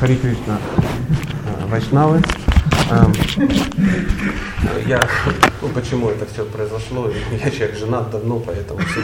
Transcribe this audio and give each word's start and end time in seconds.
Хари 0.00 0.14
Кришна, 0.14 0.60
э, 1.44 1.66
Вайшнавы. 1.66 2.22
Эм, 2.88 3.12
я, 4.86 5.02
ну 5.62 5.68
почему 5.70 6.10
это 6.10 6.24
все 6.24 6.44
произошло? 6.44 7.10
Я 7.32 7.50
человек 7.50 7.76
женат 7.76 8.08
давно, 8.10 8.38
поэтому 8.38 8.78
все 8.78 9.00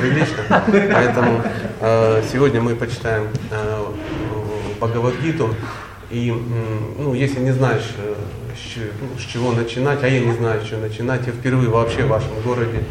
прилично. 0.00 0.44
Поэтому 0.48 1.42
э, 1.80 2.22
сегодня 2.30 2.60
мы 2.60 2.76
почитаем 2.76 3.26
э, 3.50 3.84
Бхагавадгиту. 4.78 5.56
И, 6.12 6.32
ну, 6.98 7.12
если 7.12 7.40
не 7.40 7.50
знаешь, 7.50 7.82
с, 8.54 8.76
ну, 8.76 9.18
с 9.18 9.24
чего 9.24 9.50
начинать, 9.50 10.04
а 10.04 10.08
я 10.08 10.20
не 10.20 10.32
знаю, 10.34 10.62
с 10.62 10.68
чего 10.68 10.82
начинать, 10.82 11.26
я 11.26 11.32
впервые 11.32 11.68
вообще 11.68 12.04
в 12.04 12.08
вашем 12.08 12.40
городе, 12.44 12.84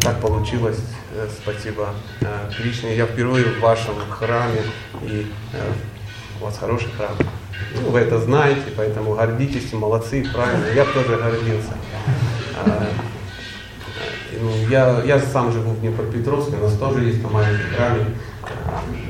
так 0.00 0.20
получилось, 0.20 0.78
спасибо 1.42 1.88
Кришне, 2.56 2.94
я 2.94 3.06
впервые 3.06 3.46
в 3.46 3.60
вашем 3.60 3.96
храме, 4.08 4.62
и 5.02 5.26
у 6.42 6.44
вас 6.46 6.58
хороший 6.58 6.88
храм. 6.96 7.12
Ну, 7.80 7.90
вы 7.90 8.00
это 8.00 8.18
знаете, 8.18 8.64
поэтому 8.76 9.14
гордитесь, 9.14 9.72
молодцы, 9.72 10.26
правильно. 10.34 10.66
Я 10.74 10.84
тоже 10.84 11.16
гордился. 11.16 11.74
А, 12.64 12.88
ну, 14.40 14.50
я, 14.68 15.02
я 15.04 15.20
сам 15.20 15.52
живу 15.52 15.70
в 15.70 15.80
Днепропетровске, 15.80 16.56
у 16.56 16.64
нас 16.64 16.76
тоже 16.76 17.04
есть 17.04 17.22
там 17.22 17.32
маленький 17.32 17.62
храме. 17.76 18.06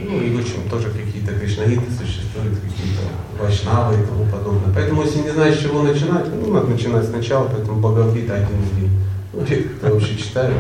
Ну 0.05 0.21
и 0.21 0.37
в 0.37 0.41
общем 0.41 0.69
тоже 0.69 0.91
какие-то 0.91 1.33
кришнаиты 1.33 1.85
существуют, 1.91 2.59
какие-то 2.61 3.03
вайшнавы 3.41 4.03
и 4.03 4.07
тому 4.07 4.27
подобное. 4.27 4.75
Поэтому 4.75 5.03
если 5.03 5.21
не 5.21 5.31
знаешь, 5.31 5.57
с 5.57 5.63
чего 5.63 5.83
начинать, 5.83 6.27
ну 6.29 6.53
надо 6.53 6.67
начинать 6.67 7.07
сначала, 7.07 7.49
поэтому 7.49 7.81
Бхагавдита 7.81 8.35
один 8.35 8.59
них. 8.59 8.91
Ну, 9.33 9.47
кто 9.79 9.95
вообще 9.95 10.17
читает, 10.19 10.53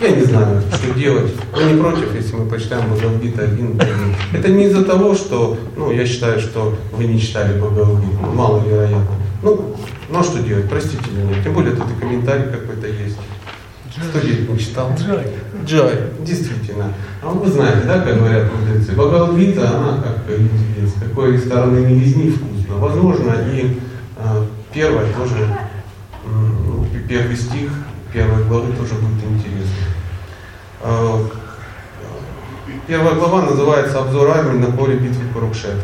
я 0.00 0.10
не 0.10 0.22
знаю, 0.22 0.62
что 0.72 0.94
делать. 0.94 1.32
Я 1.56 1.72
не 1.72 1.80
против, 1.80 2.14
если 2.14 2.36
мы 2.36 2.46
почитаем 2.46 2.90
Бхагавдита 2.92 3.42
один. 3.42 3.80
Это 4.32 4.48
не 4.48 4.64
из-за 4.64 4.84
того, 4.84 5.14
что, 5.14 5.58
ну, 5.76 5.90
я 5.90 6.06
считаю, 6.06 6.40
что 6.40 6.74
вы 6.92 7.04
не 7.04 7.20
читали 7.20 7.58
Бхагавдиту, 7.58 8.18
ну, 8.22 8.32
маловероятно. 8.32 9.14
Ну, 9.42 9.76
ну 10.08 10.18
а 10.18 10.24
что 10.24 10.42
делать, 10.42 10.68
простите 10.68 11.10
меня. 11.10 11.42
Тем 11.42 11.54
более 11.54 11.74
тут 11.74 11.86
и 11.90 12.00
комментарий 12.00 12.44
какой-то 12.44 12.86
есть. 12.86 13.18
Кто 14.10 14.20
здесь 14.20 14.48
не 14.48 14.58
читал? 14.58 14.92
Джай. 14.96 15.26
Джай, 15.66 15.94
действительно. 16.20 16.92
А 17.22 17.28
вы 17.28 17.50
знаете, 17.50 17.82
да, 17.86 18.00
как 18.00 18.18
говорят 18.18 18.48
мудрецы, 18.52 18.92
Бхагавдгита, 18.92 19.68
она 19.68 20.02
как 20.02 20.18
с 20.28 21.02
какой 21.02 21.38
стороны 21.38 21.86
не 21.86 22.00
лизни 22.00 22.30
вкусно. 22.30 22.76
Возможно, 22.76 23.34
и 23.52 23.78
э, 24.16 24.44
первое 24.72 25.12
тоже, 25.12 25.46
ну, 26.24 26.86
первый 27.08 27.36
стих 27.36 27.70
первой 28.12 28.44
главы 28.44 28.72
тоже 28.72 28.94
будет 28.94 29.22
интересно. 29.24 29.84
А, 30.82 31.26
первая 32.86 33.14
глава 33.14 33.42
называется 33.42 34.00
«Обзор 34.00 34.30
армии 34.30 34.58
на 34.58 34.72
поле 34.72 34.96
битвы 34.96 35.24
Курукшеты». 35.32 35.80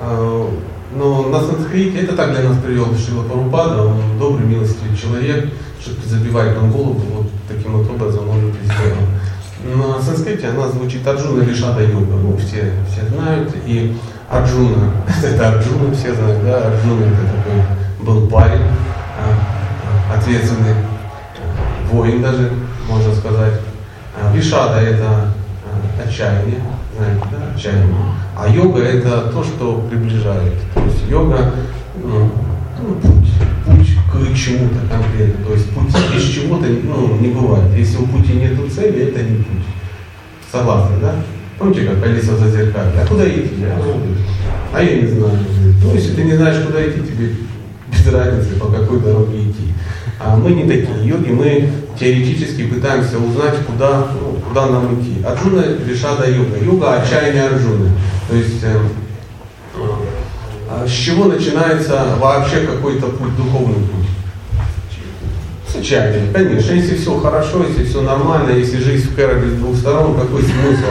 А, 0.00 0.50
но 0.94 1.28
на 1.28 1.40
санскрите, 1.40 2.00
это 2.00 2.16
так 2.16 2.32
для 2.32 2.48
нас 2.48 2.58
привел 2.58 2.94
Шила 2.96 3.24
Парупада, 3.24 3.82
он 3.82 4.18
добрый, 4.18 4.46
милостивый 4.46 4.96
человек, 4.96 5.48
что-то 5.80 6.08
забивает 6.08 6.56
нам 6.56 6.70
голову, 6.70 7.00
вот 7.14 7.26
таким 7.48 7.76
вот 7.76 7.90
образом 7.90 8.28
он 8.28 8.50
это 8.50 8.58
сделал. 8.64 9.86
На 9.88 10.00
санскрите 10.00 10.48
она 10.48 10.68
звучит 10.68 11.06
Арджуна 11.06 11.42
Вишада 11.42 11.82
Йога, 11.82 12.14
ну 12.14 12.36
все, 12.36 12.72
все 12.90 13.06
знают, 13.08 13.52
и 13.66 13.96
Арджуна, 14.30 14.92
это 15.24 15.48
Арджуна, 15.48 15.94
все 15.94 16.14
знают, 16.14 16.44
да, 16.44 16.66
Арджуна 16.68 17.04
это 17.06 17.36
такой 17.36 18.06
был 18.06 18.28
парень, 18.28 18.62
ответственный 20.12 20.74
воин 21.90 22.22
даже, 22.22 22.52
можно 22.88 23.14
сказать. 23.14 23.60
А, 24.20 24.34
Вишада– 24.34 24.80
это 24.80 25.06
а, 25.06 26.02
отчаяние, 26.06 26.60
знаете, 26.96 27.22
да, 27.30 27.54
отчаяние. 27.54 27.94
А 28.36 28.48
йога– 28.48 28.82
это 28.82 29.30
то, 29.32 29.42
что 29.44 29.86
приближает. 29.90 30.54
То 30.74 30.80
есть 30.80 31.08
йога 31.08 31.52
ну, 32.02 32.30
ну, 32.82 32.94
путь, 33.00 33.28
путь 33.66 34.32
к 34.32 34.36
чему-то 34.36 34.80
конкретно. 34.90 35.44
То 35.46 35.52
есть 35.52 35.70
путь 35.70 35.94
из 36.16 36.22
чего-то 36.30 36.66
ну, 36.66 37.16
не 37.16 37.28
бывает. 37.28 37.72
Если 37.76 37.98
у 37.98 38.06
пути 38.06 38.34
нет 38.34 38.52
цели, 38.72 39.08
это 39.08 39.22
не 39.22 39.36
путь. 39.38 39.64
Согласны, 40.50 40.96
да? 41.00 41.14
Помните, 41.58 41.84
как 41.84 42.02
Алиса 42.02 42.36
за 42.36 42.50
зеркалье? 42.50 43.00
А 43.00 43.06
куда 43.06 43.28
идти? 43.28 43.64
А, 43.64 43.98
а 44.72 44.82
я 44.82 45.02
не 45.02 45.06
знаю. 45.06 45.38
Ну, 45.82 45.94
если 45.94 46.14
ты 46.14 46.24
не 46.24 46.36
знаешь, 46.36 46.64
куда 46.64 46.84
идти, 46.86 47.00
тебе 47.00 47.30
без 47.92 48.12
разницы, 48.12 48.58
по 48.58 48.66
какой 48.66 49.00
дороге 49.00 49.50
идти. 49.50 49.73
А 50.26 50.36
мы 50.36 50.52
не 50.52 50.62
такие 50.62 51.06
йоги, 51.06 51.30
мы 51.30 51.70
теоретически 52.00 52.66
пытаемся 52.66 53.18
узнать, 53.18 53.56
куда, 53.66 54.08
ну, 54.14 54.40
куда 54.48 54.66
нам 54.66 54.98
идти. 54.98 55.22
Арджуна 55.22 55.62
Вишада 55.84 56.30
йога. 56.30 56.56
Йога 56.64 56.94
отчаяния 56.94 57.44
Арджуны. 57.44 57.90
То 58.28 58.36
есть 58.36 58.64
э, 58.64 58.80
э, 59.76 60.86
с 60.88 60.90
чего 60.90 61.26
начинается 61.26 62.06
вообще 62.18 62.60
какой-то 62.60 63.08
путь, 63.08 63.36
духовный 63.36 63.86
путь? 63.86 64.06
С 65.68 65.76
отчаяния, 65.76 66.32
конечно. 66.32 66.72
Если 66.72 66.96
все 66.96 67.18
хорошо, 67.18 67.66
если 67.68 67.84
все 67.84 68.00
нормально, 68.00 68.52
если 68.52 68.78
жизнь 68.78 69.10
в 69.10 69.14
Кэробе 69.14 69.50
с 69.50 69.54
двух 69.54 69.76
сторон, 69.76 70.18
какой 70.18 70.42
смысл? 70.42 70.86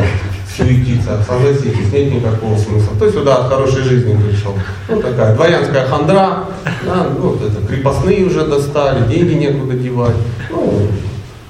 Суетиться, 0.55 1.23
согласитесь, 1.27 1.91
нет 1.91 2.13
никакого 2.13 2.57
смысла. 2.57 2.93
Кто 2.95 3.09
сюда 3.09 3.37
от 3.37 3.49
хорошей 3.49 3.83
жизни 3.83 4.15
пришел? 4.15 4.53
Ну, 4.89 5.01
такая 5.01 5.35
дворянская 5.35 5.85
хандра, 5.85 6.45
да, 6.85 7.07
ну, 7.17 7.29
вот 7.29 7.41
это, 7.41 7.65
крепостные 7.67 8.25
уже 8.25 8.45
достали, 8.45 9.07
деньги 9.07 9.33
некуда 9.33 9.73
девать. 9.75 10.15
Ну, 10.51 10.87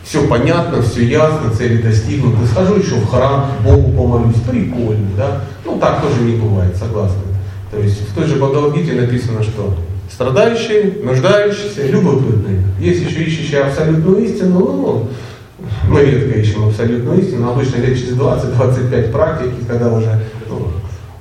все 0.03 0.27
понятно, 0.27 0.81
все 0.81 1.05
ясно, 1.05 1.51
цели 1.51 1.81
достигнуты. 1.81 2.45
Схожу 2.45 2.75
еще 2.75 2.95
в 2.95 3.07
храм, 3.09 3.51
Богу 3.63 3.91
помолюсь, 3.91 4.41
прикольно, 4.47 5.07
да? 5.17 5.41
Ну, 5.65 5.77
так 5.79 6.01
тоже 6.01 6.21
не 6.21 6.35
бывает, 6.35 6.75
согласны. 6.75 7.21
То 7.71 7.79
есть 7.79 8.09
в 8.09 8.13
той 8.13 8.25
же 8.25 8.35
Бхагавадгите 8.35 8.93
написано, 8.93 9.41
что 9.41 9.73
страдающие, 10.11 10.99
нуждающиеся, 11.03 11.87
любопытные. 11.87 12.61
Есть 12.79 13.09
еще 13.09 13.23
ищущие 13.23 13.61
абсолютную 13.61 14.23
истину, 14.25 14.59
ну, 14.59 15.09
мы 15.87 16.01
редко 16.01 16.39
ищем 16.39 16.67
абсолютную 16.67 17.21
истину, 17.21 17.49
обычно 17.49 17.77
лет 17.77 17.97
через 17.97 18.13
20-25 18.13 19.11
практики, 19.11 19.55
когда 19.67 19.91
уже 19.91 20.19
ну, 20.49 20.67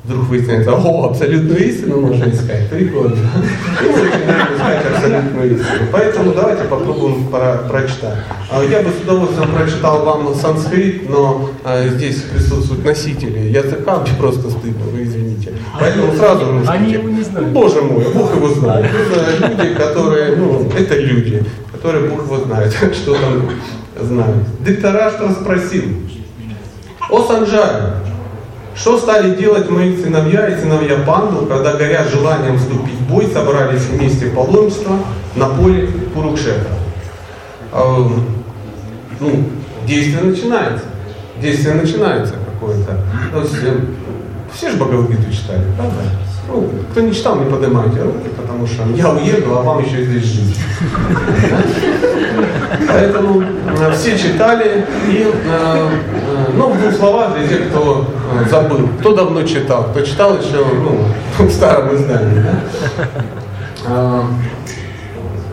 вдруг 0.05 0.29
выясняется, 0.29 0.73
о, 0.73 1.11
абсолютную 1.11 1.65
истину 1.69 2.01
можно 2.01 2.25
искать, 2.25 2.69
прикольно. 2.69 3.15
И 3.15 3.87
мы 3.87 4.03
начинаем 4.03 4.55
искать 4.55 4.87
абсолютную 4.95 5.55
истину. 5.55 5.87
Поэтому 5.93 6.33
давайте 6.33 6.65
попробуем 6.65 7.29
про 7.29 7.59
прочитать. 7.69 8.19
А 8.51 8.63
я 8.65 8.83
бы 8.83 8.91
с 8.91 9.03
удовольствием 9.03 9.53
прочитал 9.55 10.05
вам 10.05 10.35
санскрит, 10.35 11.09
но 11.09 11.51
а, 11.65 11.87
здесь 11.89 12.23
присутствуют 12.23 12.85
носители 12.85 13.51
языка, 13.51 14.01
мне 14.01 14.11
просто 14.19 14.51
стыдно, 14.51 14.85
вы 14.93 15.05
извините. 15.05 15.53
Поэтому 15.79 16.13
сразу 16.15 16.51
русские. 16.51 16.73
Они 16.73 16.93
его 16.93 17.09
не 17.09 17.23
знают. 17.23 17.49
Боже 17.51 17.81
мой, 17.83 18.05
Бог 18.13 18.35
его 18.35 18.49
знает. 18.49 18.87
Это 18.87 19.47
люди, 19.49 19.75
которые, 19.75 20.37
ну, 20.37 20.69
это 20.77 20.99
люди, 20.99 21.45
которые 21.71 22.11
Бог 22.11 22.25
его 22.25 22.39
знает, 22.45 22.73
что 22.95 23.15
там 23.15 23.51
знают. 24.01 24.65
Диктораштра 24.65 25.31
спросил, 25.31 25.85
о 27.11 27.23
Санджаре, 27.25 27.95
что 28.75 28.99
стали 28.99 29.35
делать 29.35 29.69
мои 29.71 29.97
сыновья 29.97 30.49
и 30.49 30.59
сыновья 30.59 30.97
Панду, 31.07 31.47
когда, 31.47 31.75
горя 31.75 32.05
желанием 32.11 32.59
вступить 32.59 32.95
в 32.95 33.09
бой, 33.09 33.29
собрались 33.33 33.83
вместе 33.83 34.27
паломничества 34.27 34.99
на 35.37 35.49
поле 35.49 35.89
Курукшета? 36.15 36.69
Э, 37.73 38.07
ну, 39.21 39.45
действие 39.87 40.23
начинается. 40.23 40.85
Действие 41.41 41.75
начинается 41.75 42.35
какое-то. 42.53 42.99
Все 44.55 44.71
же 44.71 44.77
Бхагавадгиту 44.77 45.33
читали, 45.33 45.65
правда? 45.77 45.97
Ну, 46.49 46.69
кто 46.91 47.01
не 47.01 47.15
читал, 47.15 47.37
не 47.41 47.51
поднимайте 47.51 48.03
руки, 48.03 48.29
потому 48.37 48.67
что 48.67 48.85
я 48.95 49.11
уеду, 49.11 49.57
а 49.57 49.63
вам 49.63 49.83
еще 49.83 50.05
здесь 50.05 50.25
жить. 50.25 50.57
Поэтому 52.89 53.43
э, 53.43 53.93
все 53.93 54.19
читали 54.19 54.85
и, 55.09 55.23
э, 55.23 55.29
э, 55.45 55.89
ну, 56.57 56.71
в 56.71 56.81
двух 56.81 56.95
словах 56.95 57.35
для 57.37 57.47
тех, 57.47 57.69
кто 57.69 58.07
забыл, 58.51 58.89
кто 59.01 59.15
давно 59.15 59.43
читал, 59.43 59.85
кто 59.91 60.01
читал 60.01 60.37
еще, 60.39 60.65
ну, 60.65 61.05
в 61.45 61.51
старом 61.51 61.95
издании. 61.95 62.43
Да? 63.87 64.23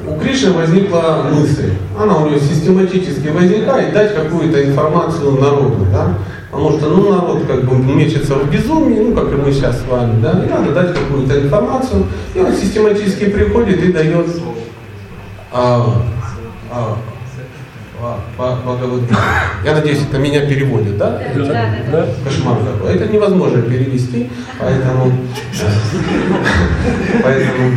У 0.08 0.20
Кришны 0.20 0.52
возникла 0.54 1.26
мысль, 1.32 1.74
она 2.00 2.18
у 2.18 2.30
нее 2.30 2.40
систематически 2.40 3.28
возникает, 3.28 3.94
дать 3.94 4.16
какую-то 4.16 4.64
информацию 4.64 5.34
народу, 5.34 5.86
да? 5.92 6.16
Потому 6.52 6.80
что, 6.80 6.90
ну, 6.90 7.12
народ 7.12 7.44
как 7.46 7.64
бы 7.64 7.78
мечется 7.78 8.34
в 8.34 8.50
безумии, 8.50 9.00
ну, 9.00 9.14
как 9.14 9.32
и 9.32 9.36
мы 9.36 9.52
сейчас 9.52 9.82
с 9.82 9.88
вами, 9.88 10.20
да, 10.20 10.44
и 10.44 10.50
надо 10.50 10.72
дать 10.72 10.96
какую-то 10.96 11.40
информацию, 11.40 12.08
и 12.34 12.40
он 12.40 12.54
систематически 12.56 13.26
приходит 13.26 13.84
и 13.84 13.92
дает 13.92 14.26
а, 15.52 15.86
а, 16.72 16.98
Бхагавадгита. 18.38 19.16
Я 19.66 19.76
надеюсь, 19.76 20.00
это 20.08 20.18
меня 20.18 20.46
переводит, 20.46 20.98
да? 20.98 21.22
Да, 21.36 21.46
да, 21.46 21.76
да. 21.92 22.08
Кошмар 22.24 22.58
такой. 22.60 22.96
Это 22.96 23.12
невозможно 23.12 23.62
перевести, 23.62 24.30
поэтому... 24.58 25.12
поэтому 27.24 27.72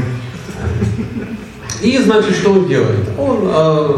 и, 1.83 1.99
значит, 1.99 2.37
что 2.37 2.53
он 2.53 2.69
делает? 2.69 3.09
Он 3.19 3.39
э, 3.43 3.97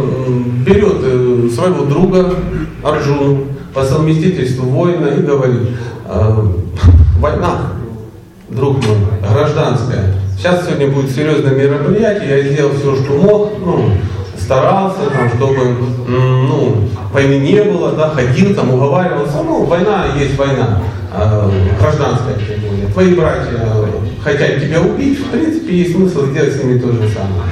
берет 0.64 0.96
э, 1.02 1.48
своего 1.54 1.84
друга 1.84 2.34
Арджуну 2.82 3.48
по 3.74 3.84
совместительству 3.84 4.66
воина 4.70 5.08
и 5.08 5.20
говорит, 5.20 5.68
э, 6.06 6.46
война, 7.18 7.72
друг 8.48 8.76
мой, 8.76 8.96
гражданская. 9.20 10.14
Сейчас 10.38 10.64
сегодня 10.64 10.88
будет 10.88 11.10
серьезное 11.10 11.54
мероприятие, 11.54 12.38
я 12.38 12.42
сделал 12.50 12.72
все, 12.72 12.96
что 12.96 13.12
мог, 13.18 13.52
ну, 13.62 13.90
старался, 14.44 15.10
там, 15.10 15.28
чтобы 15.28 15.76
ну, 16.06 16.88
войны 17.12 17.38
не 17.38 17.62
было, 17.62 17.92
да, 17.92 18.10
ходил, 18.10 18.54
там, 18.54 18.74
уговаривался. 18.74 19.42
Ну, 19.42 19.64
война 19.64 20.06
есть 20.18 20.36
война, 20.36 20.80
э, 21.12 21.50
гражданская 21.80 22.34
тем 22.34 22.60
более. 22.60 22.86
Твои 22.92 23.14
братья 23.14 23.58
хотят 24.22 24.60
тебя 24.60 24.80
убить, 24.80 25.18
в 25.18 25.30
принципе, 25.30 25.76
есть 25.76 25.92
смысл 25.92 26.26
сделать 26.26 26.54
с 26.54 26.62
ними 26.62 26.78
то 26.78 26.92
же 26.92 27.08
самое. 27.08 27.42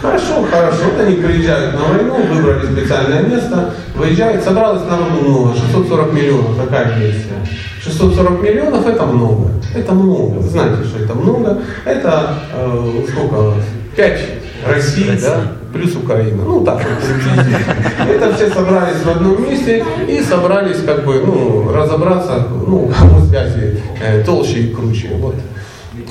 Хорошо, 0.00 0.44
хорошо. 0.48 0.78
Вот 0.84 1.06
они 1.06 1.16
приезжают 1.16 1.74
на 1.74 1.80
войну, 1.92 2.16
выбрали 2.32 2.66
специальное 2.66 3.22
место, 3.22 3.74
выезжают, 3.96 4.44
собралось 4.44 4.82
народу 4.88 5.28
много, 5.28 5.54
640 5.54 6.12
миллионов, 6.12 6.56
какая 6.56 6.98
версия? 6.98 7.34
640 7.82 8.42
миллионов 8.42 8.86
это 8.86 9.04
много. 9.04 9.50
Это 9.74 9.92
много. 9.92 10.40
Знаете, 10.40 10.84
что 10.84 11.02
это 11.02 11.14
много. 11.14 11.58
Это 11.84 12.34
э, 12.54 13.04
сколько? 13.10 13.54
5 13.96 14.20
России, 14.66 15.18
да? 15.20 15.57
Плюс 15.72 15.96
Украина. 15.96 16.42
Ну 16.44 16.64
так 16.64 16.78
вот 16.78 18.08
Это 18.08 18.34
все 18.34 18.48
собрались 18.50 19.02
в 19.04 19.08
одном 19.10 19.42
месте 19.42 19.84
и 20.08 20.20
собрались 20.22 20.82
как 20.84 21.04
бы 21.04 21.22
ну, 21.24 21.72
разобраться, 21.72 22.46
ну, 22.66 22.90
связи 23.28 23.82
э, 24.02 24.22
толще 24.24 24.60
и 24.60 24.74
круче. 24.74 25.10
Вот. 25.18 25.34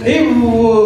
И 0.06 0.34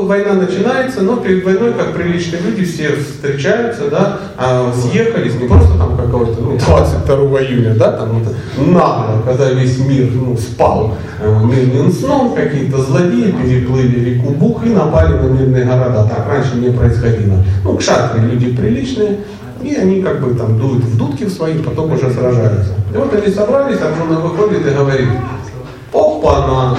война 0.03 0.33
начинается, 0.33 1.01
но 1.01 1.17
перед 1.17 1.43
войной, 1.43 1.73
как 1.73 1.93
приличные 1.93 2.41
люди, 2.41 2.63
все 2.63 2.95
встречаются, 2.95 3.89
да, 3.89 4.19
а, 4.37 4.73
съехались, 4.73 5.35
не 5.35 5.47
просто 5.47 5.77
там 5.77 5.97
какого-то, 5.97 6.41
ну, 6.41 6.57
22 6.57 7.15
июня, 7.41 7.75
да, 7.75 7.91
там 7.91 8.23
нагло, 8.57 9.21
когда 9.25 9.51
весь 9.51 9.79
мир, 9.79 10.09
ну, 10.13 10.37
спал 10.37 10.95
э, 11.19 11.43
мирным 11.43 11.91
сном, 11.91 12.33
какие-то 12.33 12.81
злодеи 12.81 13.31
переплыли 13.31 14.11
реку 14.11 14.31
Бух 14.31 14.65
и 14.65 14.69
напали 14.69 15.13
на 15.13 15.27
мирные 15.27 15.65
города. 15.65 16.09
Так 16.09 16.27
раньше 16.27 16.55
не 16.55 16.71
происходило. 16.71 17.43
Ну, 17.63 17.77
кшатры 17.77 18.21
люди 18.21 18.55
приличные, 18.55 19.19
и 19.61 19.75
они 19.75 20.01
как 20.01 20.21
бы 20.21 20.33
там 20.35 20.57
дуют 20.57 20.83
в 20.83 20.97
дудки 20.97 21.25
в 21.25 21.29
свои, 21.29 21.57
потом 21.59 21.91
уже 21.91 22.09
сражаются. 22.11 22.73
И 22.93 22.97
вот 22.97 23.13
они 23.13 23.33
собрались, 23.33 23.79
Арджуна 23.81 24.19
выходит 24.19 24.65
и 24.65 24.69
говорит, 24.69 25.09
опа-на, 25.93 26.77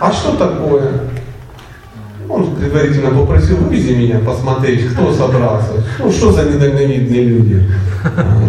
а 0.00 0.12
что 0.12 0.32
такое? 0.32 1.09
Он 2.30 2.54
предварительно 2.54 3.10
попросил, 3.10 3.56
вывези 3.56 3.92
меня 3.92 4.20
посмотреть, 4.20 4.86
кто 4.90 5.12
собрался. 5.12 5.84
Ну, 5.98 6.12
что 6.12 6.30
за 6.30 6.44
недальновидные 6.44 7.24
люди. 7.24 7.64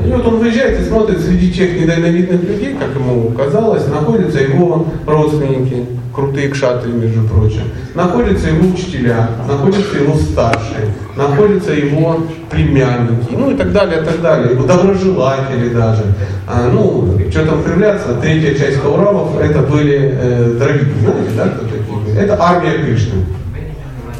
И 0.05 0.11
вот 0.11 0.25
он 0.27 0.37
выезжает 0.37 0.79
и 0.79 0.83
смотрит, 0.83 1.19
среди 1.19 1.51
тех 1.51 1.81
недальновидных 1.81 2.43
людей, 2.43 2.75
как 2.79 2.95
ему 2.95 3.31
казалось, 3.31 3.87
находятся 3.87 4.39
его 4.39 4.85
родственники, 5.07 5.85
крутые 6.13 6.49
кшатры, 6.49 6.91
между 6.91 7.23
прочим. 7.23 7.63
Находятся 7.95 8.49
его 8.49 8.71
учителя, 8.71 9.29
находятся 9.47 9.97
его 9.97 10.15
старшие, 10.15 10.93
находятся 11.15 11.73
его 11.73 12.21
племянники, 12.51 13.31
ну 13.31 13.49
и 13.49 13.55
так 13.55 13.71
далее, 13.71 14.01
и 14.01 14.05
так 14.05 14.21
далее, 14.21 14.51
его 14.51 14.63
доброжелатели 14.63 15.69
даже. 15.69 16.03
А, 16.47 16.69
ну, 16.71 17.17
что 17.31 17.45
там 17.45 17.63
кривляться, 17.63 18.13
третья 18.21 18.53
часть 18.53 18.79
кауравов, 18.79 19.39
это 19.39 19.61
были 19.61 20.17
э, 20.21 20.55
дравиды, 20.59 20.91
знаете, 21.01 21.31
да, 21.35 21.47
кто 21.47 21.65
такие? 21.65 22.17
Это 22.17 22.37
армия 22.39 22.73
Кришны. 22.73 23.25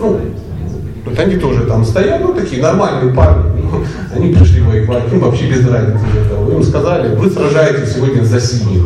Ну, 0.01 0.19
вот 1.06 1.19
они 1.19 1.36
тоже 1.36 1.62
там 1.65 1.86
стоят, 1.86 2.21
ну 2.21 2.33
такие 2.33 2.62
нормальные 2.62 3.13
парни. 3.13 3.62
Ну, 3.62 3.83
они 4.15 4.33
пришли 4.33 4.62
воевать, 4.62 5.12
им 5.12 5.19
вообще 5.19 5.48
без 5.48 5.68
разницы. 5.68 6.03
Им 6.51 6.63
сказали, 6.63 7.15
вы 7.15 7.30
сражаетесь 7.30 7.94
сегодня 7.94 8.24
за 8.24 8.39
синих. 8.42 8.83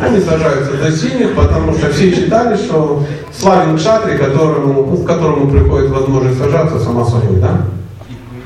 Они 0.00 0.20
сражаются 0.20 0.76
за 0.76 0.96
синих, 0.96 1.34
потому 1.34 1.72
что 1.74 1.92
все 1.92 2.12
считали, 2.12 2.56
что 2.56 3.04
славен 3.32 3.76
кшатри, 3.76 4.18
которому, 4.18 4.98
которому 5.04 5.48
приходит 5.48 5.90
возможность 5.90 6.38
сражаться 6.38 6.80
само 6.80 7.04
собой, 7.04 7.38
да? 7.40 7.62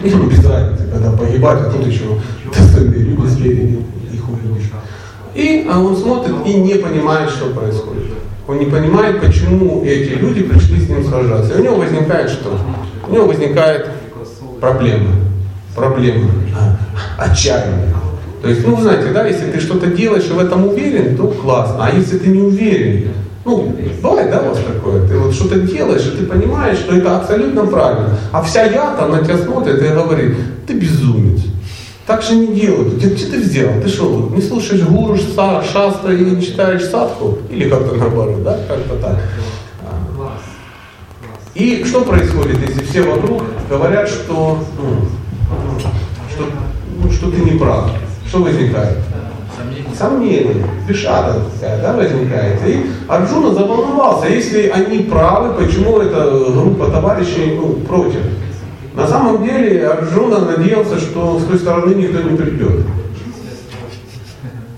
Им 0.04 0.28
без 0.28 0.44
разницы, 0.44 0.86
когда 0.92 1.10
погибать, 1.12 1.60
а 1.60 1.70
тут 1.70 1.86
еще 1.86 2.04
достойные 2.54 3.00
люди 3.00 3.26
спереди 3.28 3.84
их 4.12 4.28
увидишь. 4.28 4.70
И 5.34 5.66
а 5.70 5.78
он 5.78 5.96
смотрит 5.96 6.34
и 6.46 6.54
не 6.54 6.74
понимает, 6.74 7.30
что 7.30 7.46
происходит. 7.50 8.10
Он 8.50 8.58
не 8.58 8.66
понимает, 8.66 9.20
почему 9.20 9.84
эти 9.84 10.14
люди 10.14 10.42
пришли 10.42 10.80
с 10.80 10.88
ним 10.88 11.04
сражаться. 11.04 11.54
И 11.54 11.60
у 11.60 11.62
него 11.62 11.76
возникает 11.76 12.28
что? 12.28 12.58
У 13.08 13.12
него 13.12 13.26
возникает 13.26 13.88
проблема. 14.60 15.10
Проблема. 15.76 16.28
Отчаяние. 17.16 17.94
То 18.42 18.48
есть, 18.48 18.66
ну, 18.66 18.80
знаете, 18.80 19.12
да, 19.12 19.24
если 19.24 19.52
ты 19.52 19.60
что-то 19.60 19.86
делаешь 19.86 20.26
и 20.28 20.32
в 20.32 20.40
этом 20.40 20.66
уверен, 20.66 21.16
то 21.16 21.28
классно. 21.28 21.76
А 21.78 21.94
если 21.94 22.18
ты 22.18 22.26
не 22.30 22.40
уверен, 22.40 23.12
ну, 23.44 23.72
бывает, 24.02 24.32
да, 24.32 24.40
у 24.40 24.48
вас 24.48 24.58
такое? 24.58 25.06
Ты 25.06 25.16
вот 25.16 25.32
что-то 25.32 25.60
делаешь, 25.60 26.06
и 26.12 26.16
ты 26.18 26.26
понимаешь, 26.26 26.78
что 26.78 26.96
это 26.96 27.18
абсолютно 27.18 27.66
правильно. 27.66 28.16
А 28.32 28.42
вся 28.42 28.64
я 28.64 28.96
на 29.06 29.22
тебя 29.22 29.38
смотрит 29.38 29.80
и 29.80 29.94
говорит, 29.94 30.34
ты 30.66 30.74
безумец. 30.74 31.29
Так 32.10 32.22
же 32.22 32.34
не 32.34 32.48
делают. 32.48 32.94
Где, 32.94 33.08
где 33.10 33.26
ты 33.26 33.38
взял? 33.38 33.70
Ты 33.80 33.88
что, 33.88 34.32
не 34.34 34.42
слушаешь 34.42 34.82
гуру, 34.82 35.16
шаста 35.16 36.12
и 36.12 36.24
не 36.24 36.42
читаешь 36.42 36.84
садху? 36.86 37.38
Или 37.48 37.68
как-то 37.68 37.94
наоборот, 37.94 38.42
да? 38.42 38.58
Как-то 38.66 38.96
так. 38.96 39.16
И 41.54 41.84
что 41.84 42.00
происходит, 42.00 42.68
если 42.68 42.82
все 42.82 43.02
вокруг 43.02 43.44
говорят, 43.68 44.08
что, 44.08 44.58
ну, 44.76 45.88
что, 46.28 46.44
ну, 47.00 47.12
что 47.12 47.30
ты 47.30 47.42
не 47.42 47.56
прав? 47.56 47.92
Что 48.26 48.38
возникает? 48.38 48.98
Сомнение, 49.96 50.66
бешада 50.88 51.42
да, 51.60 51.92
возникает. 51.92 52.58
И 52.66 52.86
Арджуна 53.06 53.54
заволновался, 53.54 54.26
если 54.26 54.66
они 54.66 55.04
правы, 55.04 55.54
почему 55.54 56.00
эта 56.00 56.28
группа 56.28 56.90
товарищей 56.90 57.54
ну, 57.56 57.74
против? 57.86 58.22
На 59.00 59.06
самом 59.06 59.42
деле 59.42 59.88
Арджуна 59.88 60.40
надеялся, 60.40 61.00
что 61.00 61.40
с 61.40 61.44
той 61.44 61.58
стороны 61.58 61.94
никто 61.94 62.20
не 62.20 62.36
придет. 62.36 62.84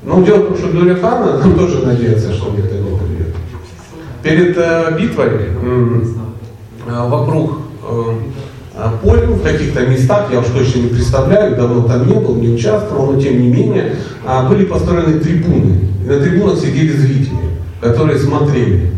Но 0.04 0.22
дело 0.22 0.38
в 0.38 0.46
том, 0.46 0.56
что 0.58 0.68
Дурихана 0.68 1.40
он 1.44 1.54
тоже 1.56 1.84
надеется, 1.84 2.32
что 2.32 2.52
никто 2.52 2.76
не 2.76 2.98
придет. 2.98 3.34
Перед 4.22 4.56
э, 4.56 4.96
битвой 4.96 5.26
э, 5.26 7.08
вокруг 7.08 7.58
э, 7.82 8.88
поль, 9.02 9.26
в 9.26 9.42
каких-то 9.42 9.86
местах, 9.86 10.28
я 10.30 10.38
уж 10.38 10.46
точно 10.46 10.82
не 10.82 10.88
представляю, 10.88 11.56
давно 11.56 11.82
там 11.82 12.06
не 12.06 12.14
был, 12.14 12.36
не 12.36 12.50
участвовал, 12.50 13.12
но 13.12 13.20
тем 13.20 13.40
не 13.42 13.48
менее, 13.48 13.96
э, 14.24 14.48
были 14.48 14.66
построены 14.66 15.18
трибуны. 15.18 15.80
И 16.04 16.08
на 16.08 16.20
трибунах 16.20 16.60
сидели 16.60 16.92
зрители, 16.92 17.38
которые 17.80 18.20
смотрели. 18.20 18.92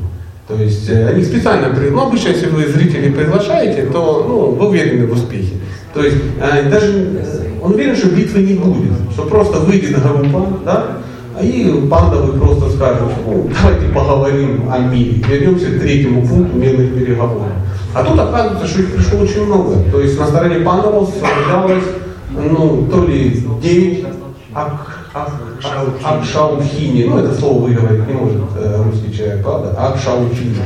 То 0.46 0.56
есть 0.56 0.91
э, 0.91 1.08
они 1.08 1.25
специально, 1.25 1.69
ну 1.69 2.06
обычно, 2.06 2.29
если 2.29 2.48
вы 2.48 2.67
зрителей 2.67 3.10
приглашаете, 3.13 3.86
то 3.86 4.27
ну, 4.29 4.51
вы 4.51 4.69
уверены 4.69 5.06
в 5.06 5.13
успехе. 5.13 5.55
То 5.94 6.05
есть 6.05 6.17
э, 6.39 6.69
даже 6.69 6.93
э, 6.93 7.44
он 7.63 7.72
уверен, 7.72 7.96
что 7.96 8.08
битвы 8.08 8.43
не 8.43 8.55
будет, 8.55 8.93
что 9.13 9.22
просто 9.22 9.60
выйдет 9.60 9.96
группа, 10.03 10.58
да, 10.63 10.98
и 11.41 11.86
пандавы 11.91 12.39
просто 12.39 12.69
скажут, 12.70 13.13
ну, 13.27 13.51
давайте 13.63 13.86
поговорим 13.94 14.70
о 14.70 14.81
мире, 14.81 15.22
вернемся 15.27 15.67
к 15.67 15.81
третьему 15.81 16.27
пункту 16.27 16.58
мирных 16.58 16.94
переговоров. 16.94 17.48
А 17.94 18.05
тут 18.05 18.19
оказывается, 18.19 18.67
что 18.67 18.82
их 18.82 18.94
пришло 18.94 19.20
очень 19.20 19.46
много. 19.46 19.77
То 19.91 20.01
есть 20.01 20.19
на 20.19 20.27
стороне 20.27 20.56
пандавов 20.56 21.10
собралось, 21.15 21.84
ну, 22.31 22.86
то 22.91 23.05
ли 23.06 23.43
9 23.63 24.05
ак 24.55 25.05
Акшаухини. 26.03 27.05
Ну, 27.05 27.19
это 27.19 27.34
слово 27.34 27.67
выговорить 27.67 28.06
не 28.06 28.15
может 28.15 28.43
э, 28.56 28.82
русский 28.82 29.15
человек, 29.15 29.43
правда? 29.43 29.75
Акшаухини. 29.77 30.56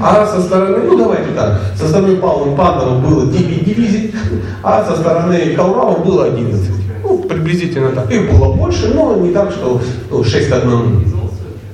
А 0.00 0.26
со 0.26 0.40
стороны, 0.40 0.78
ну 0.86 0.96
давайте 0.98 1.30
так, 1.32 1.60
со 1.76 1.88
стороны 1.88 2.16
Павла 2.16 2.54
Пандова 2.54 3.00
было 3.00 3.26
9 3.26 3.64
дивизий, 3.64 4.14
а 4.62 4.84
со 4.84 4.96
стороны 4.96 5.54
Каурава 5.54 5.98
было 5.98 6.26
11. 6.26 6.70
Ну, 7.02 7.18
приблизительно 7.18 7.90
так. 7.90 8.10
Их 8.10 8.30
было 8.30 8.52
больше, 8.52 8.92
но 8.94 9.16
не 9.16 9.32
так, 9.32 9.50
что 9.50 9.80
ну, 10.10 10.24
6 10.24 10.48
к 10.48 10.52
1. 10.52 11.12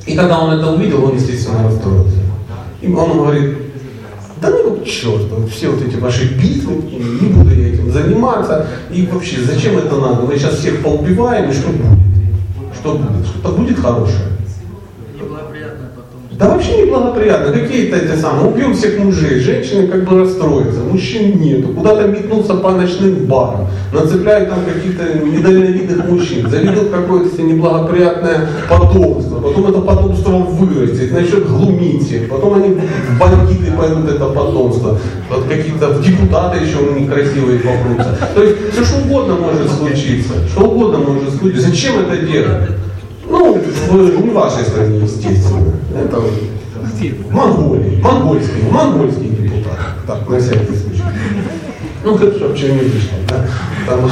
И 0.07 0.17
когда 0.17 0.41
он 0.41 0.59
это 0.59 0.71
увидел, 0.71 1.05
он, 1.05 1.15
естественно, 1.15 1.65
расстроился. 1.65 2.17
И 2.81 2.93
он 2.93 3.13
говорит, 3.13 3.57
да 4.43 4.51
ну 4.51 4.77
к 4.77 4.85
черту, 4.85 5.47
все 5.47 5.69
вот 5.71 5.83
эти 5.83 5.97
ваши 5.97 6.25
битвы, 6.35 6.75
не 6.75 7.29
буду 7.29 7.55
я 7.55 7.69
этим 7.69 7.91
заниматься. 7.93 8.67
И 8.91 9.07
вообще, 9.07 9.41
зачем 9.41 9.79
это 9.79 9.97
надо? 9.97 10.23
Мы 10.23 10.37
сейчас 10.37 10.59
всех 10.59 10.83
поубиваем, 10.83 11.51
и 11.51 11.53
что 11.53 11.69
будет? 11.69 12.03
что 12.75 12.95
будет? 12.95 13.27
Что-то 13.27 13.53
будет 13.53 13.79
хорошее. 13.79 14.32
Да 16.43 16.49
вообще 16.49 16.83
неблагоприятно. 16.83 17.53
Какие-то 17.53 17.97
эти 17.99 18.21
самые. 18.21 18.51
Убьем 18.51 18.75
всех 18.75 18.99
мужей. 18.99 19.39
Женщины 19.39 19.87
как 19.87 20.03
бы 20.03 20.19
расстроятся. 20.19 20.81
Мужчин 20.81 21.41
нету. 21.41 21.69
Куда-то 21.69 22.09
метнуться 22.09 22.55
по 22.55 22.73
ночным 22.73 23.27
барам. 23.27 23.69
Нацепляют 23.93 24.51
там 24.51 24.59
каких-то 24.65 25.21
недальновидных 25.25 26.09
мужчин. 26.09 26.51
Заведут 26.51 26.91
какое-то 26.91 27.41
неблагоприятное 27.41 28.49
потомство. 28.69 29.37
Потом 29.37 29.67
это 29.69 29.81
потомство 29.83 30.31
вырастет. 30.33 31.13
Начнет 31.13 31.47
глумить 31.47 32.11
их. 32.11 32.29
Потом 32.29 32.55
они 32.55 32.71
в 32.71 33.19
бандиты 33.21 33.71
пойдут 33.79 34.11
это 34.11 34.27
потомство. 34.27 34.99
Вот 35.31 35.45
какие-то 35.49 35.91
в 35.91 36.05
депутаты 36.05 36.59
еще 36.59 36.79
некрасивые 36.99 37.61
попрутся. 37.61 38.19
То 38.35 38.43
есть 38.43 38.73
все 38.73 38.85
что 38.85 38.99
угодно 39.05 39.37
может 39.37 39.71
случиться. 39.71 40.33
Что 40.51 40.65
угодно 40.65 40.99
может 40.99 41.39
случиться. 41.39 41.69
Зачем 41.69 42.01
это 42.01 42.17
делать? 42.27 42.71
Ну, 43.33 43.55
в 43.55 44.25
не 44.27 44.31
вашей 44.31 44.63
стране, 44.65 44.99
естественно. 44.99 45.73
Это 45.97 46.21
Монголии. 47.31 48.01
Монгольский, 48.03 48.63
монгольский 48.71 49.29
депутат. 49.31 49.79
Так, 50.07 50.29
на 50.29 50.39
всякий 50.39 50.77
случай. 50.77 51.03
Ну, 52.05 52.19
как 52.19 52.41
вообще 52.41 52.73
не 52.73 52.81
вышло, 52.81 53.17
да? 53.29 53.47
Там, 53.87 54.11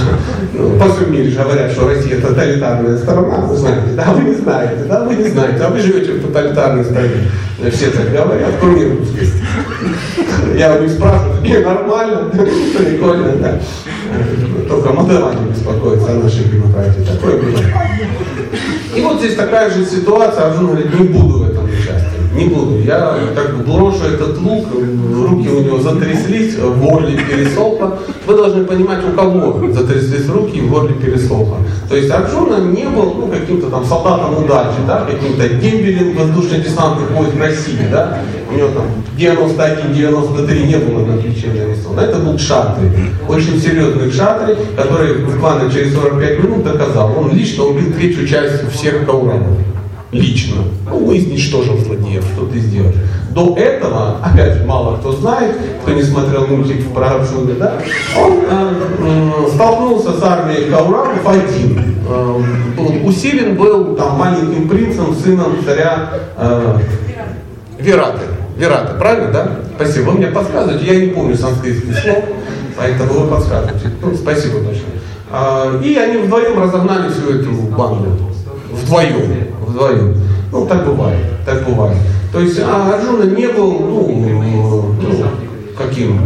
ну, 0.55 0.79
по 0.79 0.93
всему 0.93 1.13
мире 1.13 1.31
говорят, 1.31 1.71
что 1.73 1.89
Россия 1.89 2.21
тоталитарная 2.21 2.97
страна, 2.99 3.37
вы 3.39 3.57
знаете, 3.57 3.93
да, 3.95 4.13
вы 4.13 4.23
не 4.25 4.35
знаете, 4.35 4.85
да, 4.85 5.05
вы 5.05 5.15
не 5.15 5.29
знаете, 5.29 5.63
а 5.63 5.69
вы 5.71 5.81
живете 5.81 6.13
в 6.13 6.27
тоталитарной 6.27 6.85
стране. 6.85 7.31
Все 7.71 7.91
так 7.91 8.11
говорят, 8.11 8.51
кроме 8.61 8.89
русской. 8.89 9.29
Я 10.57 10.77
у 10.77 10.83
них 10.83 10.91
спрашиваю, 10.91 11.41
не, 11.43 11.59
нормально, 11.59 12.31
прикольно, 12.31 13.33
да. 13.37 13.61
Только 14.69 14.93
молдаване 14.93 15.51
беспокоятся 15.51 16.13
о 16.13 16.15
нашей 16.15 16.45
демократии. 16.45 17.05
Такое 17.05 17.39
было. 17.39 17.59
И 18.97 19.01
вот 19.03 19.21
здесь 19.21 19.37
такая 19.37 19.71
же 19.71 19.85
ситуация, 19.85 20.47
а 20.47 20.53
жена 20.53 20.71
говорит, 20.71 20.99
не 20.99 21.07
буду 21.09 21.45
в 21.45 21.51
этом 21.51 21.70
не 22.41 22.49
буду. 22.49 22.79
Я 22.81 23.15
как 23.35 23.57
бы 23.57 23.73
брошу 23.73 24.05
этот 24.05 24.39
лук, 24.39 24.67
руки 24.73 25.49
у 25.49 25.61
него 25.61 25.79
затряслись, 25.79 26.57
в 26.57 26.81
горле 26.81 27.17
пересохло. 27.19 27.99
Вы 28.27 28.37
должны 28.37 28.65
понимать, 28.65 29.01
у 29.05 29.17
кого 29.17 29.73
затряслись 29.73 30.29
руки 30.29 30.59
и 30.59 30.61
в 30.61 30.71
горле 30.71 30.95
пересохло. 30.95 31.59
То 31.89 31.97
есть 31.97 32.11
Арджуна 32.11 32.59
не 32.59 32.85
был 32.85 33.15
ну, 33.15 33.29
каким-то 33.29 33.71
там 33.71 33.85
солдатом 33.85 34.45
удачи, 34.45 34.79
да, 34.87 35.07
каким-то 35.07 35.49
дембелем 35.49 36.17
воздушно-десантных 36.17 37.11
войск 37.13 37.39
России, 37.39 37.87
да. 37.91 38.19
У 38.51 38.57
него 38.57 38.69
там 38.69 38.87
91-93 39.17 40.67
не 40.67 40.77
было 40.77 41.15
отличие 41.15 41.53
нарисовано. 41.53 42.01
Это 42.01 42.19
был 42.19 42.37
кшатри, 42.37 42.89
очень 43.29 43.61
серьезный 43.61 44.11
кшатри, 44.11 44.57
который 44.77 45.25
буквально 45.25 45.71
через 45.71 45.95
45 45.95 46.45
минут 46.45 46.65
доказал. 46.65 47.15
Он 47.17 47.33
лично 47.33 47.65
убил 47.65 47.93
третью 47.93 48.27
часть 48.27 48.69
всех 48.73 49.07
кауранов 49.07 49.59
лично. 50.13 50.63
Ну, 50.87 51.17
изничтожил 51.17 51.79
злодеев, 51.79 52.25
что 52.35 52.47
ты 52.47 52.59
сделаешь. 52.59 52.97
До 53.31 53.57
этого, 53.57 54.17
опять 54.25 54.65
мало 54.65 54.97
кто 54.97 55.13
знает, 55.13 55.57
кто 55.83 55.93
не 55.93 56.03
смотрел 56.03 56.47
мультик 56.49 56.93
про 56.93 57.15
Арджуна, 57.15 57.55
да, 57.55 57.75
он 58.19 58.41
э, 58.49 59.31
столкнулся 59.55 60.19
с 60.19 60.23
армией 60.23 60.69
Кауравов 60.69 61.27
один. 61.27 61.97
Э, 62.09 62.43
усилен 63.05 63.57
был 63.57 63.95
там 63.95 64.19
маленьким 64.19 64.69
принцем, 64.69 65.15
сыном 65.15 65.63
царя 65.65 66.11
э, 66.37 66.79
Вераты. 67.79 68.23
Вераты, 68.57 68.99
правильно, 68.99 69.33
да? 69.33 69.51
Спасибо. 69.77 70.11
Вы 70.11 70.19
мне 70.19 70.27
подсказываете, 70.27 70.93
я 70.93 71.01
не 71.01 71.13
помню 71.13 71.37
санскритских 71.37 71.97
слов, 71.99 72.25
поэтому 72.77 73.13
вы 73.13 73.29
подсказываете. 73.29 73.91
Ну, 74.03 74.15
спасибо 74.17 74.59
большое. 74.59 75.01
Э, 75.31 75.81
и 75.85 75.95
они 75.95 76.17
вдвоем 76.19 76.61
разогнали 76.61 77.13
всю 77.13 77.31
эту 77.31 77.53
банду. 77.53 78.19
Вдвоем 78.73 79.50
вдвоем. 79.71 80.15
Ну, 80.53 80.67
так 80.67 80.85
бывает, 80.85 81.19
так 81.47 81.65
бывает. 81.65 81.97
То 82.33 82.41
есть 82.41 82.61
а 82.61 82.95
Арджуна 82.95 83.25
не 83.25 83.49
был, 83.49 83.73
ну, 83.73 84.95
каким, 85.77 86.21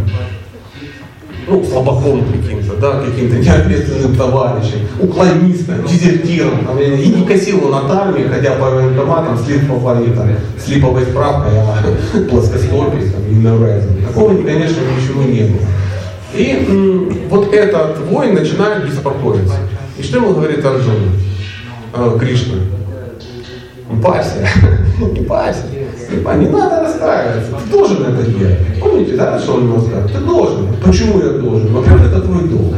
ну, 1.47 1.63
слабаком 1.63 2.23
каким-то, 2.25 2.75
да, 2.77 3.01
каким-то 3.01 3.37
неответственным 3.37 4.15
товарищем, 4.15 4.79
уклонистом, 4.99 5.83
дезертиром, 5.87 6.65
там, 6.65 6.79
и 6.79 7.07
не 7.07 7.25
косил 7.25 7.65
он 7.65 7.75
от 7.75 7.91
армии, 7.91 8.23
ходя 8.23 8.51
по 8.51 8.69
военкоматам 8.69 9.37
с 9.37 9.47
липовой, 9.47 10.11
там, 10.11 10.29
с 10.63 10.67
липовой 10.67 11.03
справкой 11.03 11.53
о 11.59 12.27
плоскостопии, 12.29 13.09
там, 13.09 13.23
и 13.29 14.05
Такого, 14.07 14.35
конечно, 14.43 14.81
ничего 14.81 15.23
не 15.23 15.41
было. 15.41 15.67
И 16.35 16.65
м, 16.67 17.29
вот 17.29 17.53
этот 17.53 17.99
воин 18.09 18.35
начинает 18.35 18.85
беспокоиться. 18.85 19.55
И 19.97 20.03
что 20.03 20.17
ему 20.17 20.33
говорит 20.33 20.63
Арджуна, 20.65 21.11
э, 21.93 22.17
Кришна? 22.19 22.55
Не 23.89 24.01
парься, 24.01 24.47
не 24.99 25.23
парься. 25.25 25.63
Не 26.37 26.47
надо 26.47 26.81
расстраиваться. 26.81 27.51
Ты 27.63 27.71
должен 27.71 28.03
это 28.03 28.31
делать. 28.31 28.57
Помните, 28.79 29.15
да, 29.15 29.39
что 29.39 29.55
он 29.55 29.63
ему 29.63 29.81
сказал? 29.81 30.07
Ты 30.07 30.19
должен. 30.19 30.67
Почему 30.83 31.19
я 31.19 31.29
должен? 31.33 31.73
Во-первых, 31.73 32.07
это 32.07 32.21
твой 32.21 32.47
долг. 32.47 32.73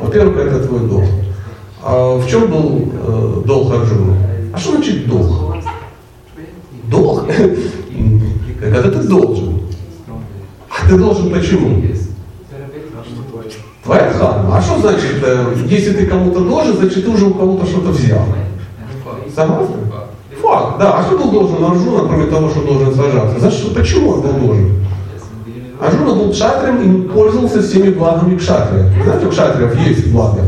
Во-первых, 0.00 0.36
это 0.36 0.66
твой 0.66 0.88
долг. 0.88 1.04
А 1.82 2.16
в 2.16 2.28
чем 2.28 2.50
был 2.50 2.92
э, 2.92 3.42
долг 3.46 3.72
Арджуна? 3.72 4.16
А 4.52 4.58
что 4.58 4.72
значит 4.72 5.06
долг? 5.06 5.56
Долг? 6.90 7.26
Когда 8.60 8.82
ты 8.82 9.08
должен. 9.08 9.60
А 10.68 10.88
ты 10.88 10.96
должен 10.96 11.30
почему? 11.30 11.82
Твоя 13.84 14.10
дхарма. 14.10 14.56
А 14.56 14.60
что 14.60 14.78
значит, 14.80 15.22
э, 15.22 15.54
если 15.66 15.92
ты 15.92 16.06
кому-то 16.06 16.40
должен, 16.40 16.76
значит 16.76 17.04
ты 17.04 17.10
уже 17.10 17.26
у 17.26 17.34
кого-то 17.34 17.66
что-то 17.66 17.90
взял? 17.90 18.26
Согласны? 19.32 19.85
Факт, 20.42 20.78
да. 20.78 20.98
А 20.98 21.02
что 21.02 21.18
был 21.18 21.30
должен 21.30 21.64
Арджуна, 21.64 22.08
кроме 22.08 22.26
того, 22.26 22.48
что 22.50 22.62
должен 22.62 22.94
сажаться? 22.94 23.40
За 23.40 23.50
что? 23.50 23.74
Почему 23.74 24.10
он 24.10 24.20
был 24.20 24.32
должен? 24.32 24.86
Арджуна 25.80 26.14
был 26.14 26.32
кшатрем 26.32 26.82
и 26.82 27.08
пользовался 27.08 27.62
всеми 27.62 27.90
благами 27.90 28.36
кшатрия. 28.36 28.90
Знаете, 29.02 29.26
у 29.26 29.30
кшатриев 29.30 29.78
есть 29.86 30.06
благо. 30.08 30.40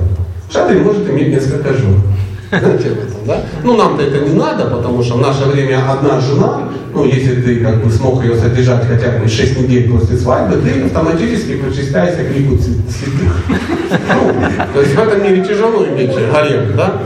Кшатрий 0.49 0.81
может 0.81 1.09
иметь 1.09 1.29
несколько 1.29 1.75
жен. 1.75 2.03
Знаете 2.51 2.89
об 2.89 2.99
этом, 2.99 3.27
да? 3.27 3.43
Ну, 3.63 3.77
нам-то 3.77 4.03
это 4.03 4.27
не 4.27 4.35
надо, 4.35 4.65
потому 4.65 5.03
что 5.03 5.17
в 5.17 5.21
наше 5.21 5.45
время 5.45 5.83
одна 5.91 6.19
жена, 6.19 6.69
ну, 6.95 7.05
если 7.05 7.43
ты 7.43 7.61
как 7.61 7.85
бы 7.85 7.91
смог 7.91 8.25
ее 8.25 8.37
содержать 8.37 8.87
хотя 8.87 9.19
бы 9.19 9.29
6 9.29 9.61
недель 9.61 9.91
после 9.91 10.17
свадьбы, 10.17 10.57
ты 10.57 10.85
автоматически 10.85 11.57
причисляешься 11.57 12.25
к 12.25 12.35
лику 12.35 12.57
святых. 12.57 13.45
Ну, 13.91 14.33
то 14.73 14.81
есть 14.81 14.95
в 14.95 14.99
этом 14.99 15.23
мире 15.23 15.45
тяжело 15.45 15.85
иметь 15.85 16.15
гарем, 16.15 16.75
да? 16.75 17.03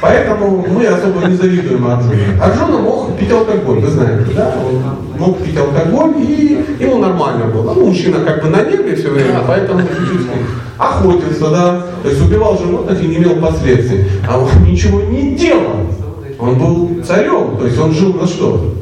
Поэтому 0.00 0.66
мы 0.66 0.86
особо 0.86 1.26
не 1.26 1.36
завидуем 1.36 1.86
Арджуне. 1.86 2.40
Арджуна 2.40 2.78
мог 2.78 3.18
пить 3.18 3.30
алкоголь, 3.30 3.80
вы 3.80 3.88
знаете, 3.88 4.32
да? 4.34 4.54
Он 4.64 5.18
мог 5.18 5.38
пить 5.42 5.56
алкоголь, 5.56 6.14
и 6.18 6.64
ему 6.78 6.98
нормально 6.98 7.46
было. 7.46 7.74
Ну, 7.74 7.86
мужчина 7.86 8.20
как 8.24 8.42
бы 8.42 8.48
на 8.48 8.62
небе 8.62 8.96
все 8.96 9.10
время, 9.10 9.42
поэтому 9.46 9.82
чуть-чуть 9.82 10.26
охотился, 10.78 11.50
да? 11.50 11.86
То 12.02 12.08
есть 12.08 12.22
убивал 12.22 12.58
животных 12.58 13.02
и 13.02 13.06
не 13.06 13.16
имел 13.16 13.36
последствий. 13.36 14.06
А 14.26 14.38
он 14.38 14.48
ничего 14.64 15.02
не 15.02 15.34
делал. 15.34 15.76
Он 16.38 16.58
был 16.58 17.04
царем, 17.04 17.58
то 17.58 17.66
есть 17.66 17.78
он 17.78 17.92
жил 17.92 18.14
на 18.14 18.26
что? 18.26 18.74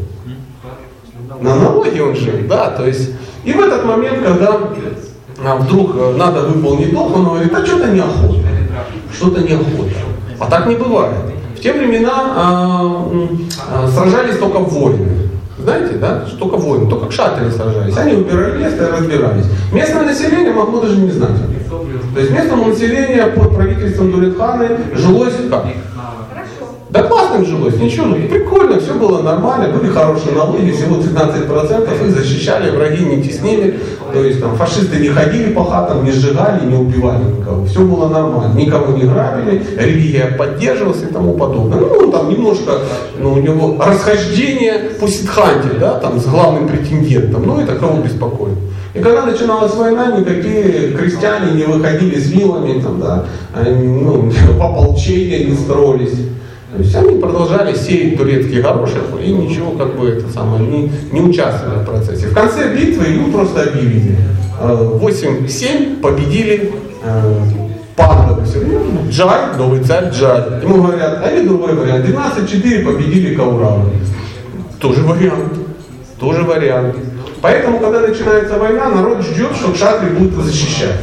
На 1.41 1.57
налоги 1.57 1.99
он 1.99 2.15
жил, 2.15 2.35
да, 2.49 2.71
то 2.71 2.87
есть. 2.87 3.11
И 3.45 3.53
в 3.53 3.61
этот 3.61 3.85
момент, 3.85 4.19
когда 4.25 4.59
вдруг 5.57 5.97
э, 5.97 6.15
надо 6.17 6.43
выполнить 6.43 6.93
долг, 6.93 7.17
он 7.17 7.25
говорит, 7.25 7.55
а 7.55 7.65
что-то 7.65 7.89
неохота. 7.89 8.39
Что-то 9.13 9.41
неохота. 9.43 9.91
А 10.39 10.47
так 10.47 10.67
не 10.67 10.77
бывает. 10.77 11.15
В 11.57 11.61
те 11.61 11.73
времена 11.73 13.11
э, 13.11 13.27
э, 13.73 13.89
сражались 13.89 14.39
только 14.39 14.59
воины. 14.59 15.29
Знаете, 15.59 15.97
да? 15.97 16.25
Только 16.39 16.57
воины, 16.57 16.89
только 16.89 17.07
кшатри 17.07 17.51
сражались. 17.51 17.97
Они 17.97 18.15
убирали 18.15 18.63
место 18.63 18.87
и 18.87 18.91
разбирались. 18.93 19.47
Местное 19.73 20.05
население 20.05 20.53
могло 20.53 20.81
даже 20.81 20.97
не 20.97 21.11
знать. 21.11 21.37
То 22.15 22.21
есть 22.21 22.33
местному 22.33 22.67
населению 22.67 23.33
под 23.33 23.55
правительством 23.55 24.13
Дулитханы 24.13 24.69
жилось 24.95 25.35
как? 25.51 25.67
Да 26.91 27.03
классно 27.03 27.37
им 27.37 27.45
жилось, 27.45 27.77
ничего, 27.77 28.07
ну 28.07 28.17
прикольно, 28.29 28.81
все 28.81 28.95
было 28.95 29.21
нормально, 29.21 29.77
были 29.77 29.91
хорошие 29.91 30.35
налоги, 30.35 30.71
всего 30.71 30.97
15%, 30.97 32.07
их 32.07 32.15
защищали, 32.15 32.71
враги 32.71 33.05
не 33.05 33.23
теснили, 33.23 33.79
то 34.11 34.25
есть 34.25 34.41
там 34.41 34.57
фашисты 34.57 34.97
не 34.97 35.09
ходили 35.09 35.53
по 35.53 35.65
хатам, 35.65 36.03
не 36.03 36.13
сжигали, 36.13 36.65
не 36.65 36.77
убивали 36.77 37.25
никого, 37.25 37.67
все 37.67 37.81
было 37.81 38.09
нормально, 38.09 38.55
никого 38.59 38.97
не 38.97 39.03
грабили, 39.03 39.63
религия 39.79 40.35
поддерживалась 40.39 41.03
и 41.03 41.13
тому 41.13 41.35
подобное. 41.35 41.79
Ну, 41.79 42.11
там 42.11 42.31
немножко, 42.31 42.73
ну, 43.19 43.35
у 43.35 43.37
него 43.37 43.77
расхождение 43.85 44.91
по 44.99 45.07
Сидханте, 45.09 45.69
да, 45.79 45.99
там, 45.99 46.19
с 46.19 46.25
главным 46.25 46.69
претендентом, 46.69 47.47
ну, 47.47 47.61
это 47.61 47.75
кого 47.75 48.01
беспокоит. 48.01 48.57
И 48.95 49.01
когда 49.01 49.27
начиналась 49.27 49.75
война, 49.75 50.19
никакие 50.19 50.93
крестьяне 50.93 51.53
не 51.53 51.65
выходили 51.65 52.19
с 52.19 52.31
вилами, 52.31 52.81
там, 52.81 52.99
да, 52.99 53.27
ну, 53.55 54.33
ополчения 54.59 55.45
не 55.45 55.55
строились. 55.55 56.15
То 56.71 56.83
есть 56.83 56.95
они 56.95 57.19
продолжали 57.19 57.75
сеять 57.75 58.19
турецкий 58.19 58.61
горошек 58.61 59.05
и 59.25 59.33
ничего 59.33 59.71
как 59.73 59.99
бы 59.99 60.09
это 60.09 60.29
самое, 60.31 60.63
не, 60.63 60.93
не 61.13 61.21
участвовали 61.21 61.79
в 61.79 61.87
процессе. 61.87 62.27
В 62.27 62.35
конце 62.35 62.75
битвы 62.75 63.07
им 63.07 63.33
просто 63.33 63.63
объявили. 63.63 64.17
8-7 64.61 65.99
э, 65.99 66.03
победили 66.03 66.73
э. 67.03 67.35
Ну, 67.99 69.11
Джай, 69.11 69.57
новый 69.57 69.83
царь 69.83 70.11
Джай. 70.11 70.63
Ему 70.63 70.83
говорят, 70.83 71.21
а 71.25 71.31
или 71.31 71.47
другой 71.47 71.75
вариант, 71.75 72.07
12-4 72.07 72.85
победили 72.85 73.35
Кауравы. 73.35 73.91
Тоже 74.79 75.03
вариант. 75.03 75.55
Тоже 76.21 76.43
вариант. 76.43 76.95
Поэтому, 77.41 77.81
когда 77.81 78.01
начинается 78.01 78.59
война, 78.59 78.89
народ 78.89 79.23
ждет, 79.23 79.57
что 79.57 79.73
Кшатри 79.73 80.11
будет 80.11 80.35
защищать. 80.45 81.01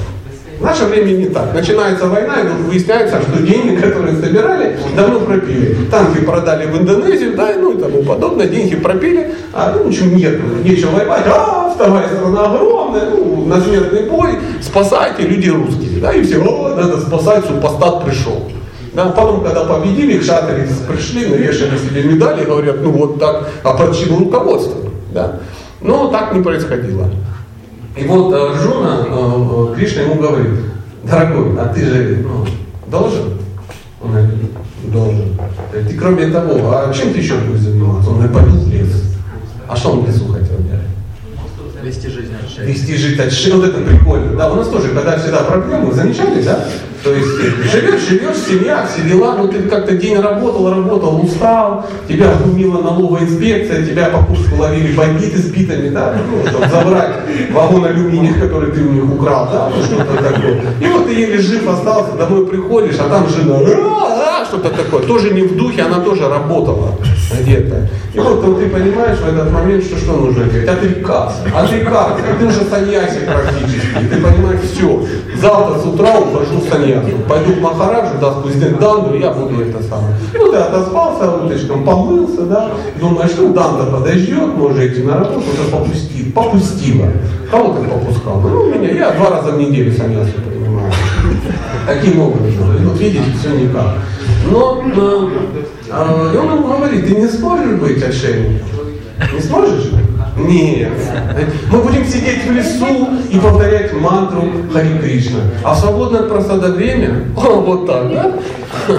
В 0.60 0.64
наше 0.64 0.86
время 0.86 1.12
не 1.12 1.26
так. 1.26 1.54
Начинается 1.54 2.08
война, 2.08 2.36
и 2.42 2.48
выясняется, 2.64 3.22
что 3.22 3.42
деньги, 3.42 3.76
которые 3.76 4.16
собирали, 4.16 4.78
давно 4.96 5.20
пропили. 5.20 5.76
Танки 5.92 6.20
продали 6.20 6.68
в 6.68 6.78
Индонезию, 6.78 7.36
да, 7.36 7.52
ну 7.60 7.78
и 7.78 7.82
тому 7.82 8.04
подобное, 8.04 8.48
деньги 8.48 8.76
пропили, 8.76 9.34
а 9.54 9.76
ну 9.76 9.90
ничего 9.90 10.16
нет, 10.16 10.40
нечего 10.64 10.92
воевать, 10.92 11.26
а 11.28 11.72
вторая 11.76 12.08
страна 12.08 12.46
огромная, 12.46 13.10
ну, 13.10 13.46
на 13.46 13.60
смертный 13.60 14.04
бой, 14.10 14.40
спасайте, 14.62 15.24
люди 15.24 15.50
русские, 15.50 16.00
да, 16.00 16.14
и 16.14 16.24
все, 16.24 16.42
о, 16.42 16.76
надо 16.76 17.02
спасать, 17.02 17.46
супостат 17.46 18.06
пришел. 18.06 18.50
Да, 18.94 19.08
потом, 19.08 19.44
когда 19.44 19.66
победили, 19.66 20.20
кшатри 20.20 20.64
пришли, 20.88 21.26
навешали 21.28 21.78
себе 21.78 22.04
медали 22.04 22.44
и 22.44 22.46
говорят, 22.46 22.78
ну 22.82 22.92
вот 22.92 23.20
так, 23.20 23.50
а 23.62 23.74
почему 23.74 24.20
руководство? 24.20 24.90
Да? 25.14 25.40
Но 25.82 26.08
так 26.08 26.34
не 26.34 26.42
происходило. 26.42 27.10
И 27.96 28.04
вот 28.04 28.34
Арджуна, 28.34 29.06
э, 29.08 29.72
э, 29.72 29.76
Кришна 29.76 30.02
ему 30.02 30.16
говорит, 30.16 30.52
дорогой, 31.04 31.58
а 31.60 31.74
ты 31.74 31.86
же 31.86 32.26
ну, 32.28 32.46
должен? 32.88 33.40
Он 34.02 34.12
говорит, 34.12 34.32
должен. 34.92 35.38
Ты 35.72 35.98
кроме 35.98 36.28
того, 36.28 36.72
а 36.74 36.94
чем 36.94 37.14
ты 37.14 37.20
еще 37.20 37.38
будешь 37.38 37.62
заниматься? 37.62 38.10
Он 38.10 38.18
говорит, 38.18 38.36
пойду 38.36 38.58
в 38.58 38.70
лес. 38.70 39.04
А 39.68 39.76
что 39.78 39.92
он 39.92 40.02
в 40.02 40.08
лесу 40.08 40.28
хотел 40.28 40.58
делать? 40.58 40.82
Вести 41.84 42.10
жизнь 42.10 42.34
от. 42.34 42.68
Вести 42.68 42.98
жизнь 42.98 43.22
от. 43.22 43.54
Вот 43.54 43.64
это 43.64 43.80
прикольно. 43.80 44.36
Да, 44.36 44.52
у 44.52 44.56
нас 44.56 44.68
тоже, 44.68 44.90
когда 44.90 45.18
всегда 45.18 45.44
проблемы, 45.44 45.94
замечали, 45.94 46.42
да? 46.42 46.66
То 47.06 47.14
есть 47.14 47.30
живешь, 47.72 48.02
живешь, 48.02 48.38
семья, 48.48 48.88
все 48.92 49.08
дела, 49.08 49.36
но 49.38 49.48
ты 49.48 49.62
как-то 49.62 49.96
день 49.96 50.20
работал, 50.20 50.72
работал, 50.72 51.24
устал, 51.24 51.86
тебя 52.10 52.34
глумила 52.44 52.82
налоговая 52.82 53.22
инспекция, 53.22 53.86
тебя 53.86 54.06
по 54.06 54.26
курсу 54.26 54.56
ловили 54.58 54.92
бандиты 54.96 55.38
с 55.38 55.46
битами, 55.52 55.90
да, 55.90 56.16
ну, 56.28 56.52
там, 56.52 56.68
забрать 56.68 57.18
вагон 57.52 57.86
алюминия, 57.86 58.34
который 58.34 58.72
ты 58.72 58.82
у 58.82 58.90
них 58.90 59.04
украл, 59.04 59.48
да, 59.52 59.70
ну, 59.70 59.84
что-то 59.84 60.16
такое. 60.16 60.62
И 60.82 60.88
вот 60.88 61.06
ты 61.06 61.14
еле 61.14 61.38
жив 61.38 61.70
остался, 61.70 62.14
домой 62.14 62.48
приходишь, 62.48 62.96
а 63.00 63.08
там 63.08 63.30
жена, 63.30 63.60
а, 63.60 64.42
а, 64.42 64.46
что-то 64.46 64.70
такое, 64.72 65.04
тоже 65.04 65.30
не 65.30 65.44
в 65.44 65.56
духе, 65.56 65.84
она 65.84 66.00
тоже 66.00 66.28
работала 66.28 66.98
где-то. 67.40 67.88
И 68.16 68.18
вот, 68.18 68.44
вот 68.44 68.60
ты 68.60 68.68
понимаешь 68.68 69.20
в 69.20 69.28
этот 69.28 69.52
момент, 69.52 69.84
что 69.84 69.98
что 69.98 70.14
нужно 70.14 70.46
делать? 70.46 70.70
Отрекаться, 70.70 71.44
отрекаться, 71.54 72.24
ты 72.40 72.46
уже 72.48 72.62
саньяси 72.62 73.20
практически, 73.28 74.08
ты 74.10 74.22
понимаешь, 74.22 74.62
все, 74.74 75.06
завтра 75.40 75.80
с 75.80 75.86
утра 75.86 76.18
ухожу 76.18 76.62
в 76.62 76.68
саньяси 76.68 76.95
я 76.96 77.16
пойду 77.28 77.54
к 77.54 77.62
Махараджу, 77.62 78.18
даст 78.20 78.44
президент 78.44 78.80
Данду, 78.80 79.16
я 79.18 79.32
буду 79.32 79.62
это 79.62 79.82
самое. 79.84 80.16
Ну 80.34 80.52
ты 80.52 80.58
отоспался 80.58 81.32
уточком, 81.32 81.84
помылся, 81.84 82.42
да, 82.44 82.72
думаешь, 83.00 83.32
ну 83.38 83.54
Данда 83.54 83.86
подождет, 83.86 84.56
может 84.56 84.84
идти 84.84 85.04
на 85.04 85.20
работу, 85.20 85.40
уже 85.40 85.70
попустил, 85.72 86.32
попустила. 86.34 87.08
Кого 87.52 87.74
ты 87.74 87.88
попускал? 87.88 88.42
Ну 88.42 88.74
меня, 88.74 88.92
я 88.92 89.12
два 89.12 89.30
раза 89.30 89.52
в 89.52 89.60
неделю 89.60 89.92
саньясу 89.92 90.32
принимаю. 90.48 90.92
Таким 91.86 92.20
образом. 92.20 92.66
Вот 92.84 93.00
видите, 93.00 93.24
все 93.40 93.50
никак. 93.50 93.96
Но 94.50 94.84
э, 94.86 95.30
э, 95.92 96.38
он 96.38 96.58
ему 96.58 96.68
говорит, 96.68 97.08
ты 97.08 97.16
не 97.16 97.28
сможешь 97.28 97.80
быть 97.80 98.02
отшельником? 98.04 98.68
Не 99.34 99.40
сможешь? 99.40 99.92
Нет. 100.38 100.92
Мы 101.72 101.80
будем 101.80 102.06
сидеть 102.06 102.46
в 102.46 102.52
лесу 102.52 103.10
и 103.32 103.40
повторять 103.40 103.94
мантру 103.94 104.44
Хари 104.72 104.98
Кришна. 105.00 105.40
А 105.64 105.74
в 105.74 105.80
свободное 105.80 106.22
от 106.22 106.30
просада 106.30 106.72
время, 106.72 107.26
о, 107.38 107.62
вот 107.62 107.88
так, 107.88 108.12
да? 108.12 108.32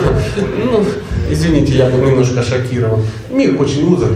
Ну, 0.64 0.84
извините, 1.30 1.74
я 1.74 1.90
был 1.90 2.04
немножко 2.04 2.42
шокирован. 2.42 3.00
Мир 3.30 3.60
очень 3.60 3.92
узок, 3.92 4.12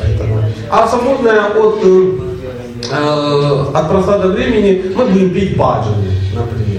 поэтому. 0.00 0.42
А 0.70 0.88
свободное 0.88 1.44
от, 1.46 1.80
э, 1.84 3.64
от 3.74 3.88
просада 3.88 4.28
времени 4.28 4.84
мы 4.96 5.06
будем 5.06 5.30
петь 5.30 5.56
баджаны, 5.56 6.08
например 6.34 6.71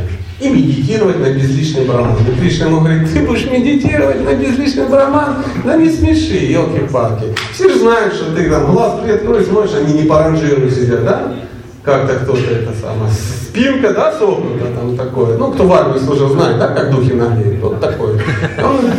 и 0.44 0.50
медитировать 0.50 1.20
на 1.20 1.32
безличный 1.32 1.86
браман. 1.86 2.18
И 2.18 2.40
Кришна 2.40 2.68
ему 2.68 2.82
говорит, 2.82 3.12
ты 3.14 3.22
будешь 3.22 3.50
медитировать 3.50 4.24
на 4.24 4.36
безличный 4.36 4.88
браман? 4.88 5.38
Да 5.64 5.78
не 5.78 5.90
смеши, 5.90 6.46
елки-палки. 6.52 7.34
Все 7.54 7.70
же 7.70 7.80
знают, 7.80 8.14
что 8.14 8.36
ты 8.36 8.50
там 8.50 8.72
глаз 8.72 9.00
приоткрой, 9.02 9.46
смотришь, 9.46 9.76
они 9.76 10.02
не 10.02 10.08
по 10.08 10.20
ранжиру 10.20 10.70
сидят, 10.70 11.06
да? 11.06 11.34
Как-то 11.84 12.16
кто-то 12.16 12.40
это 12.40 12.72
самое. 12.80 13.12
Спинка, 13.53 13.93
да, 13.93 14.12
согнута 14.12 14.65
там 14.75 14.98
такое. 14.98 15.38
Ну, 15.38 15.51
кто 15.51 15.65
в 15.65 15.74
армии 15.74 16.00
служил, 16.00 16.29
знает, 16.29 16.57
да, 16.57 16.69
как 16.69 16.89
духи 16.89 17.13
наглеют. 17.13 17.62
Вот 17.62 17.79
такое. 17.79 18.13
Он, 18.57 18.91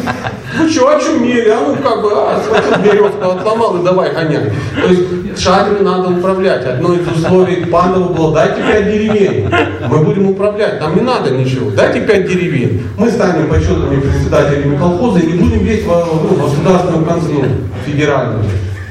ну 0.61 0.69
что, 0.69 0.97
очумели, 0.97 1.49
а 1.49 1.59
ну 1.67 1.75
как 1.83 2.01
бы, 2.01 2.13
а, 2.13 2.41
схватил 2.41 2.85
березку, 2.85 3.31
отломал 3.31 3.77
и 3.79 3.85
давай 3.85 4.15
гонять. 4.15 4.53
То 4.81 4.89
есть 4.89 5.43
шадрами 5.43 5.83
надо 5.83 6.11
управлять. 6.11 6.65
Одно 6.67 6.95
из 6.95 7.05
условий 7.09 7.65
пандова 7.65 8.13
было, 8.13 8.33
дайте 8.33 8.63
пять 8.63 8.85
деревень. 8.85 9.51
Мы 9.89 9.99
будем 10.05 10.31
управлять, 10.31 10.81
нам 10.81 10.95
не 10.95 11.03
надо 11.03 11.31
ничего. 11.33 11.73
Дайте 11.73 12.03
пять 12.03 12.29
деревень. 12.29 12.87
Мы 12.97 13.11
станем 13.11 13.49
почетными 13.49 14.03
председателями 14.03 14.77
колхоза 14.77 15.19
и 15.19 15.33
не 15.33 15.39
будем 15.41 15.65
весь 15.65 15.85
ну, 15.85 16.37
государственную 16.41 17.05
казну 17.05 17.45
федеральную. 17.85 18.45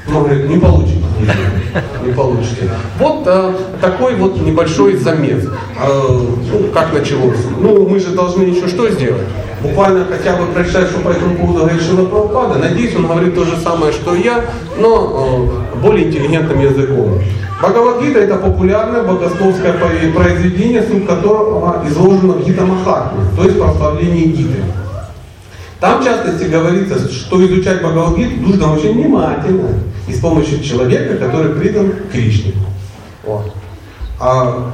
Он 0.09 0.23
говорит, 0.25 0.49
не 0.49 0.59
получится 0.59 1.12
не 2.05 2.13
получите. 2.13 2.69
Вот 2.99 3.23
э, 3.25 3.53
такой 3.81 4.15
вот 4.15 4.41
небольшой 4.41 4.97
замес. 4.97 5.45
Э, 5.45 5.49
ну, 5.81 6.67
как 6.73 6.93
началось? 6.93 7.39
Ну, 7.59 7.87
мы 7.87 7.99
же 7.99 8.09
должны 8.11 8.43
еще 8.43 8.67
что 8.67 8.89
сделать? 8.89 9.23
Буквально 9.61 10.05
хотя 10.05 10.35
бы 10.35 10.45
прочитать, 10.47 10.89
что 10.89 10.99
по 10.99 11.09
этому 11.09 11.35
поводу 11.35 11.69
Шила 11.79 12.05
Прабхупада. 12.05 12.59
Надеюсь, 12.59 12.95
он 12.95 13.07
говорит 13.07 13.33
то 13.33 13.45
же 13.45 13.57
самое, 13.57 13.93
что 13.93 14.13
и 14.13 14.23
я, 14.23 14.43
но 14.77 15.49
э, 15.75 15.79
более 15.79 16.07
интеллигентным 16.07 16.59
языком. 16.59 17.19
Бхагавадгита 17.59 18.19
это 18.19 18.35
популярное 18.35 19.03
богословское 19.03 19.73
произведение, 20.13 20.83
суть 20.83 21.07
которого 21.07 21.81
изложено 21.87 22.33
в 22.33 22.45
Гита 22.45 22.65
Махатме, 22.65 23.23
то 23.37 23.43
есть 23.45 23.57
прославление 23.57 24.25
Гиты. 24.25 24.59
Там 25.79 26.01
в 26.01 26.03
частности 26.03 26.43
говорится, 26.49 27.09
что 27.09 27.45
изучать 27.45 27.81
Бхагавадгиту 27.81 28.41
нужно 28.41 28.73
очень 28.73 28.93
внимательно 28.93 29.69
и 30.07 30.13
с 30.13 30.19
помощью 30.19 30.61
человека, 30.63 31.17
который 31.17 31.55
придан 31.55 31.93
Кришне. 32.11 32.53
Вот. 33.23 33.53
А 34.19 34.73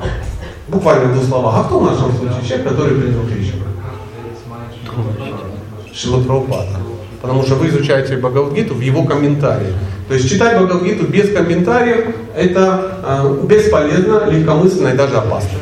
буквально 0.68 1.10
в 1.10 1.14
двух 1.14 1.26
словах, 1.26 1.56
а 1.58 1.64
кто 1.64 1.80
в 1.80 1.86
нашем 1.86 2.12
случае 2.14 2.46
человек, 2.48 2.68
который 2.68 2.96
придан 2.96 3.28
Кришне? 3.28 3.62
Шила 5.94 6.22
Прабхупада. 6.22 6.80
Потому 7.22 7.44
что 7.44 7.56
вы 7.56 7.68
изучаете 7.68 8.18
Бхагавадгиту 8.18 8.74
в 8.74 8.80
его 8.80 9.04
комментарии. 9.04 9.74
То 10.08 10.14
есть 10.14 10.30
читать 10.30 10.58
Бхагавадгиту 10.58 11.06
без 11.08 11.34
комментариев 11.34 12.16
это 12.36 13.00
э, 13.04 13.46
бесполезно, 13.46 14.30
легкомысленно 14.30 14.90
и 14.90 14.98
даже 14.98 15.18
опасно. 15.18 15.60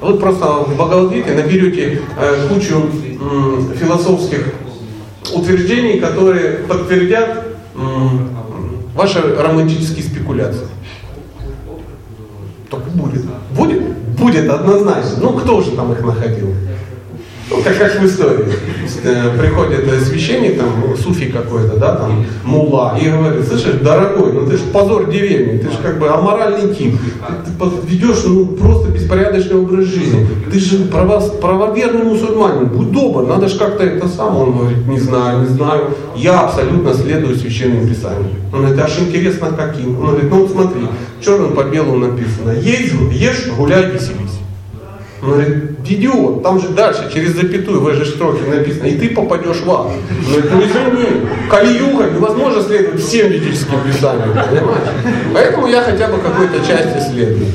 Вы 0.00 0.14
просто 0.14 0.46
в 0.46 0.74
Бхагавадгите 0.74 1.34
наберете 1.34 2.02
э, 2.18 2.48
кучу 2.48 2.88
э, 2.88 3.74
философских 3.78 4.54
утверждений, 5.34 6.00
которые 6.00 6.58
подтвердят 6.68 7.44
э, 7.74 7.78
ваши 8.96 9.20
романтические 9.20 10.02
спекуляции. 10.02 10.66
Только 12.70 12.88
будет. 12.90 13.24
Будет? 13.52 13.82
Будет 14.18 14.50
однозначно. 14.50 15.18
Ну, 15.20 15.32
кто 15.34 15.60
же 15.60 15.72
там 15.72 15.92
их 15.92 16.00
находил? 16.02 16.54
Ну, 17.48 17.62
как, 17.62 17.78
как 17.78 18.00
в 18.00 18.06
истории. 18.06 18.46
Э, 19.04 19.38
приходит 19.38 19.86
священник, 20.02 20.58
там, 20.58 20.96
суфи 20.96 21.26
какой-то, 21.26 21.76
да, 21.76 21.94
там, 21.94 22.26
мула, 22.44 22.98
и 23.00 23.08
говорит, 23.08 23.46
слышишь, 23.46 23.80
дорогой, 23.80 24.32
ну 24.32 24.46
ты 24.46 24.56
же 24.56 24.64
позор 24.72 25.08
деревни, 25.08 25.58
ты 25.58 25.70
же 25.70 25.78
как 25.80 26.00
бы 26.00 26.08
аморальный 26.08 26.74
тип, 26.74 26.96
ты, 27.44 27.52
ты 27.52 27.86
ведешь, 27.86 28.24
ну, 28.24 28.46
просто 28.46 28.88
беспорядочный 28.88 29.58
образ 29.58 29.84
жизни, 29.84 30.26
ты 30.50 30.58
же 30.58 30.86
право, 30.86 31.20
правоверный 31.20 32.04
мусульманин, 32.04 32.66
будь 32.66 32.90
добр, 32.90 33.26
надо 33.26 33.48
же 33.48 33.58
как-то 33.58 33.84
это 33.84 34.08
сам, 34.08 34.36
он 34.36 34.58
говорит, 34.58 34.86
не 34.86 34.98
знаю, 34.98 35.42
не 35.42 35.48
знаю, 35.48 35.94
я 36.16 36.40
абсолютно 36.40 36.94
следую 36.94 37.36
священным 37.36 37.88
писаниям. 37.88 38.30
Он 38.52 38.62
говорит, 38.62 38.80
аж 38.80 38.98
интересно 38.98 39.52
каким? 39.56 40.00
Он 40.00 40.06
говорит, 40.10 40.30
ну 40.30 40.40
вот 40.40 40.50
смотри, 40.50 40.80
черным 41.24 41.54
по 41.54 41.62
белому 41.62 41.98
написано, 41.98 42.50
ешь, 42.52 42.92
ешь, 43.12 43.46
гуляй, 43.56 43.90
веселись. 43.90 44.40
Он 45.26 45.32
говорит, 45.32 45.64
идиот, 45.84 46.42
там 46.44 46.60
же 46.60 46.68
дальше, 46.68 47.10
через 47.12 47.30
запятую 47.30 47.80
в 47.80 47.88
этой 47.88 48.06
строке 48.06 48.42
написано, 48.48 48.86
и 48.86 48.96
ты 48.96 49.10
попадешь 49.10 49.60
в 49.60 49.70
ад. 49.70 49.86
Он 49.88 50.24
говорит, 50.24 50.50
ну 50.52 50.60
извини, 50.60 51.06
Кали-юга 51.50 52.10
невозможно 52.10 52.62
следовать 52.62 53.02
всем 53.02 53.28
ведическим 53.28 53.80
писаниям, 53.84 54.28
понимаешь? 54.30 54.88
Поэтому 55.34 55.66
я 55.66 55.82
хотя 55.82 56.06
бы 56.08 56.18
какой-то 56.18 56.64
части 56.64 57.10
следую. 57.10 57.46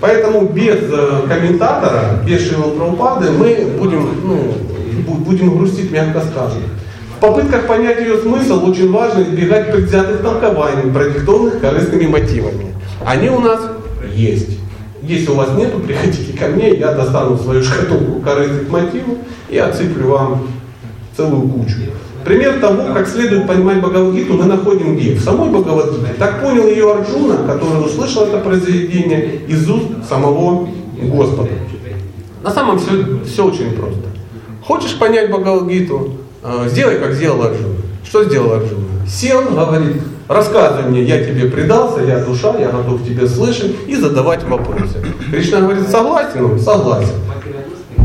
Поэтому 0.00 0.48
без 0.48 0.78
э, 0.90 1.22
комментатора, 1.28 2.20
без 2.26 2.48
Шилы 2.48 2.76
Прабхупады 2.76 3.30
мы 3.30 3.68
будем, 3.78 4.08
ну, 4.24 4.54
будем 5.18 5.56
грустить, 5.56 5.92
мягко 5.92 6.22
скажем. 6.22 6.62
В 7.16 7.20
попытках 7.20 7.68
понять 7.68 8.00
ее 8.00 8.18
смысл 8.18 8.68
очень 8.68 8.90
важно 8.90 9.22
избегать 9.22 9.70
предвзятых 9.70 10.22
толкований, 10.22 10.90
продиктованных 10.92 11.60
корыстными 11.60 12.06
мотивами. 12.06 12.74
Они 13.06 13.30
у 13.30 13.38
нас 13.38 13.60
есть. 14.12 14.58
Если 15.02 15.30
у 15.30 15.34
вас 15.34 15.50
нету, 15.56 15.80
приходите 15.80 16.32
ко 16.38 16.46
мне, 16.46 16.74
я 16.74 16.92
достану 16.92 17.36
свою 17.36 17.62
шкатулку 17.62 18.20
корыстных 18.20 18.68
мотивов 18.68 19.18
и 19.50 19.58
отсыплю 19.58 20.08
вам 20.08 20.48
целую 21.16 21.48
кучу. 21.48 21.76
Пример 22.24 22.60
того, 22.60 22.94
как 22.94 23.08
следует 23.08 23.48
понимать 23.48 23.80
Бхагавадгиту, 23.80 24.34
мы 24.34 24.44
находим 24.44 24.96
где? 24.96 25.14
В 25.14 25.20
самой 25.20 25.50
Бхагавадгите. 25.50 26.14
Так 26.18 26.40
понял 26.40 26.68
ее 26.68 26.92
Арджуна, 26.92 27.38
который 27.46 27.84
услышал 27.84 28.26
это 28.26 28.38
произведение 28.38 29.40
из 29.48 29.68
уст 29.68 29.86
самого 30.08 30.68
Господа. 31.00 31.50
На 32.44 32.50
самом 32.50 32.78
деле 32.78 33.24
все 33.24 33.44
очень 33.44 33.72
просто. 33.72 34.04
Хочешь 34.64 34.96
понять 34.98 35.30
Бхагавадгиту, 35.30 36.12
э, 36.44 36.68
сделай, 36.68 37.00
как 37.00 37.12
сделал 37.14 37.42
Арджуна. 37.42 37.74
Что 38.04 38.22
сделал 38.22 38.52
Арджуна? 38.52 38.86
Сел, 39.08 39.42
говорит, 39.50 39.96
Рассказывай 40.28 40.88
мне, 40.88 41.02
я 41.02 41.24
тебе 41.24 41.48
предался, 41.50 42.00
я 42.02 42.24
душа, 42.24 42.56
я 42.58 42.70
готов 42.70 43.04
тебе 43.04 43.26
слышать 43.26 43.72
и 43.86 43.96
задавать 43.96 44.44
вопросы. 44.44 44.96
Кришна 45.30 45.60
говорит, 45.60 45.88
согласен? 45.88 46.44
Он 46.44 46.58
согласен. 46.58 47.14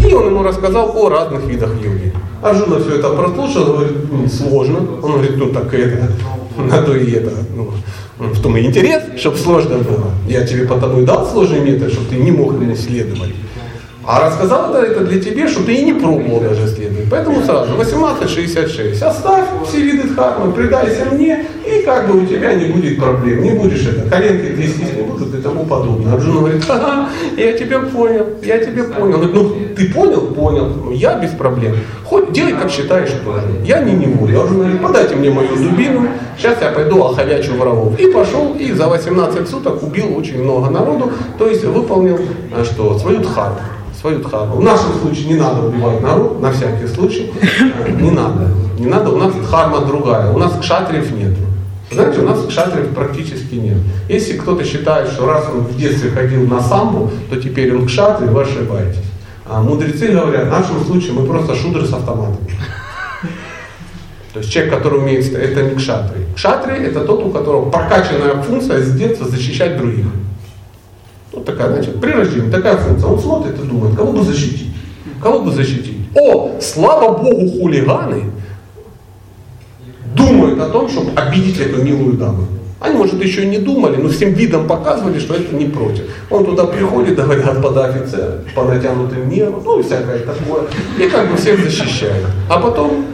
И 0.05 0.13
он 0.13 0.27
ему 0.27 0.43
рассказал 0.43 0.91
о 0.95 1.09
разных 1.09 1.45
видах 1.45 1.71
йоги. 1.81 2.13
Арджуна 2.41 2.79
все 2.79 2.95
это 2.95 3.09
прослушал, 3.09 3.65
говорит, 3.65 3.97
ну, 4.11 4.27
сложно. 4.27 4.79
Он 5.01 5.13
говорит, 5.13 5.37
ну 5.37 5.47
так 5.49 5.73
это, 5.73 6.11
надо 6.57 6.95
и 6.95 7.11
это, 7.11 7.31
ну, 7.55 7.71
в 8.19 8.41
том 8.41 8.57
и 8.57 8.61
интерес, 8.61 9.03
чтобы 9.17 9.37
сложно 9.37 9.77
было. 9.77 10.11
Я 10.27 10.45
тебе 10.45 10.67
потому 10.67 11.01
и 11.01 11.05
дал 11.05 11.25
сложный 11.25 11.59
метод, 11.59 11.91
чтобы 11.91 12.09
ты 12.09 12.15
не 12.15 12.31
мог 12.31 12.53
ему 12.53 12.75
следовать. 12.75 13.33
А 14.05 14.25
рассказал 14.25 14.73
это, 14.73 14.91
это 14.91 15.05
для 15.05 15.21
тебя, 15.21 15.47
что 15.47 15.63
ты 15.63 15.75
и 15.75 15.85
не 15.85 15.93
пробовал 15.93 16.41
даже 16.41 16.67
следовать. 16.67 16.96
Поэтому 17.09 17.41
сразу 17.41 17.73
1866. 17.73 19.01
Оставь 19.01 19.45
все 19.65 19.81
виды 19.81 20.09
дхармы, 20.09 20.51
предайся 20.51 21.05
мне, 21.11 21.45
и 21.65 21.83
как 21.83 22.07
бы 22.07 22.23
у 22.23 22.25
тебя 22.25 22.53
не 22.53 22.65
будет 22.65 22.99
проблем. 22.99 23.43
Не 23.43 23.51
будешь 23.51 23.85
это, 23.85 24.09
коленки 24.09 24.55
трястись 24.55 24.93
не 24.93 25.03
будут 25.03 25.33
и 25.33 25.41
тому 25.41 25.65
подобное. 25.65 26.13
Арджуна 26.13 26.39
говорит, 26.39 26.63
ага, 26.67 27.09
я 27.37 27.53
тебя 27.53 27.79
понял, 27.79 28.25
я 28.43 28.59
тебя 28.59 28.83
понял. 28.83 29.17
говорит, 29.17 29.33
ну 29.33 29.51
ты 29.75 29.93
понял? 29.93 30.21
Понял. 30.27 30.91
Я 30.91 31.17
без 31.19 31.31
проблем. 31.31 31.75
Хоть 32.03 32.31
делай, 32.31 32.53
как 32.53 32.69
считаешь 32.69 33.11
тоже. 33.23 33.43
Я 33.63 33.81
не 33.81 33.93
неволю. 33.93 34.41
Арджуна 34.41 34.63
говорит, 34.63 34.81
подайте 34.81 35.15
мне 35.15 35.29
мою 35.29 35.55
дубину, 35.55 36.07
сейчас 36.37 36.61
я 36.61 36.71
пойду 36.71 37.03
оховячу 37.03 37.53
врагов. 37.53 37.97
И 37.99 38.07
пошел, 38.11 38.55
и 38.59 38.71
за 38.73 38.87
18 38.87 39.47
суток 39.47 39.81
убил 39.83 40.17
очень 40.17 40.43
много 40.43 40.69
народу, 40.69 41.11
то 41.37 41.47
есть 41.47 41.63
выполнил 41.63 42.19
а, 42.53 42.63
что, 42.63 42.97
свою 42.99 43.19
дхарму 43.19 43.59
свою 44.07 44.19
дхарму. 44.19 44.55
В 44.55 44.63
нашем 44.63 44.93
случае 45.01 45.27
не 45.27 45.35
надо 45.35 45.67
убивать 45.67 46.01
народ, 46.01 46.41
на 46.41 46.51
всякий 46.51 46.87
случай. 46.87 47.31
Э, 47.41 47.91
не 47.91 48.11
надо. 48.11 48.49
Не 48.79 48.87
надо, 48.87 49.11
у 49.11 49.17
нас 49.17 49.33
дхарма 49.33 49.81
другая. 49.85 50.31
У 50.31 50.37
нас 50.37 50.53
кшатриев 50.61 51.11
нет. 51.11 51.35
Знаете, 51.91 52.21
у 52.21 52.25
нас 52.25 52.45
кшатриев 52.47 52.93
практически 52.93 53.55
нет. 53.55 53.77
Если 54.09 54.37
кто-то 54.37 54.63
считает, 54.63 55.09
что 55.09 55.25
раз 55.25 55.45
он 55.53 55.61
в 55.61 55.77
детстве 55.77 56.09
ходил 56.11 56.45
на 56.47 56.61
самбу, 56.61 57.11
то 57.29 57.41
теперь 57.41 57.75
он 57.75 57.85
кшатри, 57.85 58.27
вы 58.27 58.41
ошибаетесь. 58.41 59.03
А 59.45 59.61
мудрецы 59.61 60.07
говорят, 60.07 60.47
в 60.47 60.51
нашем 60.51 60.83
случае 60.85 61.13
мы 61.13 61.25
просто 61.25 61.55
шудры 61.55 61.85
с 61.85 61.93
автоматом. 61.93 62.37
То 64.33 64.39
есть 64.39 64.51
человек, 64.51 64.73
который 64.73 64.99
умеет, 64.99 65.33
это 65.33 65.63
не 65.63 65.75
кшатри. 65.75 66.21
Кшатри 66.35 66.75
это 66.75 67.05
тот, 67.05 67.25
у 67.25 67.31
которого 67.31 67.69
прокачанная 67.69 68.41
функция 68.43 68.81
с 68.81 68.91
детства 68.91 69.27
защищать 69.27 69.77
других. 69.77 70.05
Вот 71.33 71.45
такая, 71.45 71.73
значит, 71.73 71.99
при 71.99 72.11
рождении 72.11 72.49
такая 72.49 72.77
функция. 72.77 73.09
Он 73.09 73.19
смотрит 73.19 73.59
и 73.59 73.67
думает, 73.67 73.95
кого 73.95 74.11
бы 74.11 74.23
защитить? 74.23 74.67
Кого 75.21 75.41
бы 75.41 75.51
защитить? 75.51 75.97
О, 76.15 76.51
слава 76.59 77.17
богу, 77.17 77.49
хулиганы 77.49 78.23
думают 80.15 80.59
о 80.59 80.69
том, 80.69 80.89
чтобы 80.89 81.11
обидеть 81.19 81.59
эту 81.59 81.83
милую 81.83 82.13
даму. 82.13 82.47
Они, 82.79 82.95
может, 82.95 83.23
еще 83.23 83.45
не 83.45 83.57
думали, 83.57 83.95
но 83.95 84.09
всем 84.09 84.33
видом 84.33 84.67
показывали, 84.67 85.19
что 85.19 85.33
это 85.33 85.55
не 85.55 85.65
против. 85.65 86.03
Он 86.29 86.45
туда 86.45 86.65
приходит, 86.65 87.15
говорит, 87.15 87.43
господа 87.43 87.85
офицеры, 87.85 88.43
по 88.53 88.65
натянутым 88.65 89.29
нервам, 89.29 89.63
ну 89.63 89.79
и 89.79 89.83
всякое 89.83 90.19
такое. 90.19 90.63
И 90.99 91.09
как 91.09 91.31
бы 91.31 91.37
всех 91.37 91.59
защищает. 91.63 92.23
А 92.49 92.59
потом 92.59 93.05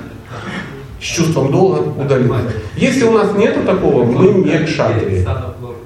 с 1.01 1.05
чувством 1.05 1.51
долга 1.51 1.79
удаляет. 1.79 2.57
Если 2.75 3.03
у 3.05 3.11
нас 3.11 3.33
нету 3.37 3.61
такого, 3.65 4.03
мы 4.03 4.43
не 4.43 4.65
кшатрии. 4.65 5.25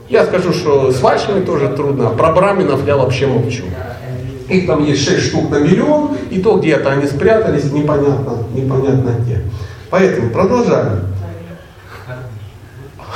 Я 0.09 0.25
скажу, 0.25 0.53
что 0.53 0.91
с 0.91 1.01
вайшами 1.01 1.43
тоже 1.43 1.69
трудно, 1.69 2.09
про 2.11 2.31
браминов 2.31 2.85
я 2.87 2.95
вообще 2.95 3.27
молчу. 3.27 3.63
Их 4.47 4.65
там 4.65 4.85
есть 4.85 5.03
6 5.03 5.27
штук 5.27 5.49
на 5.49 5.59
миллион, 5.59 6.15
и 6.29 6.39
то 6.39 6.57
где-то 6.57 6.91
они 6.91 7.05
спрятались, 7.07 7.71
непонятно, 7.71 8.37
непонятно 8.53 9.15
где. 9.19 9.41
Поэтому 9.89 10.29
продолжаем. 10.29 11.01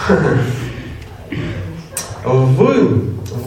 В 2.24 2.56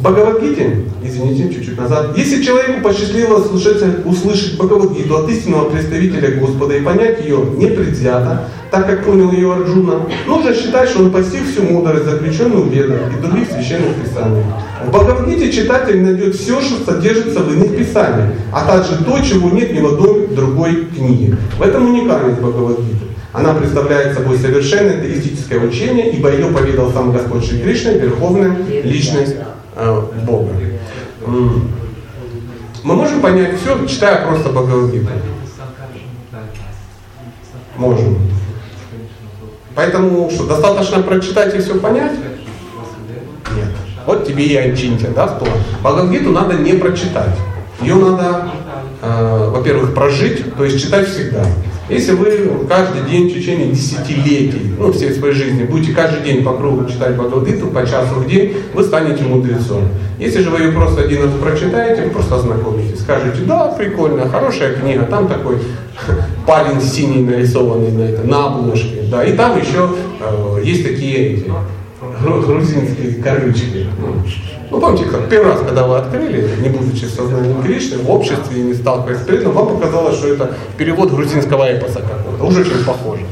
Бхагавадгите, 0.04 0.82
извините, 1.02 1.54
чуть-чуть 1.54 1.78
назад, 1.78 2.14
если 2.14 2.42
человеку 2.42 2.82
посчастливилось 2.82 3.50
услышать, 3.50 4.04
услышать 4.04 4.58
Бхагавадгиту 4.58 5.16
от 5.16 5.30
истинного 5.30 5.70
представителя 5.70 6.32
Господа 6.32 6.74
и 6.74 6.82
понять 6.82 7.24
ее 7.24 7.38
непредвзято, 7.56 8.50
так 8.70 8.86
как 8.86 9.06
понял 9.06 9.32
ее 9.32 9.50
Арджуна, 9.54 10.02
нужно 10.26 10.52
считать, 10.52 10.90
что 10.90 11.04
он 11.04 11.10
постиг 11.10 11.48
всю 11.50 11.62
мудрость, 11.62 12.04
заключенную 12.04 12.64
в 12.64 12.70
Ведах 12.70 13.00
и 13.16 13.22
других 13.22 13.50
священных 13.50 13.94
писаниях. 13.94 14.44
В 14.84 14.90
Бхагавадгите 14.90 15.50
читатель 15.50 16.02
найдет 16.02 16.36
все, 16.36 16.60
что 16.60 16.84
содержится 16.84 17.40
в 17.40 17.54
иных 17.54 17.74
писаниях, 17.74 18.34
а 18.52 18.66
также 18.66 19.02
то, 19.02 19.18
чего 19.20 19.48
нет 19.48 19.72
ни 19.72 19.80
в 19.80 19.86
одной 19.86 20.26
другой 20.26 20.84
книге. 20.94 21.38
В 21.58 21.62
этом 21.62 21.88
уникальность 21.88 22.40
Бхагавадгиты. 22.40 23.06
Она 23.32 23.54
представляет 23.54 24.12
собой 24.12 24.36
совершенное 24.36 25.00
теистическое 25.00 25.60
учение, 25.60 26.10
ибо 26.10 26.30
ее 26.30 26.48
поведал 26.48 26.92
сам 26.92 27.10
Господь 27.10 27.46
Шри 27.46 27.60
Кришна, 27.60 27.92
верховная 27.92 28.54
личность 28.84 29.36
Бога. 29.76 30.52
Мы 32.84 32.94
можем 32.94 33.20
понять 33.20 33.58
все, 33.60 33.86
читая 33.86 34.26
просто 34.26 34.50
Бхагавадгиту. 34.50 35.08
Можем. 37.76 38.18
Поэтому 39.74 40.30
что, 40.30 40.46
достаточно 40.46 41.02
прочитать 41.02 41.54
и 41.54 41.58
все 41.58 41.74
понять? 41.80 42.12
Нет. 43.56 43.68
Вот 44.06 44.26
тебе 44.26 44.44
и 44.44 44.56
Анчинтия, 44.56 45.10
да, 45.10 45.26
всплыла. 45.26 45.54
Бхагавадгиту 45.80 46.30
надо 46.30 46.54
не 46.54 46.74
прочитать. 46.74 47.36
Ее 47.80 47.96
надо, 47.96 48.50
э, 49.02 49.50
во-первых, 49.50 49.94
прожить, 49.94 50.54
то 50.54 50.64
есть 50.64 50.80
читать 50.80 51.08
всегда. 51.08 51.44
Если 51.88 52.12
вы 52.12 52.66
каждый 52.66 53.02
день 53.10 53.28
в 53.28 53.34
течение 53.34 53.68
десятилетий, 53.68 54.72
ну, 54.78 54.90
всей 54.90 55.12
своей 55.12 55.34
жизни, 55.34 55.64
будете 55.64 55.92
каждый 55.92 56.22
день 56.22 56.42
по 56.42 56.54
кругу 56.54 56.88
читать 56.88 57.14
Бхагавадгиту 57.14 57.66
по 57.66 57.86
часу 57.86 58.14
в 58.14 58.26
день, 58.26 58.56
вы 58.72 58.82
станете 58.82 59.22
мудрецом. 59.24 59.88
Если 60.18 60.40
же 60.40 60.48
вы 60.48 60.60
ее 60.60 60.72
просто 60.72 61.02
один 61.02 61.24
раз 61.24 61.32
прочитаете, 61.32 62.04
вы 62.04 62.10
просто 62.10 62.36
ознакомитесь. 62.36 63.00
Скажете, 63.00 63.42
да, 63.42 63.66
прикольно, 63.68 64.26
хорошая 64.30 64.74
книга, 64.74 65.04
там 65.04 65.28
такой 65.28 65.58
парень 66.46 66.80
синий 66.80 67.22
нарисованный 67.22 67.92
на, 67.92 68.02
это, 68.02 68.26
на 68.26 68.46
обложке, 68.46 69.02
да, 69.10 69.22
и 69.22 69.36
там 69.36 69.60
еще 69.60 69.90
э, 70.20 70.62
есть 70.64 70.84
такие 70.84 71.34
эти, 71.34 71.52
грузинские 72.22 73.22
корючки. 73.22 73.86
Ну, 73.98 74.22
помните, 74.80 75.04
как 75.04 75.28
первый 75.28 75.52
раз, 75.52 75.60
когда 75.60 75.86
вы 75.86 75.96
открыли, 75.96 76.50
не 76.60 76.68
будучи 76.68 77.04
сознанием 77.04 77.62
Кришны, 77.62 77.98
в 77.98 78.10
обществе 78.10 78.60
и 78.60 78.62
не 78.62 78.74
сталкиваясь 78.74 79.20
с 79.20 79.44
вам 79.46 79.68
показалось, 79.68 80.16
что 80.16 80.28
это 80.28 80.54
перевод 80.76 81.10
грузинского 81.10 81.64
эпоса 81.72 82.00
какого-то. 82.00 82.44
Уже 82.44 82.60
очень 82.60 82.84
похоже. 82.84 83.22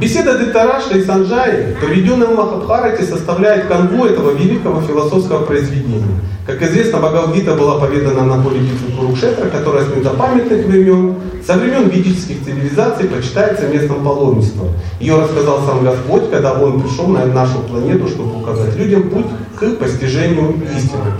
Беседа 0.00 0.38
Дитараши 0.38 0.98
и 0.98 1.04
Санджаи, 1.04 1.76
проведенная 1.78 2.28
в 2.28 2.34
Махабхарате, 2.34 3.04
составляет 3.04 3.66
канву 3.66 4.06
этого 4.06 4.30
великого 4.30 4.80
философского 4.80 5.44
произведения. 5.44 6.06
Как 6.46 6.62
известно, 6.62 7.00
Бхагавдита 7.00 7.54
была 7.54 7.78
поведана 7.78 8.24
на 8.24 8.42
поле 8.42 8.60
битвы 8.60 8.96
Курукшетра, 8.96 9.50
которая 9.50 9.84
с 9.84 9.94
недопамятных 9.94 10.64
времен, 10.64 11.16
со 11.46 11.58
времен 11.58 11.90
ведических 11.90 12.42
цивилизаций 12.42 13.08
почитается 13.08 13.68
местом 13.68 14.02
паломничества. 14.02 14.68
Ее 15.00 15.20
рассказал 15.20 15.60
сам 15.66 15.84
Господь, 15.84 16.30
когда 16.30 16.54
Он 16.54 16.80
пришел 16.80 17.06
на 17.06 17.26
нашу 17.26 17.58
планету, 17.58 18.08
чтобы 18.08 18.40
указать 18.40 18.74
людям 18.76 19.10
путь 19.10 19.26
к 19.54 19.76
постижению 19.76 20.54
истины. 20.78 21.12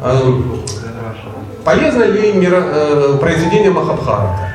Эм, 0.00 0.60
полезно 1.64 2.04
ли 2.04 2.32
э, 2.40 3.18
произведение 3.20 3.72
Махабхарата? 3.72 4.48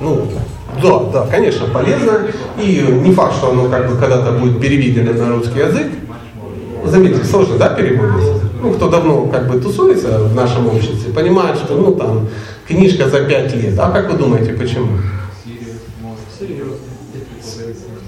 Ну, 0.00 0.26
да, 0.82 0.98
да, 1.12 1.26
конечно, 1.30 1.66
полезно. 1.66 2.20
И 2.58 2.84
не 3.02 3.12
факт, 3.12 3.36
что 3.36 3.50
оно 3.50 3.68
как 3.68 3.88
бы 3.88 3.96
когда-то 3.96 4.32
будет 4.32 4.60
переведено 4.60 5.12
на 5.12 5.30
русский 5.34 5.58
язык. 5.58 5.88
Заметьте, 6.84 7.24
сложно, 7.24 7.58
да, 7.58 7.68
переводится? 7.70 8.40
ну, 8.62 8.72
кто 8.72 8.88
давно 8.88 9.26
как 9.26 9.48
бы 9.48 9.60
тусуется 9.60 10.18
в 10.18 10.34
нашем 10.34 10.68
обществе, 10.68 11.12
понимает, 11.12 11.56
что 11.56 11.76
ну 11.76 11.94
там 11.94 12.28
книжка 12.66 13.08
за 13.08 13.24
пять 13.24 13.54
лет. 13.54 13.78
А 13.78 13.90
как 13.90 14.10
вы 14.10 14.18
думаете, 14.18 14.52
почему? 14.52 14.98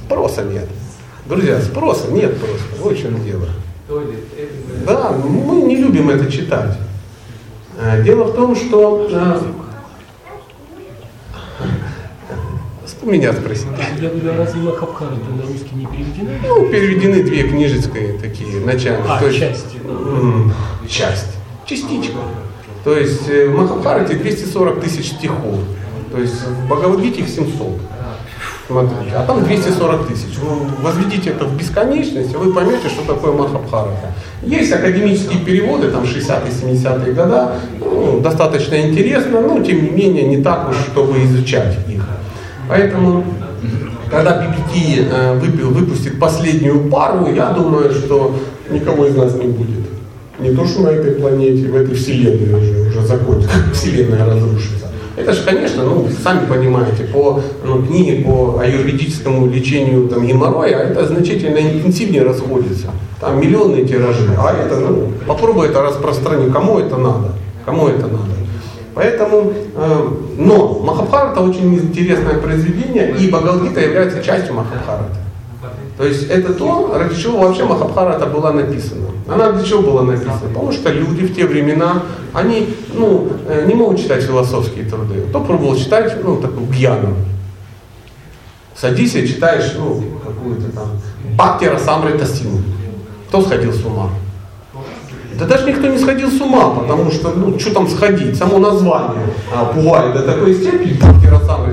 Спроса 0.05 0.43
нет. 0.45 0.69
Друзья, 1.27 1.61
спроса 1.61 2.11
нет 2.11 2.39
просто. 2.39 2.67
Вот 2.81 2.93
в 2.93 3.01
чем 3.01 3.25
дело. 3.25 3.47
Да, 4.87 5.13
мы 5.13 5.63
не 5.63 5.77
любим 5.77 6.11
это 6.11 6.31
читать. 6.31 6.77
Э, 7.79 8.03
дело 8.03 8.25
в 8.25 8.35
том, 8.35 8.55
что 8.57 9.09
э, 9.11 9.41
У 12.83 12.89
меня 13.11 13.33
спросите. 13.33 13.69
Разве 14.39 14.61
Махабхарата 14.63 15.31
на 15.37 15.43
русский 15.43 15.75
не 15.75 15.87
переведены? 15.87 16.39
Ну, 16.47 16.69
переведены 16.69 17.23
две 17.23 17.43
книжечки 17.45 18.19
такие, 18.21 18.61
начальные. 18.61 19.05
А, 19.09 19.19
То 19.19 19.27
есть, 19.27 19.41
части. 19.41 19.77
часть. 20.89 21.37
Частичка. 21.67 22.19
То 22.85 22.97
есть 22.97 23.29
э, 23.29 23.49
в 23.49 23.57
Махабхарате 23.57 24.15
240 24.15 24.81
тысяч 24.81 25.13
стихов. 25.13 25.61
То 26.11 26.19
есть 26.19 26.47
в 26.47 26.67
Бхагавадгите 26.69 27.21
их 27.21 27.29
700. 27.29 27.81
Смотрите, 28.67 29.15
а 29.17 29.27
там 29.27 29.45
240 29.45 30.09
тысяч. 30.09 30.39
Вы 30.39 30.67
возведите 30.83 31.31
это 31.31 31.45
в 31.45 31.57
бесконечность, 31.57 32.33
и 32.33 32.37
вы 32.37 32.53
поймете, 32.53 32.89
что 32.89 33.05
такое 33.05 33.33
Махабхарата. 33.33 34.13
Есть 34.43 34.73
академические 34.73 35.41
переводы, 35.41 35.91
там 35.91 36.05
60-е, 36.05 36.75
70-е 36.75 37.13
года, 37.13 37.57
ну, 37.81 38.21
достаточно 38.21 38.81
интересно, 38.81 39.41
но 39.41 39.63
тем 39.63 39.83
не 39.83 39.91
менее 39.91 40.25
не 40.25 40.43
так 40.43 40.71
уж, 40.71 40.77
чтобы 40.77 41.23
изучать 41.25 41.77
их. 41.89 42.05
Поэтому, 42.69 43.25
когда 44.11 44.43
BBT 44.43 45.09
э, 45.11 45.39
выпустит 45.39 46.19
последнюю 46.19 46.89
пару, 46.89 47.33
я 47.33 47.51
думаю, 47.51 47.93
что 47.93 48.37
никого 48.71 49.07
из 49.07 49.17
нас 49.17 49.35
не 49.35 49.47
будет. 49.47 49.87
Не 50.39 50.55
то, 50.55 50.67
что 50.67 50.83
на 50.83 50.89
этой 50.89 51.13
планете, 51.13 51.69
в 51.69 51.77
этой 51.77 51.95
вселенной 51.95 52.55
уже, 52.55 52.89
уже 52.89 53.07
закончится, 53.07 53.57
вселенная 53.73 54.27
разрушится. 54.27 54.87
Это 55.15 55.33
же, 55.35 55.45
конечно, 55.45 55.85
ну, 55.85 56.09
сами 56.23 56.47
понимаете, 56.47 57.05
по 57.05 57.41
ну, 57.65 57.83
книге 57.83 58.25
по 58.25 58.59
аюрведическому 58.59 59.47
лечению 59.47 60.09
там, 60.09 60.27
геморроя, 60.27 60.79
это 60.79 61.07
значительно 61.07 61.59
интенсивнее 61.59 62.23
расходится. 62.23 62.89
Там 63.21 63.41
миллионные 63.41 63.85
тиражи. 63.85 64.31
А 64.39 64.53
это, 64.55 64.81
ну, 64.81 65.13
попробуй 65.27 65.69
это 65.69 65.83
распространить. 65.83 66.53
Кому 66.53 66.79
это 66.79 66.97
надо? 66.97 67.33
Кому 67.67 67.89
это 67.89 68.07
надо? 68.07 68.42
Поэтому, 68.95 69.53
э, 69.75 70.09
но 70.37 70.81
Махабхарата 70.81 71.41
очень 71.41 71.75
интересное 71.75 72.39
произведение, 72.39 73.17
и 73.17 73.31
Бхагавадгита 73.31 73.81
является 73.81 74.23
частью 74.23 74.55
Махабхарата. 74.55 75.17
То 75.97 76.05
есть 76.05 76.29
это 76.29 76.53
то, 76.55 76.95
ради 76.97 77.15
чего 77.15 77.39
вообще 77.39 77.65
Махабхарата 77.65 78.27
была 78.27 78.53
написана. 78.53 79.07
Она 79.29 79.53
для 79.53 79.65
чего 79.65 79.83
была 79.83 80.03
написана? 80.03 80.49
Потому 80.49 80.73
что 80.73 80.91
люди 80.91 81.27
в 81.27 81.35
те 81.35 81.47
времена, 81.47 82.03
они 82.33 82.75
ну, 82.95 83.29
э, 83.49 83.67
не 83.67 83.75
могут 83.75 83.99
читать 83.99 84.23
философские 84.23 84.85
труды. 84.85 85.23
Кто 85.29 85.41
пробовал 85.41 85.77
читать, 85.77 86.17
ну, 86.23 86.37
такую 86.37 86.67
гьяну? 86.67 87.15
Садись 88.75 89.15
и 89.15 89.27
читаешь, 89.27 89.75
ну, 89.79 90.03
какую-то 90.25 90.73
там, 90.73 90.89
Бхактира 91.35 91.79
Самрита 91.79 92.27
Сину. 92.27 92.59
Кто 93.29 93.43
сходил 93.43 93.73
с 93.73 93.85
ума? 93.85 94.11
Да 95.39 95.47
даже 95.47 95.67
никто 95.67 95.89
не 95.89 95.99
сходил 95.99 96.31
с 96.31 96.41
ума, 96.41 96.71
потому 96.71 97.11
что, 97.11 97.31
ну, 97.31 97.59
что 97.59 97.73
там 97.73 97.89
сходить, 97.89 98.37
само 98.37 98.59
название 98.59 99.27
а, 99.55 99.65
пугали 99.67 100.13
до 100.13 100.23
такой 100.23 100.55
степени, 100.55 100.99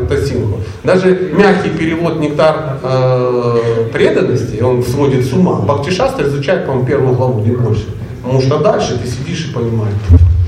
Тасинху. 0.09 0.59
Даже 0.83 1.31
мягкий 1.33 1.69
перевод 1.69 2.19
«Нектар 2.19 2.79
э, 2.81 3.89
преданности», 3.93 4.61
он 4.61 4.83
сводит 4.83 5.25
с 5.25 5.33
ума. 5.33 5.61
Бхактишастр 5.61 6.23
изучает, 6.23 6.65
по-моему, 6.65 6.87
первую 6.87 7.15
главу, 7.15 7.39
не 7.41 7.51
больше. 7.51 7.85
Потому 8.23 8.41
что 8.41 8.59
дальше 8.59 8.99
ты 8.99 9.07
сидишь 9.07 9.49
и 9.49 9.53
понимаешь, 9.53 9.93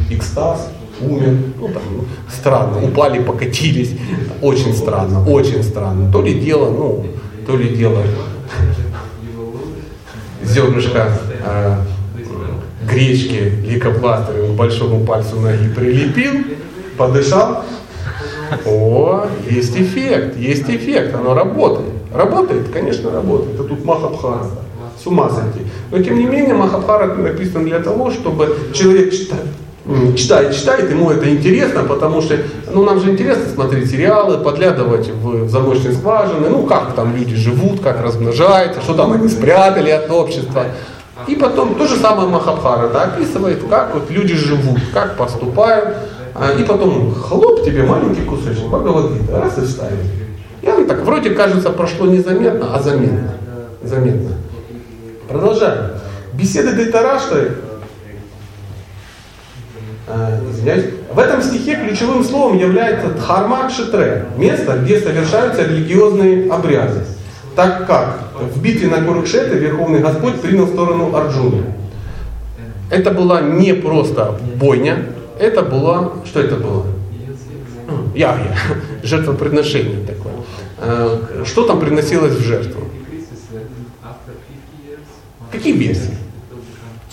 экстаз, 0.10 0.72
умер, 1.00 1.38
ну 1.60 1.68
там, 1.68 1.84
ну, 1.96 2.04
странно, 2.30 2.84
упали, 2.84 3.20
покатились, 3.20 3.92
очень 4.42 4.76
странно, 4.76 5.24
очень 5.28 5.64
странно. 5.64 6.12
То 6.12 6.22
ли 6.22 6.40
дело, 6.40 6.70
ну, 6.70 7.06
то 7.48 7.56
ли 7.56 7.70
дело 7.70 8.02
зернышко 10.44 11.12
э, 11.46 11.78
гречки 12.90 13.54
лейкопластырем 13.66 14.54
к 14.54 14.56
большому 14.56 15.06
пальцу 15.06 15.40
ноги 15.40 15.68
прилепил, 15.76 16.44
подышал. 16.98 17.64
О, 18.66 19.26
есть 19.50 19.78
эффект, 19.78 20.38
есть 20.38 20.70
эффект, 20.70 21.16
оно 21.16 21.34
работает. 21.34 21.94
Работает, 22.14 22.70
конечно, 22.70 23.12
работает. 23.12 23.56
Это 23.56 23.64
тут 23.64 23.86
Махабхара. 23.86 24.48
С 25.02 25.08
ума 25.08 25.30
сойти. 25.30 25.66
Но 25.90 26.02
тем 26.04 26.20
не 26.20 26.26
менее 26.26 26.54
Махабхара 26.54 27.16
написан 27.16 27.66
для 27.66 27.80
того, 27.80 28.12
чтобы 28.12 28.56
человек 28.74 29.14
читает, 29.14 29.46
читает, 30.16 30.56
читает, 30.56 30.92
ему 30.92 31.10
это 31.10 31.30
интересно, 31.30 31.84
потому 31.84 32.22
что 32.22 32.38
ну, 32.72 32.84
нам 32.84 33.00
же 33.00 33.12
интересно 33.12 33.46
смотреть 33.52 33.90
сериалы, 33.90 34.38
подглядывать 34.38 35.10
в 35.10 35.50
замочные 35.50 35.94
скважины, 35.94 36.50
ну 36.50 36.64
как 36.64 36.94
там 36.94 37.16
люди 37.16 37.36
живут, 37.36 37.80
как 37.80 38.02
размножаются, 38.02 38.82
что 38.82 38.94
там 38.94 39.14
они 39.14 39.28
спрятали 39.28 39.90
от 39.90 40.12
общества. 40.12 40.66
И 41.28 41.36
потом 41.36 41.76
то 41.76 41.88
же 41.88 41.98
самое 41.98 42.28
Махабхара 42.28 42.90
да, 42.90 43.04
описывает, 43.04 43.64
как 43.70 43.94
вот 43.94 44.10
люди 44.10 44.36
живут, 44.36 44.80
как 44.94 45.18
поступают. 45.18 45.98
А, 46.34 46.52
и 46.54 46.64
потом 46.64 47.14
хлоп 47.14 47.64
тебе 47.64 47.84
маленький 47.84 48.22
кусочек 48.22 48.66
Бхагавадгита, 48.66 49.40
раз 49.40 49.58
и 49.58 49.62
вставит. 49.62 50.00
И 50.62 50.68
оно 50.68 50.86
так 50.86 51.02
вроде 51.02 51.32
кажется 51.32 51.70
прошло 51.72 52.08
незаметно, 52.08 52.74
а 52.74 52.80
заметно. 52.80 53.34
Заметно. 53.84 54.36
Продолжаем. 55.28 55.92
Беседы 56.34 56.74
Дайтарашты 56.74 57.52
а, 60.08 60.40
извиняюсь. 60.50 60.86
В 61.14 61.20
этом 61.20 61.42
стихе 61.42 61.76
ключевым 61.76 62.24
словом 62.24 62.58
является 62.58 63.10
Дхарма 63.10 63.68
Кшитре, 63.68 64.26
место, 64.38 64.78
где 64.78 65.00
совершаются 65.00 65.64
религиозные 65.64 66.52
обряды 66.52 67.02
так 67.56 67.88
как 67.88 68.32
в 68.40 68.62
битве 68.62 68.88
на 68.88 69.02
Курукшете 69.02 69.58
Верховный 69.58 70.00
Господь 70.00 70.42
принял 70.42 70.68
сторону 70.68 71.16
Арджуны. 71.16 71.64
Это 72.90 73.12
была 73.12 73.42
не 73.42 73.74
просто 73.74 74.38
бойня, 74.56 75.06
это 75.40 75.62
была, 75.62 76.12
что 76.26 76.42
это 76.42 76.58
было? 76.58 76.86
Ягья, 78.16 78.56
жертвоприношение 79.04 80.06
такое. 80.06 80.34
Э, 80.78 81.44
что 81.46 81.66
там 81.66 81.80
приносилось 81.80 82.34
в 82.34 82.42
жертву? 82.42 82.82
Какие 85.52 85.74
версии? 85.74 86.18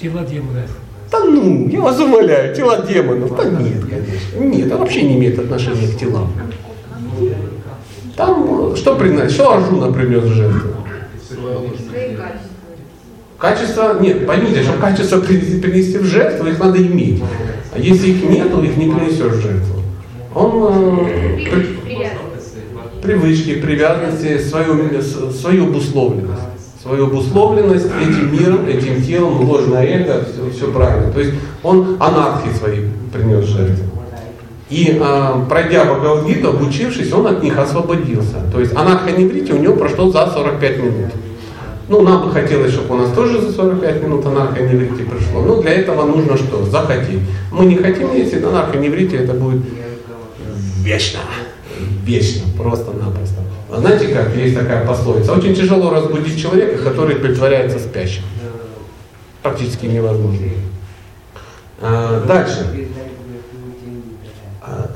Тела 0.01 0.24
демонов. 0.24 0.70
Да 1.11 1.24
ну, 1.24 1.68
я 1.68 1.81
вас 1.81 1.98
умоляю, 1.98 2.55
тела 2.55 2.85
демонов. 2.87 3.37
Да 3.37 3.44
нет, 3.44 3.85
конечно. 3.85 4.38
Нет, 4.38 4.66
это 4.66 4.77
вообще 4.77 5.03
не 5.03 5.16
имеет 5.16 5.38
отношения 5.38 5.88
к 5.88 5.98
телам. 5.98 6.31
Там 8.18 8.74
что 8.74 8.96
приносит? 8.96 9.31
Что 9.31 9.54
Арджуна 9.54 9.92
принес 9.92 10.24
в 10.24 10.35
жертву? 10.35 10.70
Качество, 13.38 13.96
нет, 14.00 14.26
поймите, 14.26 14.64
чтобы 14.64 14.81
качество 14.81 15.20
принести, 15.20 15.98
в 15.98 16.04
жертву, 16.04 16.48
их 16.48 16.59
надо 16.59 16.78
иметь. 16.78 17.22
А 17.72 17.78
если 17.78 18.09
их 18.09 18.28
нет, 18.28 18.50
то 18.50 18.61
их 18.61 18.76
не 18.76 18.90
принесешь 18.92 19.35
в 19.35 19.40
жертву. 19.40 19.83
Он 20.35 21.07
э, 21.07 21.37
при, 21.44 22.09
привычки, 23.00 23.61
привязанности, 23.61 24.38
свою, 24.38 25.00
свою 25.31 25.68
обусловленность. 25.68 26.42
Свою 26.83 27.07
обусловленность 27.07 27.87
этим 27.87 28.33
миром, 28.33 28.66
этим 28.66 29.00
телом, 29.00 29.48
ложное 29.48 29.85
эго, 29.87 30.24
все, 30.24 30.50
все 30.50 30.72
правильно. 30.72 31.12
То 31.12 31.20
есть 31.20 31.35
он 31.62 31.96
анархии 32.00 32.52
свои 32.59 32.81
принес 33.12 33.44
жертву. 33.44 33.98
И 34.70 34.98
э, 35.00 35.33
пройдя 35.48 35.85
Бхагавадгиту, 35.85 36.50
обучившись, 36.50 37.12
он 37.12 37.26
от 37.26 37.42
них 37.42 37.57
освободился. 37.59 38.37
То 38.52 38.61
есть 38.61 38.74
анархоневрите 38.76 39.54
у 39.54 39.59
него 39.59 39.76
прошло 39.76 40.11
за 40.11 40.26
45 40.26 40.78
минут. 40.78 41.12
Ну, 41.88 42.02
нам 42.02 42.26
бы 42.26 42.31
хотелось, 42.31 42.72
чтобы 42.72 42.96
у 42.96 42.98
нас 42.98 43.12
тоже 43.12 43.40
за 43.40 43.50
45 43.50 44.02
минут 44.02 44.26
анархоневрите 44.26 45.04
пришло. 45.04 45.40
Но 45.40 45.62
для 45.62 45.72
этого 45.72 46.04
нужно 46.04 46.37
что? 46.37 46.66
Захотеть. 46.66 47.20
Мы 47.50 47.64
не 47.64 47.76
хотим, 47.76 48.14
если 48.14 48.44
анархоневрите 48.44 49.16
это 49.16 49.33
будет 49.33 49.62
вечно. 50.83 51.20
Вечно, 52.04 52.42
просто-напросто. 52.57 53.40
А 53.70 53.81
знаете 53.81 54.09
как, 54.09 54.35
есть 54.37 54.54
такая 54.54 54.87
пословица. 54.87 55.33
Очень 55.33 55.54
тяжело 55.54 55.90
разбудить 55.90 56.40
человека, 56.40 56.78
который 56.83 57.16
притворяется 57.16 57.78
спящим. 57.78 58.22
Практически 59.42 59.87
невозможно. 59.87 60.46
А, 61.81 62.24
дальше. 62.26 62.66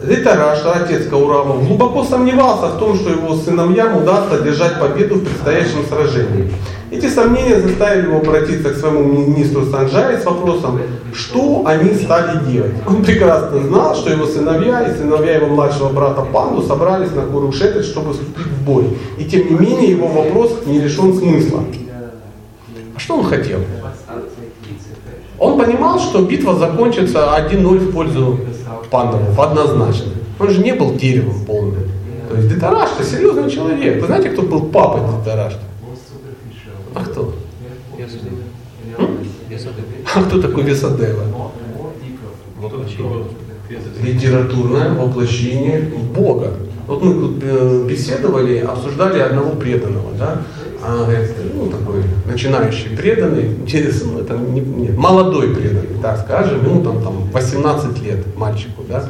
Ритараша, 0.04 0.72
отец 0.72 1.06
Каурава, 1.06 1.58
глубоко 1.58 2.02
сомневался 2.04 2.68
в 2.68 2.78
том, 2.78 2.96
что 2.96 3.10
его 3.10 3.36
сыновьям 3.36 3.98
удастся 3.98 4.36
одержать 4.36 4.80
победу 4.80 5.16
в 5.16 5.24
предстоящем 5.24 5.86
сражении. 5.88 6.52
Эти 6.90 7.08
сомнения 7.08 7.60
заставили 7.60 8.06
его 8.06 8.18
обратиться 8.18 8.70
к 8.70 8.76
своему 8.76 9.04
министру 9.04 9.64
Санджаи 9.64 10.20
с 10.20 10.24
вопросом, 10.24 10.80
что 11.14 11.62
они 11.66 11.94
стали 11.94 12.44
делать. 12.50 12.72
Он 12.86 13.02
прекрасно 13.02 13.62
знал, 13.62 13.94
что 13.94 14.10
его 14.10 14.26
сыновья 14.26 14.82
и 14.82 14.96
сыновья 14.96 15.36
его 15.36 15.46
младшего 15.46 15.90
брата 15.90 16.22
Панду 16.22 16.62
собрались 16.62 17.12
на 17.12 17.22
Курушетре, 17.22 17.82
чтобы 17.82 18.12
вступить 18.12 18.46
в 18.46 18.64
бой. 18.64 18.98
И 19.18 19.24
тем 19.24 19.48
не 19.48 19.54
менее 19.54 19.92
его 19.92 20.08
вопрос 20.08 20.62
не 20.66 20.80
лишен 20.80 21.14
смысла. 21.14 21.62
А 22.94 22.98
что 22.98 23.18
он 23.18 23.24
хотел? 23.24 23.60
Он 25.38 25.58
понимал, 25.58 25.98
что 25.98 26.22
битва 26.22 26.56
закончится 26.56 27.30
1-0 27.50 27.78
в 27.78 27.92
пользу 27.92 28.38
пандавов 28.92 29.38
однозначно. 29.38 30.12
Он 30.38 30.50
же 30.50 30.62
не 30.62 30.72
был 30.72 30.94
деревом 30.94 31.44
полным. 31.44 31.88
То 32.28 32.36
есть 32.36 32.48
Дитарашта 32.48 33.02
серьезный 33.02 33.50
человек. 33.50 34.00
Вы 34.00 34.06
знаете, 34.06 34.30
кто 34.30 34.42
был 34.42 34.66
папой 34.66 35.00
Дитарашта? 35.18 35.60
А 36.94 37.04
кто? 37.04 37.34
А 40.14 40.22
кто 40.22 40.40
такой 40.40 40.62
Весадева? 40.62 41.24
Литературное 44.02 44.92
воплощение 44.92 45.90
Бога. 46.14 46.52
Вот 46.86 47.02
мы 47.02 47.14
тут 47.14 47.42
э, 47.42 47.86
беседовали, 47.88 48.58
обсуждали 48.58 49.20
одного 49.20 49.52
преданного, 49.52 50.12
да? 50.18 50.42
А, 50.84 51.08
ну, 51.54 51.66
такой 51.68 52.02
начинающий 52.26 52.96
преданный, 52.96 53.52
интересно, 53.52 54.18
это 54.18 54.36
не, 54.36 54.60
не, 54.60 54.88
молодой 54.88 55.54
преданный, 55.54 56.00
так 56.02 56.18
скажем, 56.18 56.64
ему 56.64 56.82
там, 56.82 57.00
там 57.02 57.30
18 57.32 58.02
лет 58.02 58.36
мальчику, 58.36 58.82
да. 58.88 59.04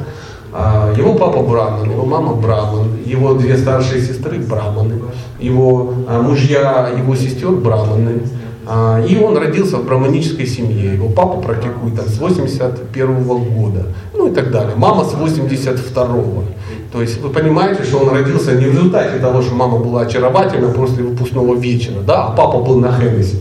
А, 0.51 0.93
его 0.95 1.15
папа 1.15 1.41
браман, 1.41 1.89
его 1.89 2.05
мама 2.05 2.35
браман, 2.35 2.89
его 3.03 3.33
две 3.33 3.57
старшие 3.57 4.01
сестры 4.01 4.37
браманы, 4.37 5.01
его 5.39 5.95
а, 6.07 6.21
мужья, 6.21 6.91
его 6.95 7.15
сестер 7.15 7.51
браманы. 7.51 8.21
А, 8.65 9.03
и 9.05 9.17
он 9.17 9.37
родился 9.37 9.77
в 9.77 9.85
браманической 9.85 10.45
семье. 10.45 10.93
Его 10.93 11.09
папа 11.09 11.41
практикует 11.41 11.95
там, 11.95 12.05
с 12.05 12.17
81 12.17 13.23
года. 13.23 13.87
Ну 14.13 14.27
и 14.27 14.33
так 14.33 14.51
далее. 14.51 14.73
Мама 14.75 15.03
с 15.03 15.13
82 15.13 16.03
-го. 16.05 16.43
То 16.91 17.01
есть 17.01 17.19
вы 17.21 17.29
понимаете, 17.29 17.83
что 17.83 17.97
он 17.97 18.09
родился 18.09 18.53
не 18.53 18.65
в 18.65 18.73
результате 18.73 19.19
того, 19.19 19.41
что 19.41 19.55
мама 19.55 19.79
была 19.79 20.01
очаровательна 20.01 20.69
после 20.69 21.03
выпускного 21.03 21.55
вечера, 21.55 22.01
да, 22.05 22.27
а 22.27 22.31
папа 22.31 22.59
был 22.59 22.79
на 22.79 22.91
Хеннессе. 22.91 23.37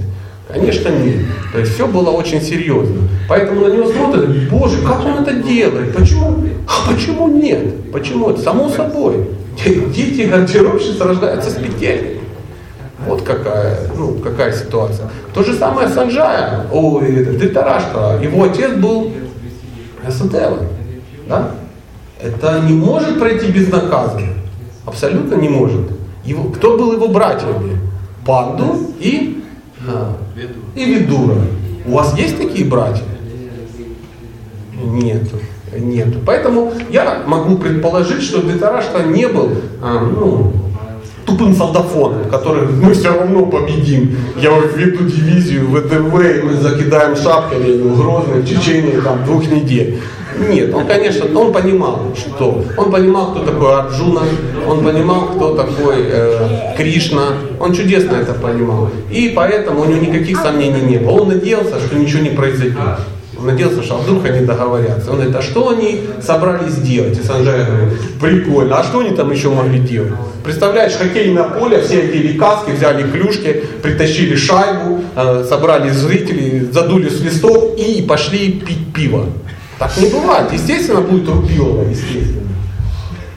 Конечно 0.49 0.89
нет. 0.89 1.17
То 1.53 1.59
есть 1.61 1.75
все 1.75 1.87
было 1.87 2.11
очень 2.11 2.41
серьезно. 2.41 3.09
Поэтому 3.29 3.69
на 3.69 3.73
него 3.73 3.87
смотрят, 3.91 4.51
боже, 4.51 4.79
как 4.83 5.05
он 5.05 5.23
это 5.23 5.35
делает? 5.35 5.95
Почему? 5.95 6.45
А 6.67 6.91
почему 6.91 7.29
нет? 7.29 7.91
Почему? 7.93 8.31
Это 8.31 8.41
само 8.41 8.69
собой. 8.69 9.29
Дети 9.65 10.23
гардеробщицы 10.23 11.05
рождаются 11.05 11.51
с 11.51 11.55
петельками. 11.55 12.22
Вот 13.07 13.23
какая, 13.23 13.89
ну, 13.97 14.15
какая 14.15 14.53
ситуация. 14.53 15.09
То 15.35 15.43
же 15.43 15.55
самое 15.55 15.89
Санджая, 15.89 16.67
о, 16.73 17.01
Дитарашка, 17.01 18.19
его 18.23 18.45
отец 18.45 18.73
был 18.75 19.13
Эсотела. 20.07 20.59
Да? 21.29 21.51
Это 22.21 22.61
не 22.61 22.75
может 22.75 23.19
пройти 23.19 23.51
безнаказанно. 23.51 24.29
Абсолютно 24.87 25.35
не 25.35 25.49
может. 25.49 25.91
Его, 26.25 26.45
кто 26.51 26.77
был 26.77 26.93
его 26.93 27.09
братьями? 27.09 27.79
Панду 28.25 28.95
и, 29.01 29.43
а, 29.87 30.17
и 30.77 30.85
Видура. 30.85 31.39
У 31.85 31.93
вас 31.93 32.17
есть 32.17 32.39
такие 32.39 32.65
братья? 32.65 33.05
Нет. 34.81 35.23
Нет. 35.77 36.09
Поэтому 36.25 36.73
я 36.91 37.23
могу 37.27 37.57
предположить, 37.57 38.23
что 38.23 38.43
Дитарашка 38.43 39.03
не 39.05 39.27
был 39.27 39.51
а, 39.81 40.01
ну, 40.01 40.53
тупым 41.25 41.55
солдафоном, 41.55 42.31
который 42.31 42.69
мы 42.69 42.93
все 42.95 43.09
равно 43.09 43.47
победим. 43.47 44.17
Я 44.37 44.51
введу 44.59 45.05
дивизию 45.05 45.67
ВДВ, 45.69 46.15
и 46.15 46.43
мы 46.43 46.55
закидаем 46.55 47.17
шапками 47.17 47.77
ну, 47.77 47.95
Грозный 47.95 48.41
в 48.41 48.47
течение 48.47 49.01
там, 49.01 49.25
двух 49.25 49.49
недель. 49.51 50.01
Нет, 50.49 50.75
он, 50.75 50.87
конечно, 50.87 51.27
он 51.39 51.53
понимал, 51.53 52.15
что. 52.17 52.65
Он 52.77 52.91
понимал, 52.91 53.33
кто 53.33 53.45
такой 53.45 53.75
Арджуна, 53.75 54.23
он 54.67 54.85
понимал, 54.85 55.27
кто 55.27 55.55
такой 55.55 55.97
э, 55.99 56.75
Кришна. 56.77 57.35
Он 57.61 57.75
чудесно 57.75 58.17
это 58.17 58.33
понимал. 58.33 58.89
И 59.11 59.33
поэтому 59.35 59.83
у 59.83 59.85
него 59.85 60.01
никаких 60.01 60.39
сомнений 60.39 60.81
не 60.81 60.99
было. 60.99 61.21
Он 61.21 61.29
надеялся, 61.29 61.79
что 61.81 61.97
ничего 61.97 62.23
не 62.23 62.31
произойдет. 62.31 62.79
Надеялся, 63.43 63.83
что 63.83 63.97
вдруг 63.97 64.25
они 64.25 64.47
договорятся. 64.47 65.11
Он 65.11 65.17
говорит, 65.17 65.35
а 65.35 65.43
что 65.43 65.71
они 65.71 66.03
собрались 66.21 66.77
делать? 66.77 67.19
И 67.19 67.23
Санджай 67.23 67.65
говорит, 67.65 67.99
прикольно, 68.21 68.79
а 68.79 68.85
что 68.85 69.01
они 69.01 69.11
там 69.11 69.33
еще 69.33 69.51
могли 69.51 69.81
делать? 69.81 70.13
Представляешь, 70.45 70.93
хоккейное 70.93 71.45
поле, 71.45 71.81
все 71.81 72.01
одели 72.01 72.39
каски, 72.39 72.71
взяли 72.71 73.03
клюшки, 73.11 73.65
притащили 73.83 74.37
шайбу, 74.37 75.03
э, 75.17 75.45
собрали 75.49 75.91
зрителей, 75.91 76.69
задули 76.71 77.09
свисток 77.09 77.79
и 77.79 78.03
пошли 78.03 78.53
пить 78.53 78.93
пиво. 78.95 79.27
Так 79.79 79.97
не 79.97 80.09
бывает. 80.09 80.53
Естественно, 80.53 81.01
будет 81.01 81.29
рубилово, 81.29 81.89
естественно. 81.89 82.43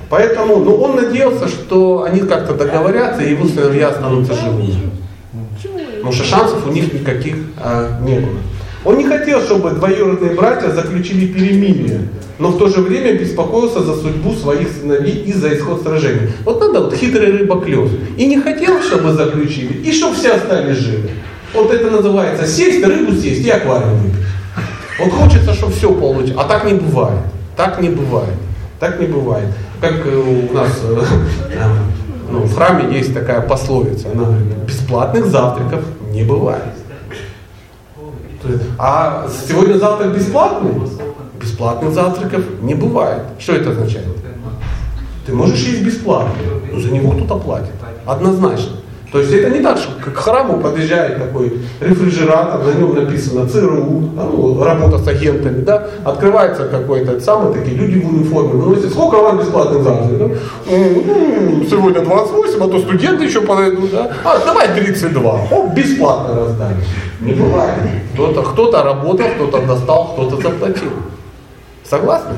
Поэтому 0.09 0.57
ну, 0.57 0.75
он 0.75 0.95
надеялся, 0.95 1.47
что 1.47 2.03
они 2.03 2.21
как-то 2.21 2.53
договорятся, 2.53 3.23
и 3.23 3.31
его 3.31 3.47
сыновья 3.47 3.89
останутся 3.89 4.33
живыми. 4.35 4.91
Потому 5.95 6.11
что 6.11 6.23
шансов 6.23 6.67
у 6.67 6.71
них 6.71 6.93
никаких 6.93 7.35
а, 7.57 7.99
не 8.01 8.19
было. 8.19 8.37
Он 8.85 8.97
не 8.97 9.03
хотел, 9.03 9.41
чтобы 9.41 9.71
двоюродные 9.71 10.35
братья 10.35 10.69
заключили 10.69 11.25
перемирие, 11.25 12.01
но 12.37 12.49
в 12.49 12.59
то 12.59 12.69
же 12.69 12.81
время 12.81 13.17
беспокоился 13.17 13.81
за 13.81 13.95
судьбу 13.95 14.33
своих 14.33 14.67
сыновей 14.69 15.23
и 15.23 15.33
за 15.33 15.55
исход 15.55 15.81
сражения. 15.81 16.29
Вот 16.43 16.59
надо 16.61 16.81
вот 16.81 16.95
хитрый 16.95 17.31
рыба 17.31 17.59
клёс. 17.59 17.89
И 18.15 18.27
не 18.27 18.39
хотел, 18.39 18.81
чтобы 18.81 19.13
заключили, 19.13 19.73
и 19.73 19.91
чтобы 19.91 20.15
все 20.15 20.33
остались 20.33 20.77
живы. 20.77 21.09
Вот 21.53 21.73
это 21.73 21.89
называется 21.89 22.45
сесть, 22.45 22.85
рыбу 22.85 23.13
съесть 23.13 23.45
и 23.45 23.49
аквариум 23.49 23.97
выпить. 23.97 24.19
Вот 24.99 25.11
хочется, 25.11 25.53
чтобы 25.53 25.73
все 25.73 25.91
получилось. 25.91 26.37
А 26.37 26.43
так 26.43 26.65
не 26.65 26.73
бывает. 26.73 27.21
Так 27.57 27.81
не 27.81 27.89
бывает. 27.89 28.35
Так 28.79 28.99
не 28.99 29.07
бывает. 29.07 29.47
Как 29.81 30.05
э, 30.05 30.15
у 30.15 30.53
нас 30.53 30.69
э, 30.83 31.01
ну, 32.29 32.39
в 32.41 32.55
храме 32.55 32.95
есть 32.95 33.13
такая 33.13 33.41
пословица, 33.41 34.09
она 34.13 34.27
бесплатных 34.67 35.25
завтраков 35.25 35.81
не 36.11 36.23
бывает. 36.23 36.63
А 38.77 39.27
сегодня 39.47 39.77
завтрак 39.77 40.15
бесплатный? 40.15 40.71
Бесплатных 41.39 41.93
завтраков 41.93 42.43
не 42.61 42.75
бывает. 42.75 43.23
Что 43.39 43.53
это 43.53 43.71
означает? 43.71 44.07
Ты 45.25 45.33
можешь 45.33 45.59
есть 45.59 45.83
бесплатно, 45.83 46.33
но 46.71 46.79
за 46.79 46.91
него 46.91 47.11
кто-то 47.11 47.37
платит. 47.37 47.71
Однозначно. 48.05 48.77
То 49.11 49.19
есть 49.19 49.31
это 49.31 49.49
не 49.49 49.61
так, 49.61 49.77
что 49.77 49.91
к 50.11 50.15
храму 50.15 50.59
подъезжает 50.59 51.19
такой 51.19 51.59
рефрижератор, 51.79 52.63
на 52.63 52.71
нем 52.77 52.95
написано 52.95 53.47
ЦРУ, 53.47 54.11
ну, 54.15 54.63
работа 54.63 54.97
с 54.97 55.07
агентами, 55.07 55.61
да, 55.61 55.87
открывается 56.03 56.65
какой-то 56.65 57.19
самый, 57.21 57.53
такие 57.53 57.77
люди 57.77 57.99
в 57.99 58.07
униформе, 58.09 58.53
ну, 58.53 58.73
если 58.73 58.89
сколько 58.89 59.15
вам 59.17 59.37
бесплатных 59.39 59.83
завтраков? 59.83 60.31
Ну, 60.69 61.65
сегодня 61.69 62.01
28, 62.01 62.63
а 62.63 62.67
то 62.67 62.79
студенты 62.79 63.25
еще 63.25 63.41
подойдут, 63.41 63.91
да, 63.91 64.11
а 64.23 64.39
давай 64.43 64.67
32, 64.73 65.21
о, 65.51 65.67
бесплатно 65.75 66.35
раздали. 66.35 66.77
Не 67.21 67.33
бывает. 67.33 67.79
Кто-то 68.13 68.41
кто 68.41 68.71
работал, 68.83 69.27
кто-то 69.35 69.65
достал, 69.65 70.13
кто-то 70.13 70.41
заплатил. 70.41 70.91
Согласны? 71.83 72.33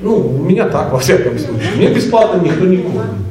Ну, 0.00 0.16
у 0.16 0.42
меня 0.42 0.68
так, 0.68 0.92
во 0.92 0.98
всяком 0.98 1.38
случае. 1.38 1.70
Мне 1.76 1.88
бесплатно 1.88 2.40
никто 2.40 2.64
не 2.64 2.78
кормит. 2.78 3.26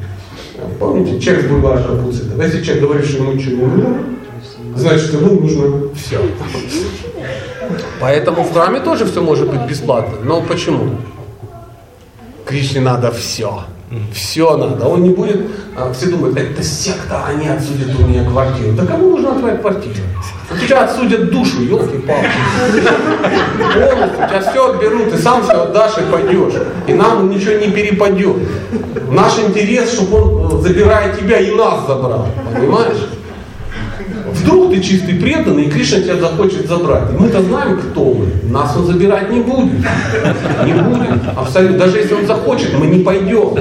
Помните, 0.78 1.20
человек 1.20 1.46
с 1.46 1.48
бульвара 1.48 1.82
Капуцита? 1.82 2.42
Если 2.42 2.62
человек 2.62 2.84
говорит, 2.84 3.06
что 3.06 3.18
ему 3.18 3.32
ничего 3.32 3.52
не 3.52 3.62
нужно, 3.62 4.04
значит 4.74 5.12
ему 5.12 5.40
нужно 5.40 5.88
все. 5.94 6.20
Поэтому 8.00 8.42
в 8.42 8.52
храме 8.52 8.80
тоже 8.80 9.06
все 9.06 9.22
может 9.22 9.48
быть 9.48 9.68
бесплатно. 9.68 10.18
Но 10.24 10.40
почему? 10.42 10.96
Кришне 12.44 12.80
надо 12.80 13.10
все. 13.10 13.64
Все 14.12 14.56
надо. 14.56 14.86
Он 14.86 15.02
не 15.02 15.10
будет, 15.10 15.46
а, 15.76 15.92
все 15.92 16.06
думают, 16.06 16.36
это 16.36 16.62
секта, 16.62 17.24
они 17.26 17.46
отсудят 17.46 17.94
у 17.96 18.06
меня 18.06 18.28
квартиру. 18.28 18.72
Да 18.72 18.84
кому 18.84 19.10
нужна 19.10 19.38
твоя 19.38 19.56
квартира? 19.56 19.94
У 20.50 20.56
тебя 20.56 20.84
отсудят 20.84 21.30
душу, 21.30 21.62
елки-палки. 21.62 22.28
Полностью, 23.74 24.24
у 24.24 24.28
тебя 24.28 24.40
все 24.40 24.70
отберут, 24.70 25.10
ты 25.12 25.18
сам 25.18 25.42
все 25.42 25.62
отдашь 25.62 25.98
и 25.98 26.12
пойдешь. 26.12 26.54
И 26.88 26.94
нам 26.94 27.30
ничего 27.30 27.54
не 27.54 27.70
перепадет. 27.70 28.36
Наш 29.08 29.38
интерес, 29.38 29.92
чтобы 29.92 30.20
он, 30.20 30.58
э, 30.58 30.62
забирая 30.62 31.14
тебя, 31.14 31.38
и 31.38 31.54
нас 31.54 31.86
забрал. 31.86 32.26
Понимаешь? 32.52 33.05
Ты 34.76 34.82
чистый 34.82 35.14
преданный, 35.14 35.64
и 35.64 35.70
Кришна 35.70 36.00
тебя 36.00 36.16
захочет 36.16 36.68
забрать. 36.68 37.10
мы-то 37.18 37.40
знаем, 37.40 37.80
кто 37.80 38.12
мы. 38.12 38.26
Нас 38.52 38.76
он 38.76 38.84
забирать 38.84 39.30
не 39.30 39.40
будет. 39.40 39.72
Не 40.66 40.72
будет. 40.74 41.18
Абсолютно. 41.34 41.78
Даже 41.78 41.96
если 41.96 42.12
он 42.12 42.26
захочет, 42.26 42.78
мы 42.78 42.86
не 42.88 43.02
пойдем. 43.02 43.54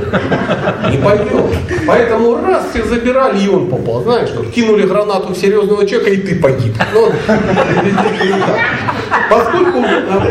Не 0.92 0.98
пойдем. 0.98 1.48
Поэтому 1.88 2.36
раз 2.46 2.66
всех 2.70 2.88
забирали, 2.88 3.42
и 3.42 3.48
он 3.48 3.70
попал. 3.70 4.04
Знаешь, 4.04 4.32
как 4.32 4.48
кинули 4.48 4.86
гранату 4.86 5.32
в 5.32 5.38
серьезного 5.38 5.88
человека, 5.88 6.12
и 6.12 6.18
ты 6.18 6.36
погиб. 6.36 6.76
Но, 6.94 7.10
поскольку 9.30 9.82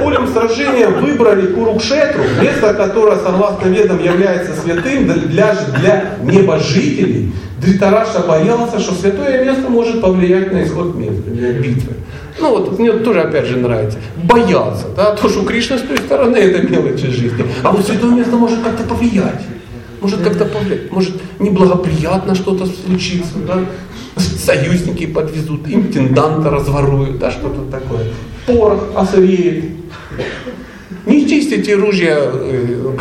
полем 0.03 0.27
сражения 0.29 0.89
выбрали 0.89 1.47
Курукшетру, 1.53 2.23
место, 2.41 2.75
которое, 2.75 3.19
согласно 3.19 3.69
ведам, 3.69 4.03
является 4.03 4.53
святым 4.55 5.07
для, 5.29 5.55
для 5.79 6.17
небожителей, 6.23 7.33
Дритараша 7.61 8.21
боялся, 8.21 8.79
что 8.79 8.95
святое 8.95 9.45
место 9.45 9.69
может 9.69 10.01
повлиять 10.01 10.53
на 10.53 10.65
исход 10.65 10.95
битвы. 10.95 11.95
Ну 12.39 12.51
вот 12.51 12.79
мне 12.79 12.93
тоже 12.93 13.23
опять 13.23 13.47
же 13.47 13.57
нравится. 13.57 13.99
Боялся, 14.23 14.87
да, 14.95 15.15
то, 15.15 15.29
что 15.29 15.43
у 15.43 15.45
Кришны 15.45 15.79
с 15.79 15.83
той 15.83 15.99
стороны 15.99 16.37
это 16.37 16.67
мелочи 16.67 17.07
жизни. 17.07 17.45
А 17.63 17.71
вот 17.71 17.87
святое 17.87 18.11
место 18.11 18.37
может 18.37 18.61
как-то 18.63 18.83
повлиять. 18.83 19.43
Может 20.01 20.21
как-то 20.21 20.45
повлиять. 20.45 20.91
Может 20.91 21.15
неблагоприятно 21.39 22.35
что-то 22.35 22.67
случится, 22.67 23.39
да. 23.47 23.61
Союзники 24.17 25.07
подвезут, 25.07 25.67
интенданта 25.67 26.51
разворуют, 26.51 27.19
да, 27.19 27.31
что-то 27.31 27.63
такое. 27.71 28.07
Порох 28.47 28.91
осореет. 28.97 29.65
Не 31.07 31.29
чистите 31.29 31.75
ружья 31.75 32.17
э, 32.19 32.97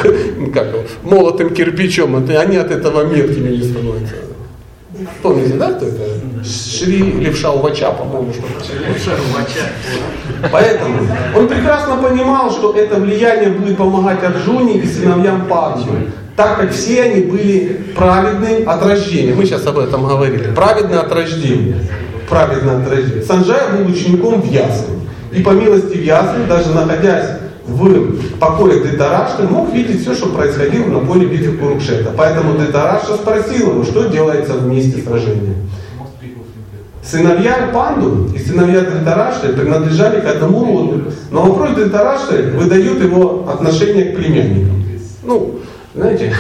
как, 0.54 0.68
молотым 1.04 1.52
кирпичом, 1.52 2.16
они 2.16 2.58
от 2.58 2.72
этого 2.72 3.06
меткими 3.06 3.56
не 3.56 3.64
становятся. 3.64 4.16
Помните, 5.22 5.56
да, 5.56 5.72
кто 5.72 5.88
это? 5.88 6.04
Шри 6.44 6.98
Левша 6.98 7.52
Увача, 7.52 7.92
по-моему, 7.92 8.32
что 8.34 8.44
Поэтому 10.52 11.08
он 11.36 11.48
прекрасно 11.48 11.96
понимал, 11.98 12.52
что 12.52 12.74
это 12.74 13.00
влияние 13.00 13.50
будет 13.50 13.78
помогать 13.78 14.24
Арджуне 14.24 14.80
и 14.80 14.86
сыновьям 14.86 15.48
Паджи, 15.48 16.12
так 16.36 16.58
как 16.60 16.72
все 16.72 17.04
они 17.04 17.22
были 17.22 17.82
праведны 17.96 18.64
от 18.66 18.84
рождения. 18.86 19.34
Мы 19.34 19.46
сейчас 19.46 19.66
об 19.66 19.80
этом 19.80 20.06
говорили. 20.06 20.54
Праведны 20.54 20.96
от 20.96 21.12
рождения. 21.12 21.78
Праведны 22.30 22.72
от 22.72 22.90
рождения. 22.90 23.24
Санджай 23.24 23.62
был 23.78 23.92
учеником 23.92 24.42
Вьясы. 24.42 24.86
И 25.36 25.42
по 25.42 25.52
милости 25.52 25.98
Вьясы, 25.98 26.46
даже 26.48 26.74
находясь 26.74 27.38
в 27.66 28.38
покое 28.40 28.82
Дитарашты 28.84 29.44
мог 29.44 29.74
видеть 29.74 30.02
все, 30.02 30.14
что 30.14 30.28
происходило 30.28 30.88
на 30.88 31.00
поле 31.00 31.26
битвы 31.28 31.58
Курукшета. 31.58 32.12
Поэтому 32.16 32.60
Дитарашта 32.60 33.16
спросил 33.16 33.72
его, 33.72 33.84
что 33.84 34.10
делается 34.10 34.54
в 34.54 34.68
месте 34.68 35.02
сражения. 35.02 35.56
Сыновья 37.02 37.70
Панду 37.74 38.34
и 38.34 38.40
сыновья 38.40 38.82
Дритарашты 38.82 39.50
принадлежали 39.50 40.22
к 40.22 40.26
одному 40.26 40.66
роду, 40.66 41.12
но 41.32 41.44
вопрос 41.44 41.72
Дритарашты 41.72 42.52
выдает 42.52 43.02
его 43.04 43.46
отношение 43.50 44.06
к 44.06 44.16
племянникам. 44.16 44.84
Ну, 45.24 45.60
знаете, 45.94 46.34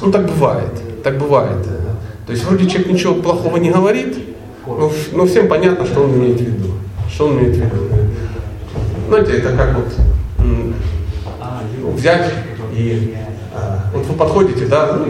ну 0.00 0.10
так 0.10 0.26
бывает, 0.26 1.02
так 1.02 1.18
бывает. 1.18 1.62
То 2.26 2.32
есть 2.32 2.44
вроде 2.44 2.68
человек 2.68 2.92
ничего 2.92 3.14
плохого 3.14 3.58
не 3.58 3.70
говорит, 3.70 4.16
но, 4.66 4.90
но 5.12 5.26
всем 5.26 5.48
понятно, 5.48 5.84
что 5.84 6.04
он 6.04 6.14
имеет 6.14 6.40
в 6.40 6.44
виду. 6.44 6.68
Что 7.12 7.26
он 7.26 7.38
имеет 7.38 7.56
в 7.56 7.58
виду. 7.58 7.88
Знаете, 9.08 9.32
это 9.38 9.56
как 9.56 9.74
вот 9.74 9.92
взять 11.94 12.32
И 12.72 13.14
а, 13.54 13.84
вот 13.92 14.06
вы 14.06 14.14
подходите, 14.14 14.66
да, 14.66 14.96
ну, 14.96 15.06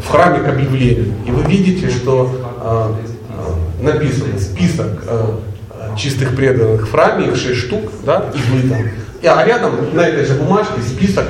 в 0.00 0.08
храме 0.08 0.40
к 0.40 0.48
объявлению, 0.48 1.12
и 1.26 1.30
вы 1.30 1.42
видите, 1.42 1.90
что 1.90 2.30
а, 2.60 2.94
а, 3.30 3.82
написан 3.82 4.38
список 4.38 5.04
чистых 5.96 6.36
преданных 6.36 6.86
в 6.86 6.90
храме, 6.92 7.26
их 7.26 7.36
шесть 7.36 7.60
штук, 7.60 7.90
да, 8.04 8.30
и 8.34 8.50
вы 8.50 8.68
там. 8.68 8.78
А 9.24 9.44
рядом 9.44 9.72
на 9.94 10.02
этой 10.02 10.24
же 10.24 10.34
бумажке 10.34 10.80
список 10.80 11.24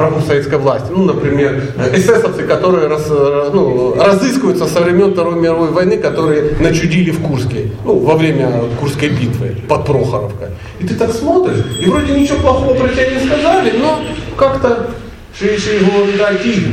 врагов 0.00 0.24
советской 0.26 0.58
власти. 0.58 0.88
Ну, 0.90 1.04
например, 1.04 1.62
эсэсовцы, 1.94 2.42
которые 2.44 2.88
раз, 2.88 3.06
ну, 3.08 3.94
разыскиваются 3.96 4.66
со 4.66 4.80
времен 4.80 5.12
Второй 5.12 5.38
мировой 5.38 5.70
войны, 5.70 5.98
которые 5.98 6.56
начудили 6.58 7.10
в 7.10 7.20
Курске, 7.22 7.70
ну, 7.84 7.98
во 7.98 8.16
время 8.16 8.64
Курской 8.80 9.10
битвы 9.10 9.56
под 9.68 9.84
Прохоровкой. 9.84 10.48
И 10.80 10.86
ты 10.86 10.94
так 10.94 11.12
смотришь, 11.12 11.64
и 11.80 11.88
вроде 11.88 12.18
ничего 12.18 12.38
плохого 12.38 12.74
про 12.74 12.88
тебя 12.88 13.10
не 13.10 13.26
сказали, 13.26 13.72
но 13.78 14.00
как-то 14.36 14.90
Шиши 15.38 15.80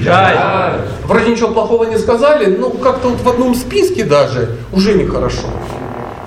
да, 0.04 0.80
Вроде 1.06 1.32
ничего 1.32 1.50
плохого 1.50 1.86
не 1.86 1.98
сказали, 1.98 2.56
но 2.58 2.70
как-то 2.70 3.10
вот 3.10 3.22
в 3.22 3.30
одном 3.30 3.56
списке 3.56 4.04
даже 4.04 4.58
уже 4.74 4.94
нехорошо. 4.96 5.48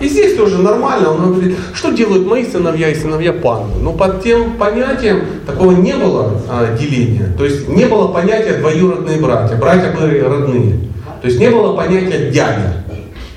И 0.01 0.09
здесь 0.09 0.35
тоже 0.35 0.59
нормально, 0.59 1.11
он 1.11 1.35
говорит, 1.35 1.57
что 1.75 1.93
делают 1.93 2.27
мои 2.27 2.45
сыновья 2.45 2.89
и 2.89 2.95
сыновья 2.95 3.35
панды. 3.35 3.79
Но 3.81 3.93
под 3.93 4.23
тем 4.23 4.55
понятием 4.55 5.23
такого 5.47 5.73
не 5.73 5.93
было 5.93 6.41
а, 6.49 6.77
деления. 6.77 7.33
То 7.37 7.45
есть 7.45 7.69
не 7.69 7.85
было 7.85 8.09
понятия 8.09 8.55
двоюродные 8.55 9.19
братья. 9.19 9.57
Братья 9.57 9.93
были 9.93 10.21
родные. 10.21 10.79
То 11.21 11.29
есть 11.29 11.39
не 11.39 11.51
было 11.51 11.77
понятия 11.77 12.31
дядя. 12.31 12.85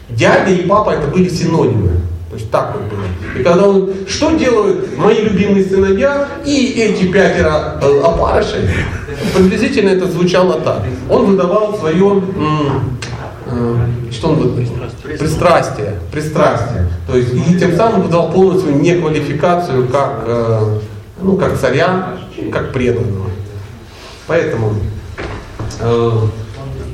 Дядя 0.10 0.52
и 0.52 0.66
папа 0.66 0.92
это 0.92 1.08
были 1.08 1.28
синонимы. 1.28 1.92
То 2.30 2.38
есть 2.40 2.50
так 2.50 2.76
вот 2.76 2.84
было. 2.90 3.40
И 3.40 3.44
когда 3.44 3.68
он, 3.68 3.94
что 4.08 4.32
делают 4.32 4.98
мои 4.98 5.22
любимые 5.22 5.66
сыновья 5.66 6.28
и 6.46 6.74
эти 6.78 7.12
пятеро 7.12 7.80
э, 7.82 8.02
опарышей, 8.02 8.62
приблизительно 9.36 9.90
это 9.90 10.08
звучало 10.08 10.62
так. 10.62 10.82
Он 11.10 11.26
выдавал 11.26 11.78
свое, 11.78 12.24
что 14.12 14.30
он 14.30 14.36
выдавал? 14.36 14.90
Пристрастие. 15.04 16.00
Пристрастие. 16.12 16.88
То 17.08 17.18
есть 17.18 17.34
и 17.34 17.60
тем 17.60 17.76
самым 17.76 18.04
выдал 18.04 18.32
полностью 18.32 18.76
неквалификацию 18.76 19.88
как, 19.88 20.24
э, 20.26 20.80
ну, 21.22 21.38
как 21.38 21.60
царя, 21.60 22.18
как 22.52 22.72
преданного. 22.72 23.30
Поэтому 24.28 24.74
э, 25.80 26.12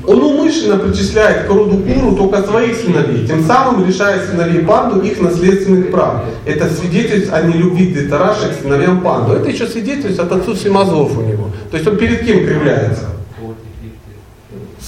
он 0.06 0.22
умышленно 0.22 0.78
причисляет 0.78 1.46
к 1.46 1.50
роду 1.50 1.78
Куру 1.78 2.16
только 2.16 2.42
своих 2.42 2.76
сыновей, 2.76 3.26
тем 3.26 3.44
самым 3.44 3.86
лишая 3.86 4.26
сыновей 4.26 4.64
Панду 4.64 5.00
их 5.00 5.20
наследственных 5.20 5.90
прав. 5.90 6.24
Это 6.46 6.68
свидетельство 6.68 7.36
о 7.36 7.42
нелюбви 7.42 7.92
Дитараши 7.92 8.48
к 8.48 8.62
сыновьям 8.62 9.02
Панду. 9.02 9.34
Это 9.34 9.48
еще 9.50 9.66
свидетельство 9.66 10.24
от 10.24 10.32
отцу 10.32 10.56
Симазов 10.56 11.16
у 11.16 11.20
него. 11.20 11.50
То 11.70 11.76
есть 11.76 11.86
он 11.88 11.96
перед 11.96 12.24
кем 12.24 12.44
кривляется? 12.44 13.19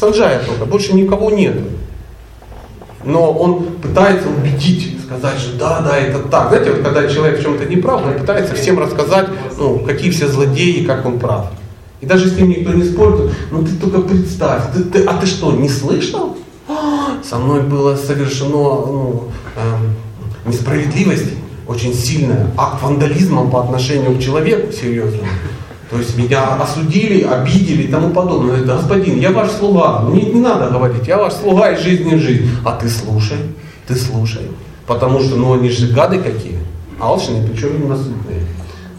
Санджая 0.03 0.41
только, 0.45 0.67
больше 0.67 0.95
никого 0.95 1.31
нет 1.31 1.55
но 3.05 3.33
он 3.33 3.65
пытается 3.83 4.29
убедить, 4.29 4.97
сказать, 5.05 5.39
что 5.39 5.59
да, 5.59 5.81
да, 5.81 5.97
это 5.97 6.21
так. 6.21 6.51
Знаете, 6.51 6.73
вот 6.73 6.83
когда 6.83 7.09
человек 7.09 7.41
в 7.41 7.43
чем-то 7.43 7.65
не 7.65 7.77
прав, 7.77 8.05
он 8.05 8.15
пытается 8.15 8.55
всем 8.55 8.79
рассказать, 8.79 9.27
ну, 9.59 9.81
какие 9.81 10.11
все 10.11 10.29
злодеи, 10.29 10.85
как 10.85 11.05
он 11.05 11.19
прав. 11.19 11.47
И 12.01 12.07
даже 12.07 12.29
с 12.29 12.37
ним 12.37 12.51
никто 12.51 12.73
не 12.73 12.85
спорит, 12.85 13.33
ну 13.51 13.65
ты 13.65 13.75
только 13.75 14.03
представь, 14.03 14.73
ты, 14.73 14.85
ты, 14.85 15.05
а 15.05 15.15
ты 15.15 15.27
что, 15.27 15.51
не 15.51 15.69
слышал? 15.69 16.37
А, 16.69 17.23
со 17.29 17.39
мной 17.39 17.63
было 17.63 17.97
совершено 17.97 18.51
ну, 18.51 19.25
э, 19.57 20.49
несправедливость 20.49 21.33
очень 21.67 21.95
сильная, 21.95 22.49
акт 22.57 22.83
вандализма 22.83 23.49
по 23.51 23.63
отношению 23.63 24.17
к 24.17 24.21
человеку 24.21 24.73
серьезному. 24.73 25.27
То 25.93 25.99
есть 25.99 26.17
меня 26.17 26.55
осудили, 26.55 27.23
обидели 27.23 27.83
и 27.83 27.89
тому 27.89 28.15
подобное. 28.15 28.63
Это, 28.63 28.77
господин, 28.77 29.21
я 29.21 29.31
ваш 29.31 29.51
слуга, 29.51 30.01
мне 30.01 30.23
не 30.23 30.41
надо 30.41 30.71
говорить, 30.71 31.07
я 31.07 31.19
ваш 31.19 31.35
слуга 31.35 31.71
из 31.73 31.81
жизни 31.81 32.15
в 32.15 32.19
жизнь. 32.19 32.49
А 32.65 32.73
ты 32.73 32.89
слушай, 32.89 33.37
ты 33.87 33.95
слушай. 33.95 34.41
Потому 34.87 35.21
что, 35.21 35.37
ну, 35.37 35.53
они 35.53 35.69
же 35.69 35.93
гады 35.93 36.19
какие, 36.19 36.59
алчные, 36.99 37.47
причем 37.47 37.79
ненасытные. 37.79 38.41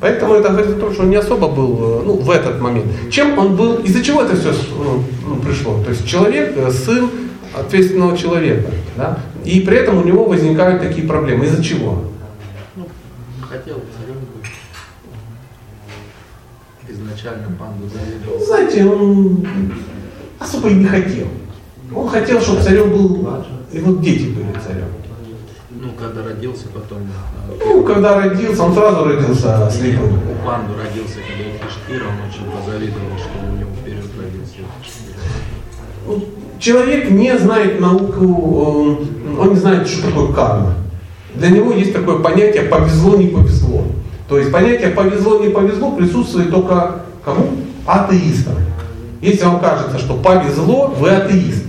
Поэтому 0.02 0.36
это 0.36 0.50
говорит 0.50 0.78
о 0.78 0.80
том, 0.80 0.94
что 0.94 1.02
он 1.02 1.10
не 1.10 1.16
особо 1.16 1.48
был 1.48 1.80
э, 1.80 2.04
ну, 2.06 2.18
в 2.18 2.30
этот 2.30 2.62
момент. 2.62 2.86
Чем 3.10 3.40
он 3.40 3.56
был, 3.56 3.78
из-за 3.78 4.04
чего 4.04 4.22
это 4.22 4.36
все 4.36 4.54
ну, 4.78 5.04
ну, 5.28 5.36
пришло? 5.38 5.82
То 5.84 5.90
есть 5.90 6.06
человек, 6.06 6.54
э, 6.56 6.70
сын 6.70 7.10
ответственного 7.58 8.16
человека. 8.16 8.70
Да? 8.98 9.18
И 9.46 9.62
при 9.62 9.78
этом 9.78 9.98
у 9.98 10.04
него 10.04 10.26
возникают 10.26 10.84
такие 10.84 11.08
проблемы. 11.08 11.46
Из-за 11.46 11.64
чего? 11.64 12.04
Ну, 12.76 12.88
хотел 13.50 13.82
изначально 17.24 17.56
панду? 17.58 17.90
Ну, 18.26 18.46
знаете, 18.46 18.86
он 18.86 19.46
особо 20.40 20.70
и 20.70 20.76
не 20.76 20.86
хотел. 20.86 21.28
Он 21.96 22.10
хотел, 22.10 22.42
чтобы 22.42 22.62
царем 22.62 22.92
был, 22.92 23.28
и 23.72 23.80
вот 23.80 24.02
дети 24.02 24.30
были 24.30 24.52
царем. 24.66 24.88
Ну, 25.70 25.90
когда 26.00 26.24
родился, 26.24 26.68
потом... 26.74 27.00
А, 27.02 27.66
ну, 27.66 27.84
когда 27.84 28.22
родился, 28.22 28.64
он 28.64 28.74
сразу 28.74 29.04
родился 29.06 29.70
слепым. 29.70 30.14
У 30.14 30.46
панду 30.46 30.74
родился, 30.78 31.18
когда 31.28 31.44
Юдхиштира, 31.44 32.08
он 32.08 32.30
очень 32.30 32.50
позавидовал, 32.52 33.18
что 33.18 33.52
у 33.52 33.58
него 33.58 33.70
вперед 33.82 34.06
родился 34.18 34.54
ну, 36.08 36.24
Человек 36.60 37.10
не 37.10 37.38
знает 37.38 37.82
науку, 37.82 38.98
он 39.38 39.50
не 39.50 39.56
знает, 39.56 39.88
что 39.88 40.08
такое 40.08 40.32
карма. 40.32 40.76
Для 41.36 41.50
него 41.50 41.74
есть 41.74 41.92
такое 41.92 42.20
понятие 42.20 42.64
«повезло, 42.64 43.18
не 43.18 43.28
повезло». 43.28 43.84
То 44.30 44.38
есть 44.38 44.52
понятие 44.52 44.90
повезло, 44.90 45.40
не 45.40 45.50
повезло 45.50 45.92
присутствует 45.92 46.50
только 46.50 47.04
кому? 47.24 47.50
Атеистам. 47.86 48.56
Если 49.22 49.46
вам 49.46 49.60
кажется, 49.60 50.00
что 50.00 50.16
повезло, 50.16 50.88
вы 50.98 51.10
атеист. 51.10 51.64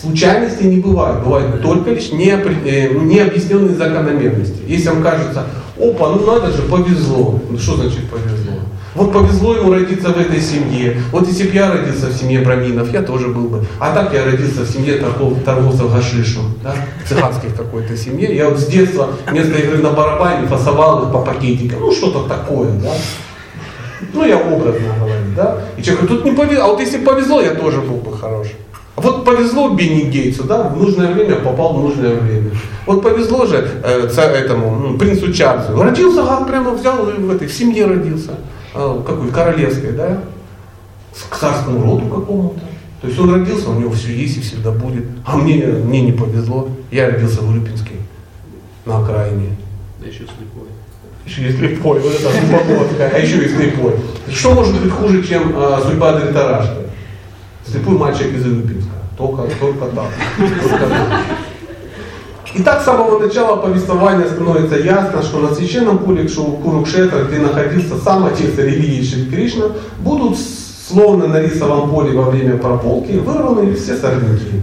Случайности 0.00 0.64
не 0.64 0.78
бывает, 0.78 1.24
бывают 1.24 1.62
только 1.62 1.90
лишь 1.90 2.10
э, 2.12 2.88
необъясненные 2.92 3.74
закономерности. 3.74 4.62
Если 4.66 4.88
вам 4.88 5.02
кажется, 5.02 5.46
опа, 5.78 6.10
ну 6.10 6.24
надо 6.26 6.52
же, 6.52 6.62
повезло. 6.62 7.40
Ну 7.48 7.58
что 7.58 7.76
значит 7.76 8.08
повезло? 8.10 8.52
Вот 8.94 9.12
повезло 9.12 9.56
ему 9.56 9.72
родиться 9.72 10.08
в 10.08 10.18
этой 10.18 10.40
семье. 10.40 10.96
Вот 11.12 11.28
если 11.28 11.48
бы 11.48 11.54
я 11.54 11.70
родился 11.70 12.06
в 12.06 12.14
семье 12.14 12.40
браминов, 12.40 12.92
я 12.92 13.02
тоже 13.02 13.28
был 13.28 13.48
бы. 13.48 13.64
А 13.78 13.94
так 13.94 14.12
я 14.14 14.24
родился 14.24 14.62
в 14.62 14.68
семье 14.68 14.96
торгов, 14.96 15.34
торговцев 15.44 15.92
гашишем, 15.92 16.54
да? 16.62 16.74
цыганской 17.06 17.50
какой-то 17.50 17.96
семье. 17.96 18.34
Я 18.34 18.48
вот 18.48 18.58
с 18.58 18.66
детства 18.66 19.10
вместо 19.26 19.58
игры 19.58 19.78
на 19.78 19.90
барабане 19.90 20.46
фасовал 20.46 21.04
их 21.04 21.12
по 21.12 21.18
пакетикам. 21.18 21.80
Ну 21.80 21.92
что-то 21.92 22.26
такое, 22.28 22.70
да. 22.80 22.92
Ну 24.12 24.24
я 24.24 24.38
образно 24.38 24.88
говорю, 24.98 25.24
да. 25.34 25.58
И 25.76 25.82
человек 25.82 26.04
говорит, 26.04 26.24
тут 26.24 26.32
не 26.32 26.36
повезло. 26.36 26.64
А 26.64 26.68
вот 26.68 26.80
если 26.80 26.98
повезло, 26.98 27.40
я 27.40 27.54
тоже 27.54 27.80
был 27.80 27.96
бы 27.96 28.16
хороший. 28.16 28.56
А 28.96 29.00
вот 29.02 29.26
повезло 29.26 29.68
Бенни 29.70 30.10
Гейтсу, 30.10 30.44
да, 30.44 30.68
в 30.68 30.76
нужное 30.78 31.12
время 31.12 31.36
попал 31.36 31.74
в 31.74 31.82
нужное 31.82 32.14
время. 32.14 32.50
Вот 32.86 33.02
повезло 33.02 33.44
же 33.44 33.68
э, 33.84 34.08
этому 34.08 34.96
принцу 34.96 35.32
Чарльзу. 35.32 35.80
Родился, 35.80 36.22
гад 36.22 36.46
прямо 36.46 36.70
взял 36.70 37.08
и 37.10 37.12
в 37.12 37.30
этой 37.30 37.46
в 37.46 37.52
семье 37.52 37.84
родился. 37.84 38.36
А, 38.74 39.02
какой, 39.02 39.30
королевской, 39.30 39.92
да, 39.92 40.20
к 41.28 41.36
царскому 41.36 41.82
роду 41.82 42.06
какому-то. 42.06 42.60
То 43.02 43.08
есть 43.08 43.20
он 43.20 43.34
родился, 43.34 43.70
у 43.70 43.78
него 43.78 43.90
все 43.90 44.12
есть 44.14 44.38
и 44.38 44.40
всегда 44.40 44.70
будет. 44.70 45.04
А 45.26 45.36
мне, 45.36 45.66
мне 45.66 46.00
не 46.00 46.12
повезло. 46.12 46.68
Я 46.90 47.10
родился 47.10 47.42
в 47.42 47.50
Урюпинске, 47.50 47.92
на 48.86 48.98
окраине. 48.98 49.56
Да 50.00 50.06
еще 50.06 50.20
слепой. 50.20 50.68
Еще 51.26 51.48
и 51.48 51.52
слепой, 51.52 52.00
вот 52.00 52.14
это 52.14 52.30
глубоко 52.40 52.86
а 53.00 53.18
еще 53.18 53.44
и 53.44 53.48
слепой. 53.48 53.94
Что 54.32 54.54
может 54.54 54.80
быть 54.80 54.92
хуже, 54.92 55.26
чем 55.26 55.52
а, 55.56 55.82
судьба 55.84 56.20
Дритарашка? 56.20 56.76
Слепой 57.66 57.98
мальчик 57.98 58.32
из 58.32 58.46
Урюпинска. 58.46 58.92
Только, 59.18 59.42
только 59.58 59.86
так. 59.86 60.10
Только 60.38 60.78
так. 60.78 61.20
И 62.54 62.62
так 62.62 62.80
с 62.80 62.84
самого 62.84 63.18
начала 63.18 63.56
повествования 63.56 64.26
становится 64.26 64.78
ясно, 64.78 65.22
что 65.22 65.40
на 65.40 65.54
священном 65.54 65.98
поле 65.98 66.26
Курукшетра, 66.26 67.24
где 67.24 67.38
находился 67.38 67.98
сам 67.98 68.24
отец 68.24 68.56
религии 68.56 69.04
Шри 69.04 69.26
Кришна, 69.26 69.72
будут 69.98 70.38
словно 70.88 71.26
на 71.26 71.40
рисовом 71.40 71.90
поле 71.90 72.16
во 72.16 72.30
время 72.30 72.56
прополки 72.56 73.12
вырваны 73.12 73.74
все 73.74 73.96
сорняки. 73.96 74.62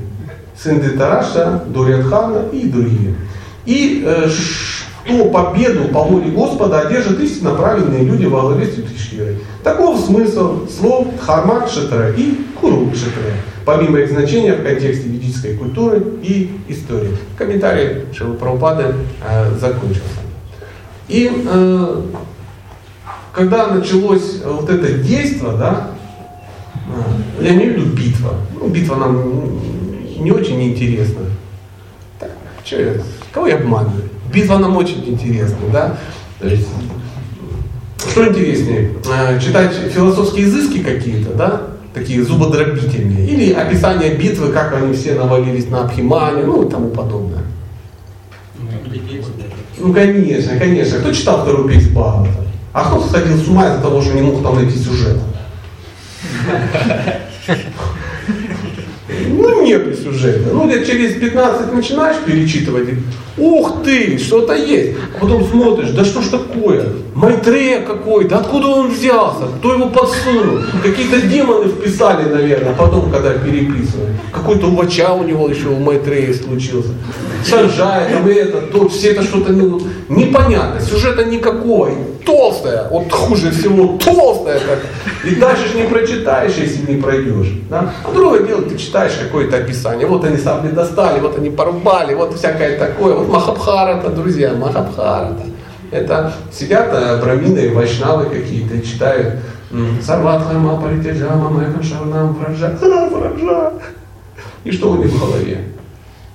Сын 0.58 0.82
Тараша, 0.98 1.64
Дурядхана 1.68 2.46
и 2.52 2.68
другие. 2.68 3.16
И 3.66 4.04
э, 4.06 4.28
что 5.06 5.26
победу 5.26 5.90
по 5.90 6.04
воле 6.04 6.32
Господа 6.32 6.82
одержат 6.82 7.20
истинно 7.20 7.56
правильные 7.56 8.04
люди 8.04 8.26
во 8.26 8.42
главе 8.42 8.66
с. 8.66 8.84
Таков 9.64 10.00
смысл 10.00 10.68
слов 10.68 11.08
Дхарма 11.18 11.62
Кшетра 11.62 12.10
и 12.10 12.40
Куру 12.60 12.90
Кшетра 12.92 13.34
помимо 13.66 14.00
их 14.00 14.10
значения 14.10 14.54
в 14.54 14.64
контексте 14.64 15.08
ведической 15.08 15.56
культуры 15.56 16.04
и 16.22 16.60
истории. 16.68 17.16
Комментарий 17.38 18.06
Шилы 18.14 18.36
Прабхупады 18.36 18.96
э, 19.26 19.56
закончился. 19.60 20.04
И 21.08 21.32
э, 21.46 22.02
когда 23.34 23.68
началось 23.68 24.42
вот 24.44 24.70
это 24.70 24.94
действие, 24.94 25.52
да, 25.58 25.92
э, 27.40 27.44
я 27.44 27.56
имею 27.56 27.74
в 27.74 27.78
виду 27.78 27.96
битва. 27.96 28.36
Ну, 28.54 28.68
битва 28.68 28.96
нам 28.96 29.60
не 30.20 30.32
очень 30.32 30.62
интересна. 30.62 31.22
Так, 32.20 32.32
что 32.64 32.82
я, 32.82 32.94
кого 33.32 33.48
я 33.48 33.56
обманываю? 33.56 34.10
Битва 34.34 34.58
нам 34.58 34.76
очень 34.76 35.08
интересна, 35.08 35.58
да? 35.72 35.98
То 36.40 36.48
есть 36.48 36.68
что 38.10 38.28
интереснее, 38.28 38.92
э, 39.06 39.40
читать 39.40 39.74
философские 39.92 40.46
изыски 40.46 40.80
какие-то, 40.80 41.34
да, 41.34 41.62
такие 41.94 42.24
зубодробительные, 42.24 43.28
или 43.28 43.54
описание 43.54 44.16
битвы, 44.16 44.52
как 44.52 44.74
они 44.74 44.94
все 44.94 45.16
навалились 45.16 45.70
на 45.70 45.86
Абхимане, 45.86 46.44
ну 46.44 46.68
и 46.68 46.70
тому 46.70 46.90
подобное. 46.90 47.44
Ну, 49.78 49.94
конечно, 49.94 50.58
конечно. 50.58 51.00
Кто 51.00 51.12
читал 51.12 51.44
вторую 51.44 51.68
песню 51.68 51.92
Бхагавата? 51.92 52.46
А 52.74 52.86
кто 52.86 53.02
сходил 53.02 53.38
с 53.38 53.48
ума 53.48 53.68
из-за 53.68 53.82
того, 53.82 54.02
что 54.02 54.14
не 54.14 54.22
мог 54.22 54.42
там 54.42 54.56
найти 54.56 54.78
сюжет? 54.78 55.20
Нет 59.64 59.98
сюжета. 59.98 60.50
Ну, 60.52 60.68
лет 60.68 60.86
через 60.86 61.14
15 61.16 61.74
начинаешь 61.74 62.18
перечитывать, 62.26 62.90
ух 63.38 63.84
ты, 63.84 64.18
что-то 64.18 64.54
есть. 64.54 64.98
А 65.16 65.20
потом 65.20 65.46
смотришь, 65.46 65.90
да 65.92 66.04
что 66.04 66.22
ж 66.22 66.28
такое? 66.28 66.86
Майтрея 67.16 67.82
какой-то, 67.82 68.38
откуда 68.38 68.68
он 68.68 68.92
взялся? 68.92 69.48
Кто 69.60 69.74
его 69.74 69.88
подсунул? 69.88 70.60
Какие-то 70.84 71.22
демоны 71.22 71.70
вписали, 71.70 72.30
наверное, 72.30 72.74
потом, 72.74 73.12
когда 73.12 73.32
переписывали. 73.32 74.14
Какой-то 74.32 74.68
увача 74.68 75.14
у 75.14 75.24
него 75.24 75.48
еще 75.48 75.68
у 75.68 75.80
Майтрея 75.80 76.34
случился. 76.34 76.90
Санжая, 77.46 78.10
там 78.14 78.28
это, 78.28 78.62
то, 78.62 78.90
все 78.90 79.12
это 79.12 79.24
что-то 79.24 79.52
ну, 79.52 79.82
непонятно, 80.10 80.80
сюжета 80.82 81.26
никакого, 81.26 81.90
толстая, 82.26 82.88
вот 82.90 83.12
хуже 83.12 83.52
всего 83.52 83.98
толстая 83.98 84.60
как. 84.60 84.80
И 85.26 85.36
дальше 85.36 85.70
же 85.70 85.78
не 85.78 85.88
прочитаешь, 85.88 86.56
если 86.56 86.92
не 86.92 87.02
пройдешь. 87.02 87.54
Да? 87.70 87.94
А 88.04 88.12
другое 88.12 88.44
дело, 88.44 88.62
ты 88.64 88.78
читаешь 88.78 89.14
какое-то 89.22 89.58
описание, 89.58 90.08
вот 90.08 90.24
они 90.26 90.38
сабли 90.38 90.70
достали, 90.70 91.20
вот 91.20 91.38
они 91.38 91.50
порубали, 91.50 92.14
вот 92.14 92.36
всякое 92.36 92.78
такое, 92.78 93.16
вот 93.16 93.30
Махабхарата, 93.30 94.10
друзья, 94.10 94.54
Махабхарата. 94.54 95.44
Это 95.92 96.34
сидят 96.52 96.92
брамины 97.22 97.60
и 97.60 97.70
вайшнавы 97.70 98.26
какие-то 98.26 98.82
читают 98.82 99.36
Сарватхарма 100.02 100.80
Паритяджама 100.82 101.50
Мэхам 101.50 101.84
Шарнам 101.84 102.34
Враджа. 102.34 102.78
Враджа. 103.12 103.74
И 104.64 104.72
что 104.72 104.92
у 104.92 104.96
них 104.98 105.12
в 105.12 105.20
голове? 105.20 105.60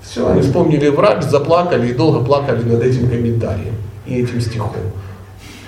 Все, 0.03 0.29
они 0.29 0.41
вспомнили 0.43 0.89
врач, 0.89 1.23
заплакали 1.23 1.89
и 1.89 1.93
долго 1.93 2.25
плакали 2.25 2.63
над 2.63 2.83
этим 2.83 3.09
комментарием 3.09 3.75
и 4.07 4.23
этим 4.23 4.41
стихом. 4.41 4.73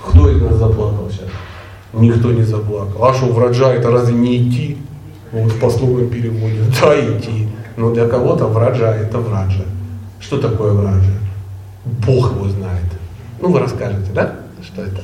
Кто 0.06 0.30
из 0.30 0.40
нас 0.42 0.56
заплакал 0.56 1.08
сейчас? 1.10 1.28
Никто 1.92 2.32
не 2.32 2.42
заплакал. 2.42 3.04
А 3.04 3.14
что, 3.14 3.26
враджа 3.26 3.72
это 3.72 3.90
разве 3.90 4.14
не 4.14 4.36
идти? 4.36 4.78
Вот 5.32 5.52
в 5.52 5.60
пословном 5.60 6.08
переводе. 6.08 6.58
Да, 6.80 6.98
идти. 6.98 7.48
Но 7.76 7.92
для 7.92 8.08
кого-то 8.08 8.46
враджа 8.46 8.94
это 8.94 9.18
враджа. 9.18 9.64
Что 10.20 10.38
такое 10.38 10.72
враджа? 10.72 11.12
Бог 11.84 12.34
его 12.34 12.48
знает. 12.48 12.84
Ну, 13.40 13.50
вы 13.50 13.60
расскажете, 13.60 14.10
да? 14.12 14.36
Что 14.62 14.82
это? 14.82 15.02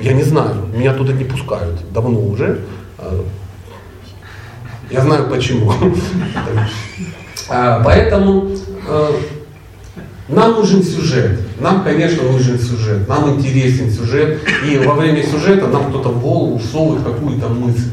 Я 0.00 0.12
не 0.12 0.22
знаю. 0.22 0.66
Меня 0.72 0.94
туда 0.94 1.12
не 1.12 1.24
пускают. 1.24 1.80
Давно 1.92 2.20
уже. 2.20 2.60
А, 2.98 3.24
я 4.90 5.00
знаю 5.00 5.28
почему. 5.28 5.72
А, 7.50 7.82
поэтому 7.84 8.48
э, 8.88 9.10
нам 10.28 10.52
нужен 10.52 10.82
сюжет. 10.82 11.38
Нам, 11.60 11.84
конечно, 11.84 12.22
нужен 12.22 12.58
сюжет. 12.58 13.06
Нам 13.08 13.36
интересен 13.36 13.90
сюжет. 13.90 14.40
И 14.66 14.78
во 14.78 14.94
время 14.94 15.22
сюжета 15.22 15.68
нам 15.68 15.90
кто-то 15.90 16.08
в 16.08 16.22
голову 16.22 16.58
всовывает 16.58 17.04
какую-то 17.04 17.48
мысль. 17.48 17.92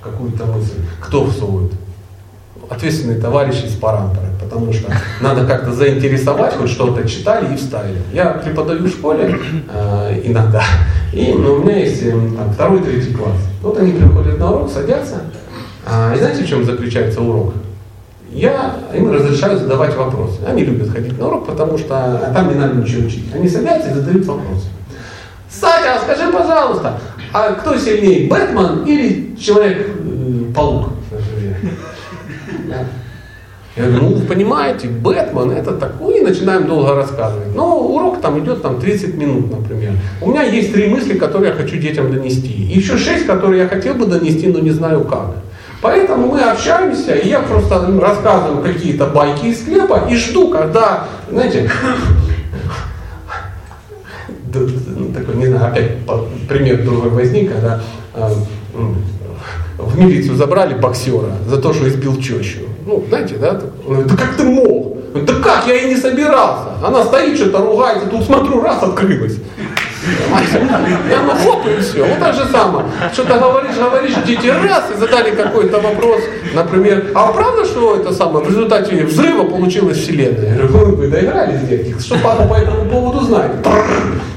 Какую-то 0.00 0.46
мысль. 0.46 0.80
Кто 1.00 1.26
всовывает? 1.26 1.72
Ответственные 2.70 3.20
товарищи 3.20 3.66
из 3.66 3.72
парампоры. 3.72 4.28
Потому 4.40 4.72
что 4.72 4.90
надо 5.20 5.46
как-то 5.46 5.72
заинтересовать, 5.72 6.54
хоть 6.54 6.70
что-то 6.70 7.06
читали 7.06 7.52
и 7.52 7.56
вставили. 7.56 7.98
Я 8.12 8.30
преподаю 8.30 8.84
в 8.84 8.88
школе 8.88 9.38
э, 9.68 10.20
иногда. 10.24 10.64
И 11.12 11.32
ну, 11.32 11.54
у 11.54 11.58
меня 11.58 11.78
есть 11.78 12.02
э, 12.02 12.10
там, 12.10 12.52
второй, 12.52 12.80
третий 12.80 13.12
класс. 13.12 13.36
Вот 13.60 13.78
они 13.78 13.92
приходят 13.92 14.38
на 14.38 14.50
урок, 14.50 14.70
садятся. 14.70 15.22
А, 15.84 16.14
и 16.14 16.18
знаете, 16.18 16.42
в 16.42 16.48
чем 16.48 16.64
заключается 16.64 17.20
урок? 17.20 17.54
Я 18.36 18.76
им 18.94 19.10
разрешаю 19.10 19.58
задавать 19.58 19.96
вопросы. 19.96 20.40
Они 20.46 20.62
любят 20.62 20.90
ходить 20.90 21.18
на 21.18 21.28
урок, 21.28 21.46
потому 21.46 21.78
что 21.78 21.96
а 21.96 22.32
там 22.34 22.48
не 22.50 22.54
надо 22.54 22.74
ничего 22.74 23.06
учить. 23.06 23.24
Они 23.34 23.48
садятся 23.48 23.90
и 23.90 23.94
задают 23.94 24.26
вопросы. 24.26 24.66
Сатя, 25.48 25.98
скажи, 26.02 26.30
пожалуйста, 26.30 27.00
а 27.32 27.52
кто 27.52 27.76
сильнее, 27.78 28.28
Бэтмен 28.28 28.84
или 28.84 29.34
Человек-паук? 29.36 30.90
Я 33.76 33.84
говорю, 33.84 34.02
ну 34.02 34.14
вы 34.16 34.26
понимаете, 34.26 34.88
Бэтмен 34.88 35.50
это 35.52 35.72
такой, 35.72 36.18
и 36.18 36.22
начинаем 36.22 36.66
долго 36.66 36.94
рассказывать. 36.94 37.54
Но 37.54 37.78
урок 37.78 38.20
там 38.20 38.38
идет 38.42 38.60
там 38.62 38.80
30 38.80 39.14
минут, 39.14 39.50
например. 39.50 39.92
У 40.20 40.30
меня 40.30 40.42
есть 40.42 40.72
три 40.74 40.88
мысли, 40.88 41.18
которые 41.18 41.50
я 41.50 41.56
хочу 41.56 41.76
детям 41.76 42.12
донести. 42.12 42.48
Еще 42.48 42.98
шесть, 42.98 43.26
которые 43.26 43.62
я 43.62 43.68
хотел 43.68 43.94
бы 43.94 44.06
донести, 44.06 44.46
но 44.48 44.60
не 44.60 44.70
знаю 44.70 45.04
как. 45.04 45.36
Поэтому 45.86 46.26
мы 46.26 46.40
общаемся, 46.40 47.14
и 47.14 47.28
я 47.28 47.38
просто 47.38 47.88
рассказываю 48.00 48.60
какие-то 48.60 49.06
байки 49.06 49.46
из 49.46 49.60
склепа 49.60 50.02
и 50.10 50.16
жду, 50.16 50.50
когда, 50.50 51.04
знаете, 51.30 51.70
ну, 54.52 55.12
такой, 55.14 55.36
не 55.36 55.46
знаю, 55.46 55.70
опять 55.70 55.92
пример 56.48 56.82
другой 56.82 57.10
возник, 57.10 57.52
когда 57.52 57.80
э, 58.14 58.30
в 59.78 59.96
милицию 59.96 60.34
забрали 60.34 60.74
боксера 60.74 61.36
за 61.46 61.58
то, 61.58 61.72
что 61.72 61.88
избил 61.88 62.16
тещу. 62.16 62.62
Ну, 62.84 63.04
знаете, 63.08 63.36
да? 63.36 63.52
Да 63.52 64.16
как 64.16 64.34
ты 64.36 64.42
мог? 64.42 64.96
Да 65.24 65.34
как, 65.34 65.68
я 65.68 65.76
и 65.76 65.88
не 65.88 65.96
собирался. 65.96 66.84
Она 66.84 67.04
стоит, 67.04 67.38
что-то 67.38 67.58
ругается, 67.58 68.08
тут 68.08 68.24
смотрю, 68.24 68.60
раз 68.60 68.82
открылась. 68.82 69.38
И 70.06 71.12
оно 71.12 71.34
хоп, 71.34 71.66
и 71.66 71.80
все. 71.80 72.04
Вот 72.04 72.18
так 72.18 72.34
же 72.34 72.44
самое. 72.46 72.86
Что-то 73.12 73.38
говоришь, 73.38 73.76
говоришь, 73.76 74.14
дети 74.26 74.46
раз, 74.46 74.90
и 74.94 74.98
задали 74.98 75.30
какой-то 75.30 75.80
вопрос, 75.80 76.20
например, 76.54 77.06
а 77.14 77.32
правда, 77.32 77.64
что 77.64 77.96
это 77.96 78.12
самое, 78.12 78.44
в 78.44 78.48
результате 78.48 79.04
взрыва 79.04 79.44
получилась 79.44 79.98
Вселенная? 79.98 80.56
Я 80.56 80.66
говорю, 80.66 80.96
вы 80.96 81.08
доигрались, 81.08 81.60
детки, 81.62 81.98
что 82.00 82.16
по, 82.18 82.34
по 82.46 82.54
этому 82.54 82.88
поводу 82.90 83.20
знаете? 83.24 83.54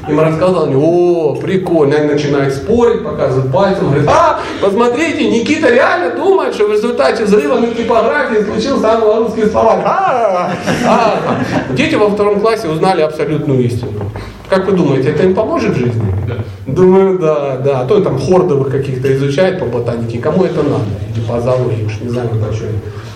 Им 0.07 0.19
рассказал, 0.19 0.63
они, 0.63 0.75
о, 0.75 1.35
прикольно, 1.35 1.95
они 1.97 2.13
начинают 2.13 2.53
спорить, 2.53 3.03
показывают 3.03 3.53
пальцем, 3.53 3.87
говорят, 3.87 4.07
а, 4.09 4.39
посмотрите, 4.59 5.29
Никита 5.29 5.69
реально 5.69 6.15
думает, 6.15 6.55
что 6.55 6.67
в 6.67 6.71
результате 6.71 7.25
взрыва 7.25 7.59
на 7.59 7.67
типографии 7.67 8.43
случился 8.43 8.91
англо-русский 8.93 9.45
словарь. 9.45 9.81
А, 9.85 10.51
а, 10.85 11.19
а. 11.27 11.73
Дети 11.73 11.95
во 11.95 12.09
втором 12.09 12.39
классе 12.39 12.67
узнали 12.67 13.01
абсолютную 13.01 13.63
истину. 13.65 14.11
Как 14.49 14.65
вы 14.65 14.71
думаете, 14.75 15.09
это 15.09 15.23
им 15.23 15.35
поможет 15.35 15.75
в 15.75 15.77
жизни? 15.77 16.01
Да. 16.27 16.37
Думаю, 16.65 17.19
да, 17.19 17.57
да. 17.57 17.81
А 17.81 17.85
то 17.85 18.01
там 18.01 18.19
хордовых 18.19 18.71
каких-то 18.71 19.15
изучает 19.15 19.59
по 19.59 19.65
ботанике, 19.65 20.17
кому 20.17 20.43
это 20.43 20.63
надо? 20.63 20.85
Или 21.15 21.23
по 21.25 21.39
зоологии, 21.39 21.85
уж 21.85 21.99
не 22.01 22.09
знаю, 22.09 22.29
по 22.29 22.53
чему. 22.55 22.71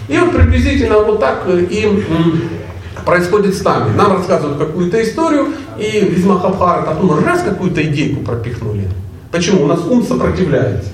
И 0.08 0.18
вот 0.18 0.32
приблизительно 0.32 1.00
вот 1.00 1.20
так 1.20 1.48
и 1.48 2.04
происходит 3.04 3.56
с 3.56 3.64
нами. 3.64 3.96
Нам 3.96 4.18
рассказывают 4.18 4.60
какую-то 4.60 5.02
историю, 5.02 5.48
и 5.80 5.84
из 5.84 6.24
Махабхарата 6.24 6.92
потом 6.92 7.26
раз 7.26 7.42
какую-то 7.42 7.82
идейку 7.82 8.24
пропихнули. 8.24 8.88
Почему? 9.32 9.64
У 9.64 9.68
нас 9.68 9.80
ум 9.88 10.04
сопротивляется. 10.04 10.90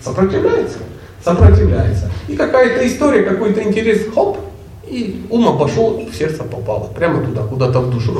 Сопротивляется? 0.00 0.78
Сопротивляется. 1.24 2.10
И 2.28 2.36
какая-то 2.36 2.86
история, 2.86 3.24
какой-то 3.24 3.62
интерес, 3.62 4.02
хоп, 4.14 4.38
и 4.86 5.26
ум 5.30 5.48
обошел, 5.48 6.00
в 6.10 6.14
сердце 6.14 6.44
попало. 6.44 6.90
Прямо 6.94 7.24
туда, 7.24 7.42
куда-то 7.42 7.80
в 7.80 7.90
душу. 7.90 8.12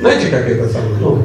Знаете, 0.00 0.28
как 0.28 0.48
это 0.48 0.68
самое? 0.68 0.96
Ну, 1.00 1.24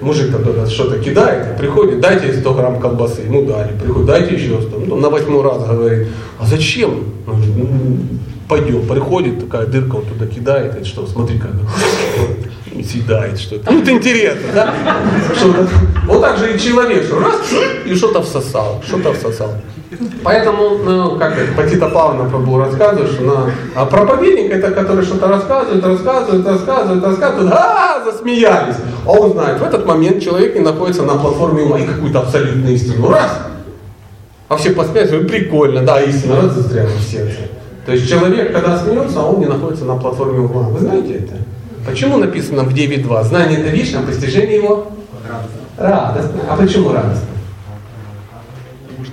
мужик 0.00 0.30
туда 0.36 0.66
что-то 0.66 0.98
кидает, 0.98 1.56
приходит, 1.56 2.00
дайте 2.00 2.32
100 2.32 2.54
грамм 2.54 2.80
колбасы, 2.80 3.22
ему 3.22 3.44
дали, 3.44 3.76
приходит, 3.76 4.06
дайте 4.06 4.34
еще 4.34 4.60
100, 4.60 4.82
ну, 4.86 4.96
на 4.96 5.08
восьмой 5.10 5.42
раз 5.42 5.64
говорит, 5.64 6.08
а 6.38 6.46
зачем? 6.46 7.04
Ну, 7.26 7.98
пойдем, 8.48 8.86
приходит, 8.86 9.40
такая 9.40 9.66
дырка 9.66 9.96
он 9.96 10.04
туда 10.04 10.26
кидает, 10.26 10.80
и 10.80 10.84
что, 10.84 11.06
смотри 11.06 11.38
как, 11.38 11.52
и 12.72 12.82
съедает 12.84 13.38
что-то. 13.38 13.70
Ну, 13.70 13.80
это 13.80 13.92
интересно, 13.92 14.48
да? 14.54 14.74
Что-то. 15.36 15.68
Вот 16.06 16.20
так 16.20 16.38
же 16.38 16.54
и 16.54 16.58
человек, 16.58 17.04
что 17.04 17.20
раз, 17.20 17.36
и 17.86 17.94
что-то 17.94 18.22
всосал, 18.22 18.82
что-то 18.86 19.12
всосал. 19.14 19.54
Поэтому, 20.22 20.78
ну, 20.78 21.18
как 21.18 21.36
это, 21.36 21.52
Патита 21.54 21.88
Павловна 21.88 22.28
Прабу 22.28 22.58
рассказывает, 22.58 23.10
что 23.10 23.22
на, 23.22 23.50
а 23.74 23.86
проповедник 23.86 24.50
это, 24.50 24.70
который 24.70 25.04
что-то 25.04 25.28
рассказывает, 25.28 25.84
рассказывает, 25.84 26.46
рассказывает, 26.46 27.04
рассказывает, 27.04 27.52
а, 27.52 28.02
засмеялись. 28.04 28.76
А 29.06 29.10
он 29.10 29.32
знает, 29.32 29.60
в 29.60 29.64
этот 29.64 29.86
момент 29.86 30.22
человек 30.22 30.54
не 30.54 30.60
находится 30.60 31.02
на 31.02 31.14
платформе 31.14 31.62
ума 31.62 31.78
и 31.78 31.86
какую-то 31.86 32.20
абсолютную 32.20 32.74
истину. 32.74 33.10
Раз! 33.10 33.40
А 34.48 34.56
все 34.56 34.70
посмеялись, 34.70 35.28
прикольно, 35.28 35.82
да, 35.82 36.00
истина 36.02 36.42
раз 36.42 36.52
застряла 36.52 36.88
в 36.88 37.02
сердце. 37.02 37.38
То 37.84 37.92
есть 37.92 38.08
человек, 38.08 38.52
когда 38.52 38.78
смеется, 38.78 39.20
а 39.20 39.24
он 39.24 39.40
не 39.40 39.46
находится 39.46 39.84
на 39.84 39.96
платформе 39.96 40.40
ума. 40.40 40.68
Вы 40.68 40.80
знаете 40.80 41.14
это? 41.14 41.34
Почему 41.84 42.18
написано 42.18 42.62
в 42.62 42.72
9.2? 42.72 43.24
Знание 43.24 43.58
это 43.58 43.70
вечное, 43.70 44.02
а 44.02 44.06
постижение 44.06 44.56
его? 44.56 44.92
Радостно. 45.28 45.60
Радостно. 45.78 46.40
А 46.48 46.56
почему 46.56 46.92
радостно? 46.92 47.31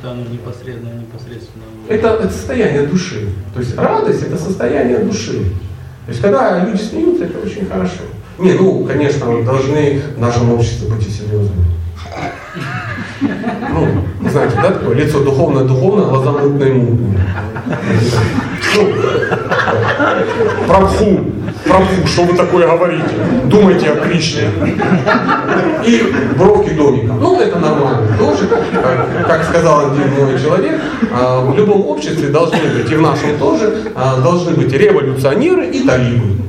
Оно 0.04 0.24
непосредственно, 0.24 1.00
непосредственно... 1.00 1.64
Это, 1.88 2.08
это 2.10 2.30
состояние 2.30 2.88
души. 2.88 3.30
То 3.54 3.60
есть 3.60 3.78
радость 3.78 4.24
это 4.24 4.38
состояние 4.38 5.00
души. 5.00 5.46
То 6.06 6.10
есть 6.10 6.22
когда 6.22 6.64
люди 6.66 6.82
смеются, 6.82 7.26
это 7.26 7.40
очень 7.40 7.68
хорошо. 7.68 8.02
Не, 8.38 8.54
ну, 8.54 8.86
конечно, 8.86 9.44
должны 9.44 10.02
в 10.16 10.20
нашем 10.20 10.54
обществе 10.54 10.90
быть 10.90 11.06
и 11.08 11.12
серьезными. 11.12 11.66
Ну, 13.22 14.30
знаете, 14.30 14.56
да, 14.56 14.72
такое 14.72 14.96
лицо 14.96 15.24
духовное-духовное, 15.24 16.06
глаза 16.08 16.32
мутные-мутные. 16.32 17.20
Ну, 18.76 18.94
Прабху, 20.68 21.20
Прабху, 21.66 22.08
что 22.08 22.24
вы 22.24 22.38
такое 22.38 22.68
говорите? 22.68 23.10
Думайте 23.46 23.90
о 23.90 23.96
Кришне. 23.96 24.50
И 25.86 26.14
бровки 26.38 26.70
домиком. 26.72 27.20
Ну, 27.20 27.40
это 27.40 27.60
нормально. 27.60 28.08
Тоже, 28.18 28.48
как, 28.48 29.28
как 29.28 29.44
сказал 29.44 29.92
один 29.92 30.14
мой 30.14 30.40
человек, 30.40 30.80
а, 31.12 31.42
в 31.42 31.58
любом 31.58 31.88
обществе 31.88 32.30
должны 32.30 32.60
быть, 32.60 32.92
и 32.92 32.96
в 32.96 33.02
нашем 33.02 33.38
тоже, 33.38 33.92
а, 33.96 34.22
должны 34.22 34.54
быть 34.54 34.72
революционеры 34.72 35.68
и 35.68 35.86
талибы. 35.86 36.40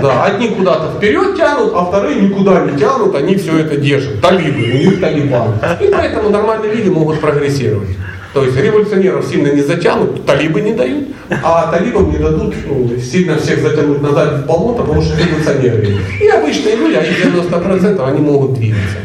Да, 0.00 0.24
одни 0.24 0.48
куда-то 0.50 0.96
вперед 0.96 1.36
тянут, 1.36 1.72
а 1.74 1.86
вторые 1.86 2.20
никуда 2.20 2.60
не 2.60 2.78
тянут, 2.78 3.14
они 3.16 3.34
все 3.34 3.58
это 3.58 3.76
держат. 3.76 4.20
Талибы, 4.20 4.62
у 4.62 4.76
них 4.76 5.00
талибан. 5.00 5.54
И 5.80 5.90
поэтому 5.92 6.30
нормальные 6.30 6.74
люди 6.74 6.88
могут 6.88 7.20
прогрессировать. 7.20 7.88
То 8.34 8.44
есть 8.44 8.56
революционеров 8.56 9.26
сильно 9.26 9.48
не 9.48 9.62
затянут, 9.62 10.26
талибы 10.26 10.60
не 10.60 10.74
дают, 10.74 11.08
а 11.42 11.70
талибам 11.70 12.10
не 12.10 12.18
дадут 12.18 12.54
ну, 12.66 12.90
сильно 13.00 13.38
всех 13.38 13.62
затянуть 13.62 14.02
назад 14.02 14.42
в 14.42 14.46
болото, 14.46 14.82
потому 14.82 15.00
что 15.00 15.16
революционеры. 15.16 15.96
И 16.20 16.28
обычные 16.28 16.76
люди, 16.76 16.94
они 16.94 17.08
90% 17.08 18.06
они 18.06 18.20
могут 18.20 18.54
двигаться. 18.54 18.98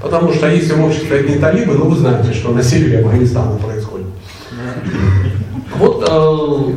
Потому 0.00 0.32
что 0.32 0.48
если 0.48 0.72
в 0.72 0.84
обществе 0.84 1.18
одни 1.18 1.36
талибы, 1.36 1.74
ну 1.74 1.88
вы 1.88 1.96
знаете, 1.96 2.32
что 2.32 2.52
на 2.52 2.62
севере 2.62 3.00
Афганистана 3.00 3.58
происходит. 3.58 4.06
Вот 5.76 6.04
э, 6.08 6.72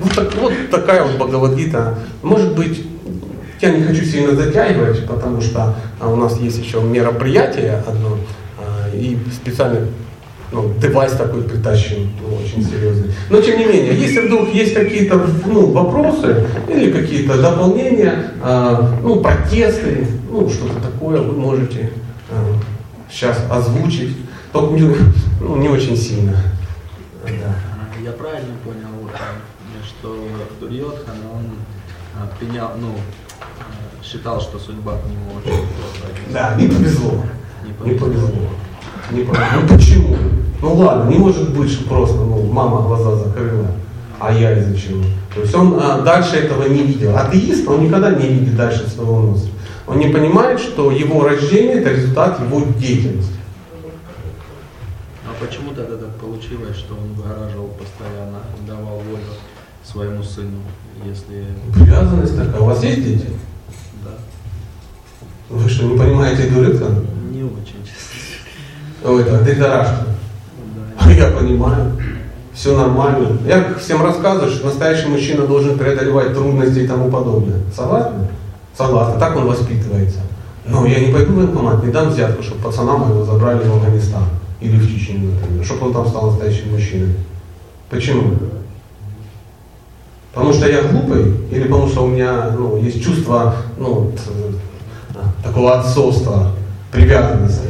вот, 0.00 0.14
так, 0.14 0.34
вот 0.36 0.52
такая 0.70 1.04
вот 1.04 1.16
Бхагавадгита. 1.16 1.98
Может 2.22 2.56
быть, 2.56 2.84
я 3.60 3.70
не 3.70 3.82
хочу 3.82 4.04
сильно 4.04 4.34
затягивать, 4.34 5.06
потому 5.06 5.40
что 5.40 5.74
а, 6.00 6.08
у 6.08 6.16
нас 6.16 6.38
есть 6.38 6.58
еще 6.58 6.80
мероприятие 6.80 7.82
одно, 7.86 8.16
а, 8.58 8.88
и 8.94 9.18
специально 9.32 9.86
ну, 10.52 10.72
девайс 10.80 11.12
такой 11.12 11.42
притащен, 11.42 12.10
ну, 12.20 12.36
очень 12.36 12.64
серьезный. 12.64 13.12
Но 13.28 13.40
тем 13.40 13.58
не 13.58 13.66
менее, 13.66 13.94
если 13.94 14.26
вдруг 14.26 14.52
есть 14.52 14.74
какие-то 14.74 15.26
ну, 15.46 15.70
вопросы 15.70 16.46
или 16.68 16.90
какие-то 16.90 17.40
дополнения, 17.40 18.32
а, 18.42 18.98
ну, 19.02 19.20
протесты, 19.20 20.06
ну, 20.30 20.48
что-то 20.48 20.80
такое, 20.80 21.20
вы 21.20 21.32
можете 21.32 21.90
сейчас 23.10 23.38
озвучить, 23.50 24.16
только 24.52 24.74
не, 24.74 24.94
ну, 25.40 25.56
не 25.56 25.68
очень 25.68 25.96
сильно. 25.96 26.36
Да. 27.24 27.54
Я 28.02 28.12
правильно 28.12 28.54
понял, 28.64 29.10
что 29.84 30.16
Дурьотхан, 30.60 31.16
он 31.34 31.44
а, 32.16 32.28
пенял, 32.38 32.72
ну, 32.78 32.94
а, 33.40 34.04
считал, 34.04 34.40
что 34.40 34.58
судьба 34.58 34.98
к 34.98 35.04
нему 35.06 35.38
очень. 35.38 35.66
Да, 36.32 36.54
не 36.56 36.66
повезло. 36.66 37.24
Не 37.64 37.72
повезло. 37.72 37.92
Не 37.92 37.98
повезло. 37.98 38.48
Не 39.12 39.24
повезло. 39.24 39.46
Ну 39.60 39.68
почему? 39.68 40.16
Ну 40.62 40.74
ладно, 40.74 41.10
не 41.10 41.18
может 41.18 41.56
быть, 41.56 41.70
что 41.70 41.88
просто 41.88 42.16
ну, 42.16 42.42
мама 42.44 42.82
глаза 42.82 43.16
закрыла, 43.16 43.68
а 44.18 44.32
я 44.32 44.58
из-за 44.58 44.76
чего. 44.76 45.02
То 45.34 45.40
есть 45.40 45.54
он 45.54 45.78
а, 45.80 46.02
дальше 46.02 46.36
этого 46.36 46.68
не 46.68 46.82
видел. 46.82 47.16
Атеист, 47.16 47.66
он 47.66 47.84
никогда 47.84 48.10
не 48.10 48.28
видит 48.28 48.56
дальше 48.56 48.88
своего 48.88 49.20
носа. 49.20 49.48
Он 49.86 49.98
не 49.98 50.08
понимает, 50.08 50.60
что 50.60 50.90
его 50.90 51.24
рождение 51.24 51.80
это 51.80 51.90
результат 51.90 52.40
его 52.40 52.62
деятельности. 52.78 53.32
А 55.26 55.44
почему 55.44 55.70
тогда 55.70 55.96
так 55.96 56.14
получилось, 56.16 56.76
что 56.76 56.94
он 56.94 57.14
выгораживал 57.14 57.70
постоянно, 57.78 58.40
давал 58.66 58.98
волю 58.98 59.22
своему 59.82 60.22
сыну, 60.22 60.58
если... 61.04 61.46
Привязанность 61.74 62.36
такая. 62.36 62.60
У 62.60 62.66
вас 62.66 62.84
есть 62.84 63.02
дети? 63.02 63.26
Да. 64.04 64.10
Вы 65.48 65.68
что, 65.68 65.86
не 65.86 65.98
понимаете 65.98 66.50
Дурыка? 66.50 66.86
Не 67.32 67.42
очень, 67.42 67.82
честно. 67.84 68.09
Это 69.02 69.40
Дритарашка. 69.42 70.04
Да. 71.04 71.10
Я 71.12 71.30
понимаю. 71.30 71.92
Все 72.52 72.76
нормально. 72.76 73.38
Я 73.46 73.74
всем 73.78 74.02
рассказываю, 74.02 74.50
что 74.50 74.66
настоящий 74.66 75.08
мужчина 75.08 75.46
должен 75.46 75.78
преодолевать 75.78 76.34
трудности 76.34 76.80
и 76.80 76.86
тому 76.86 77.10
подобное. 77.10 77.60
Согласны? 77.74 78.28
Согласны. 78.76 79.18
Так 79.18 79.36
он 79.36 79.46
воспитывается. 79.46 80.18
Но 80.66 80.84
я 80.86 81.00
не 81.00 81.12
пойду 81.12 81.32
в 81.32 81.36
военкомат, 81.36 81.82
не 81.82 81.90
дам 81.90 82.10
взятку, 82.10 82.42
чтобы 82.42 82.62
пацана 82.62 82.96
моего 82.96 83.24
забрали 83.24 83.66
в 83.66 83.72
Афганистан. 83.72 84.24
Или 84.60 84.76
в 84.76 84.86
Чечню, 84.86 85.32
например, 85.32 85.64
чтобы 85.64 85.86
он 85.86 85.94
там 85.94 86.06
стал 86.06 86.30
настоящим 86.30 86.72
мужчиной. 86.72 87.14
Почему? 87.88 88.34
Потому 90.32 90.52
что 90.52 90.68
я 90.68 90.82
глупый, 90.82 91.34
или 91.50 91.62
потому 91.62 91.88
что 91.88 92.04
у 92.04 92.08
меня 92.08 92.50
ну, 92.56 92.76
есть 92.76 93.02
чувство 93.02 93.56
ну, 93.78 94.12
э, 94.28 94.52
такого 95.42 95.80
отцовства, 95.80 96.52
привязанности. 96.92 97.68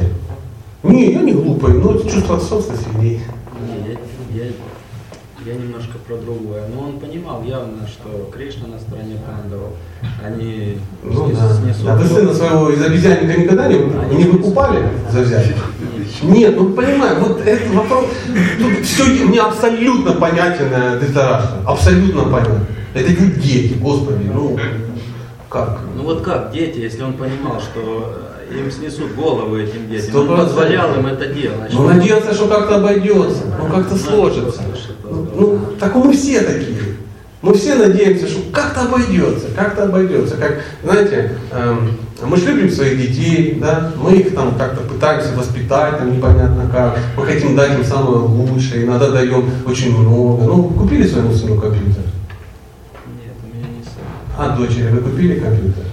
Не, 0.82 1.12
я 1.12 1.20
не 1.20 1.32
глупый, 1.32 1.74
но 1.74 1.98
чувство 1.98 2.36
отцовства 2.36 2.74
сильнее. 2.76 3.20
Не, 3.60 3.92
я, 4.38 4.44
я, 4.44 4.50
я 5.44 5.54
немножко 5.54 5.98
про 6.06 6.16
другое. 6.16 6.62
Но 6.74 6.88
он 6.88 6.98
понимал 6.98 7.42
явно, 7.44 7.86
что 7.86 8.30
Кришна 8.32 8.68
на 8.68 8.78
стороне 8.78 9.16
пандавов. 9.26 9.74
Они 10.24 10.78
ну, 11.02 11.30
да. 11.32 11.54
снесут. 11.54 11.86
А 11.86 11.96
вы 11.96 12.06
сына 12.06 12.32
своего 12.32 12.70
из 12.70 12.82
обезьянника 12.82 13.40
никогда 13.40 13.68
не, 13.68 13.74
Они 13.74 14.16
не 14.16 14.30
выкупали 14.30 14.88
за 15.12 15.20
взятие? 15.20 15.56
Нет, 16.22 16.56
ну 16.56 16.72
понимаю, 16.72 17.20
вот 17.20 17.40
этот 17.46 17.70
вопрос, 17.74 18.06
тут 18.58 18.84
все 18.84 19.04
мне 19.24 19.40
абсолютно 19.40 20.12
понятен 20.12 20.68
Дритарашка, 20.98 21.54
абсолютно 21.66 22.24
понятно. 22.24 22.66
Это 22.94 23.10
не 23.10 23.30
дети, 23.32 23.74
Господи, 23.74 24.24
ну 24.24 24.58
как? 25.48 25.80
Ну 25.96 26.02
вот 26.04 26.22
как 26.22 26.52
дети, 26.52 26.78
если 26.78 27.02
он 27.02 27.14
понимал, 27.14 27.60
что 27.60 28.29
им 28.52 28.70
снесут 28.70 29.14
головы 29.14 29.62
этим 29.62 29.88
детям, 29.88 30.16
он 30.16 30.36
позволял 30.36 30.98
им 30.98 31.06
это 31.06 31.26
делать. 31.26 31.72
Ну 31.72 31.88
надеялся, 31.88 32.34
что 32.34 32.48
как-то 32.48 32.76
обойдется, 32.76 33.42
ну 33.58 33.74
как-то 33.74 33.96
сложится. 33.96 34.62
Ну, 35.04 35.28
ну, 35.34 35.58
так 35.78 35.94
мы 35.94 36.12
все 36.12 36.40
такие. 36.40 36.90
Мы 37.42 37.54
все 37.54 37.74
надеемся, 37.74 38.28
что 38.28 38.40
как-то 38.52 38.82
обойдется, 38.82 39.46
как-то 39.56 39.84
обойдется. 39.84 40.36
Как, 40.36 40.60
знаете, 40.84 41.32
эм, 41.52 41.96
мы 42.22 42.36
же 42.36 42.52
любим 42.52 42.70
своих 42.70 42.98
детей, 42.98 43.58
да, 43.58 43.92
мы 43.96 44.16
их 44.16 44.34
там 44.34 44.56
как-то 44.58 44.82
пытаемся 44.82 45.34
воспитать, 45.34 45.98
там 45.98 46.14
непонятно 46.14 46.68
как, 46.70 46.98
мы 47.16 47.24
хотим 47.24 47.56
дать 47.56 47.78
им 47.78 47.84
самое 47.84 48.18
лучшее, 48.18 48.84
иногда 48.84 49.08
даем 49.08 49.50
очень 49.66 49.96
много. 49.96 50.44
Ну, 50.44 50.64
купили 50.64 51.06
своему 51.06 51.32
сыну 51.32 51.58
компьютер? 51.58 52.02
Нет, 53.06 53.34
у 53.42 53.56
меня 53.56 53.68
не 53.68 53.84
сын. 53.84 54.02
А 54.36 54.54
дочери 54.54 54.88
вы 54.88 54.98
купили 54.98 55.40
компьютер? 55.40 55.84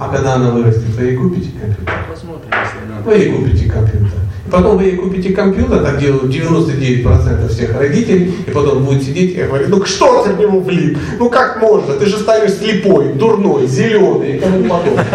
А 0.00 0.08
когда 0.08 0.36
она 0.36 0.50
вырастет, 0.50 0.88
вы 0.96 1.04
ей 1.04 1.16
купите 1.16 1.50
компьютер? 1.60 1.94
Посмотрим, 2.10 2.48
если 2.48 2.90
надо. 2.90 3.02
Вы 3.04 3.14
ей 3.16 3.32
купите 3.32 3.70
компьютер. 3.70 4.18
Потом 4.50 4.78
вы 4.78 4.84
ей 4.84 4.96
купите 4.96 5.34
компьютер, 5.34 5.84
так 5.84 5.98
делают 5.98 6.34
99% 6.34 7.48
всех 7.48 7.78
родителей, 7.78 8.34
и 8.46 8.50
потом 8.50 8.82
будет 8.86 9.02
сидеть 9.02 9.36
и 9.36 9.42
говорить, 9.42 9.68
ну 9.68 9.84
что 9.84 10.24
ты 10.24 10.32
в 10.32 10.40
него 10.40 10.58
влип? 10.60 10.98
Ну 11.18 11.28
как 11.28 11.60
можно? 11.60 11.96
Ты 11.96 12.06
же 12.06 12.16
станешь 12.16 12.54
слепой, 12.54 13.12
дурной, 13.12 13.66
зеленый 13.66 14.36
и 14.36 14.40
тому 14.40 14.62
подобное. 14.62 15.06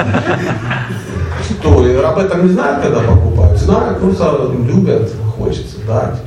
Что, 1.50 1.88
и 1.88 1.96
об 1.96 2.20
этом 2.20 2.46
не 2.46 2.54
знают, 2.54 2.84
когда 2.84 3.00
покупают? 3.00 3.60
Знают, 3.60 4.00
просто 4.00 4.52
любят, 4.72 5.12
хочется 5.36 5.78
дать. 5.88 6.20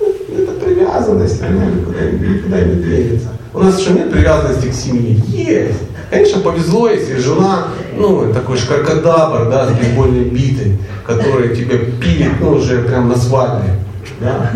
Это 0.00 0.52
привязанность, 0.64 1.42
она 1.42 1.66
никуда, 1.66 2.02
никуда 2.02 2.60
не 2.60 2.74
двигается. 2.74 3.30
У 3.56 3.60
нас 3.60 3.80
еще 3.80 3.94
нет 3.94 4.12
привязанности 4.12 4.66
к 4.66 4.74
семье. 4.74 5.14
Есть. 5.28 5.80
Конечно, 6.10 6.42
повезло, 6.42 6.90
если 6.90 7.16
жена, 7.16 7.68
ну, 7.96 8.30
такой 8.34 8.58
шкаркадабр, 8.58 9.50
да, 9.50 9.66
с 9.66 9.72
бейсбольной 9.72 10.24
битой, 10.24 10.76
которая 11.06 11.56
тебя 11.56 11.78
пилит, 11.78 12.32
ну, 12.38 12.50
уже 12.50 12.82
прям 12.82 13.08
на 13.08 13.16
свадьбе, 13.16 13.80
да. 14.20 14.52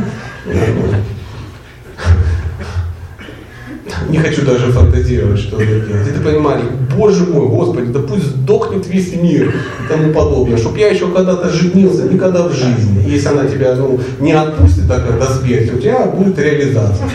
Не 4.09 4.19
хочу 4.19 4.45
даже 4.45 4.73
фантазировать, 4.73 5.39
что 5.39 5.61
это 5.61 5.87
делать. 5.87 6.09
И 6.09 6.11
ты 6.11 6.21
понимаешь, 6.21 6.63
боже 6.97 7.25
мой, 7.25 7.47
Господи, 7.47 7.93
да 7.93 8.01
пусть 8.01 8.25
сдохнет 8.25 8.87
весь 8.87 9.15
мир 9.15 9.49
и 9.85 9.89
тому 9.89 10.13
подобное. 10.13 10.57
Чтоб 10.57 10.77
я 10.77 10.89
еще 10.89 11.11
когда-то 11.11 11.51
женился, 11.51 12.05
никогда 12.05 12.49
в 12.49 12.53
жизни. 12.53 13.05
Если 13.07 13.29
она 13.29 13.47
тебя 13.47 13.75
ну, 13.75 14.01
не 14.19 14.33
отпустит 14.33 14.89
так, 14.89 15.19
до 15.19 15.27
смерти, 15.27 15.73
у 15.75 15.79
тебя 15.79 16.07
будет 16.07 16.39
реализация. 16.39 17.09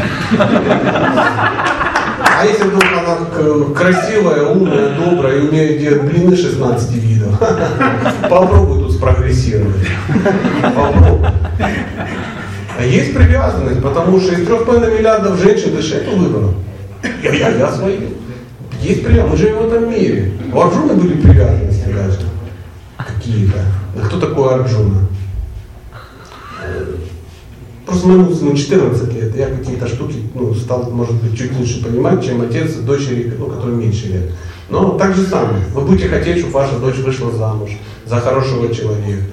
А 2.37 2.45
если 2.45 2.63
вдруг 2.63 2.83
она 2.83 3.73
красивая, 3.73 4.43
умная, 4.43 4.89
добрая 4.97 5.37
и 5.37 5.47
умеет 5.47 5.79
делать 5.79 6.01
блины 6.03 6.35
16 6.35 6.91
видов, 6.95 7.39
попробуй 8.29 8.83
тут 8.83 8.91
спрогрессировать. 8.91 9.87
Попробуй. 10.61 11.29
А 12.77 12.83
есть 12.83 13.15
привязанность, 13.15 13.81
потому 13.81 14.19
что 14.19 14.33
из 14.33 14.45
3,5 14.45 14.97
миллиардов 14.97 15.41
женщин 15.41 15.75
ты 15.75 15.81
что 15.81 16.11
выбрал? 16.11 16.53
Я, 17.23 17.33
я, 17.33 17.49
я 17.49 17.71
свои. 17.71 17.99
Есть 18.81 19.03
привязанность. 19.03 19.31
Мы 19.31 19.37
живем 19.37 19.57
в 19.57 19.73
этом 19.73 19.89
мире. 19.89 20.31
У 20.53 20.59
Арджуна 20.59 20.93
были 20.93 21.21
привязанности 21.21 21.85
даже. 21.87 22.19
Какие-то. 22.97 23.59
Да 23.95 24.01
кто 24.03 24.19
такой 24.19 24.53
Арджуна? 24.53 25.07
Просто 27.85 28.07
моему 28.07 28.33
сыну 28.33 28.55
14 28.55 29.13
лет, 29.13 29.35
я 29.35 29.45
какие-то 29.45 29.87
штуки 29.87 30.15
ну, 30.33 30.55
стал, 30.55 30.89
может 30.89 31.13
быть, 31.21 31.37
чуть 31.37 31.55
лучше 31.55 31.83
понимать, 31.83 32.25
чем 32.25 32.41
отец 32.41 32.73
дочери, 32.77 33.31
ну, 33.37 33.45
который 33.45 33.75
меньше 33.75 34.07
лет. 34.07 34.31
Но 34.69 34.97
так 34.97 35.15
же 35.15 35.23
самое. 35.23 35.63
Вы 35.73 35.81
будете 35.81 36.09
хотеть, 36.09 36.39
чтобы 36.39 36.53
ваша 36.53 36.79
дочь 36.79 36.97
вышла 36.97 37.31
замуж 37.31 37.71
за 38.05 38.19
хорошего 38.19 38.73
человека. 38.73 39.25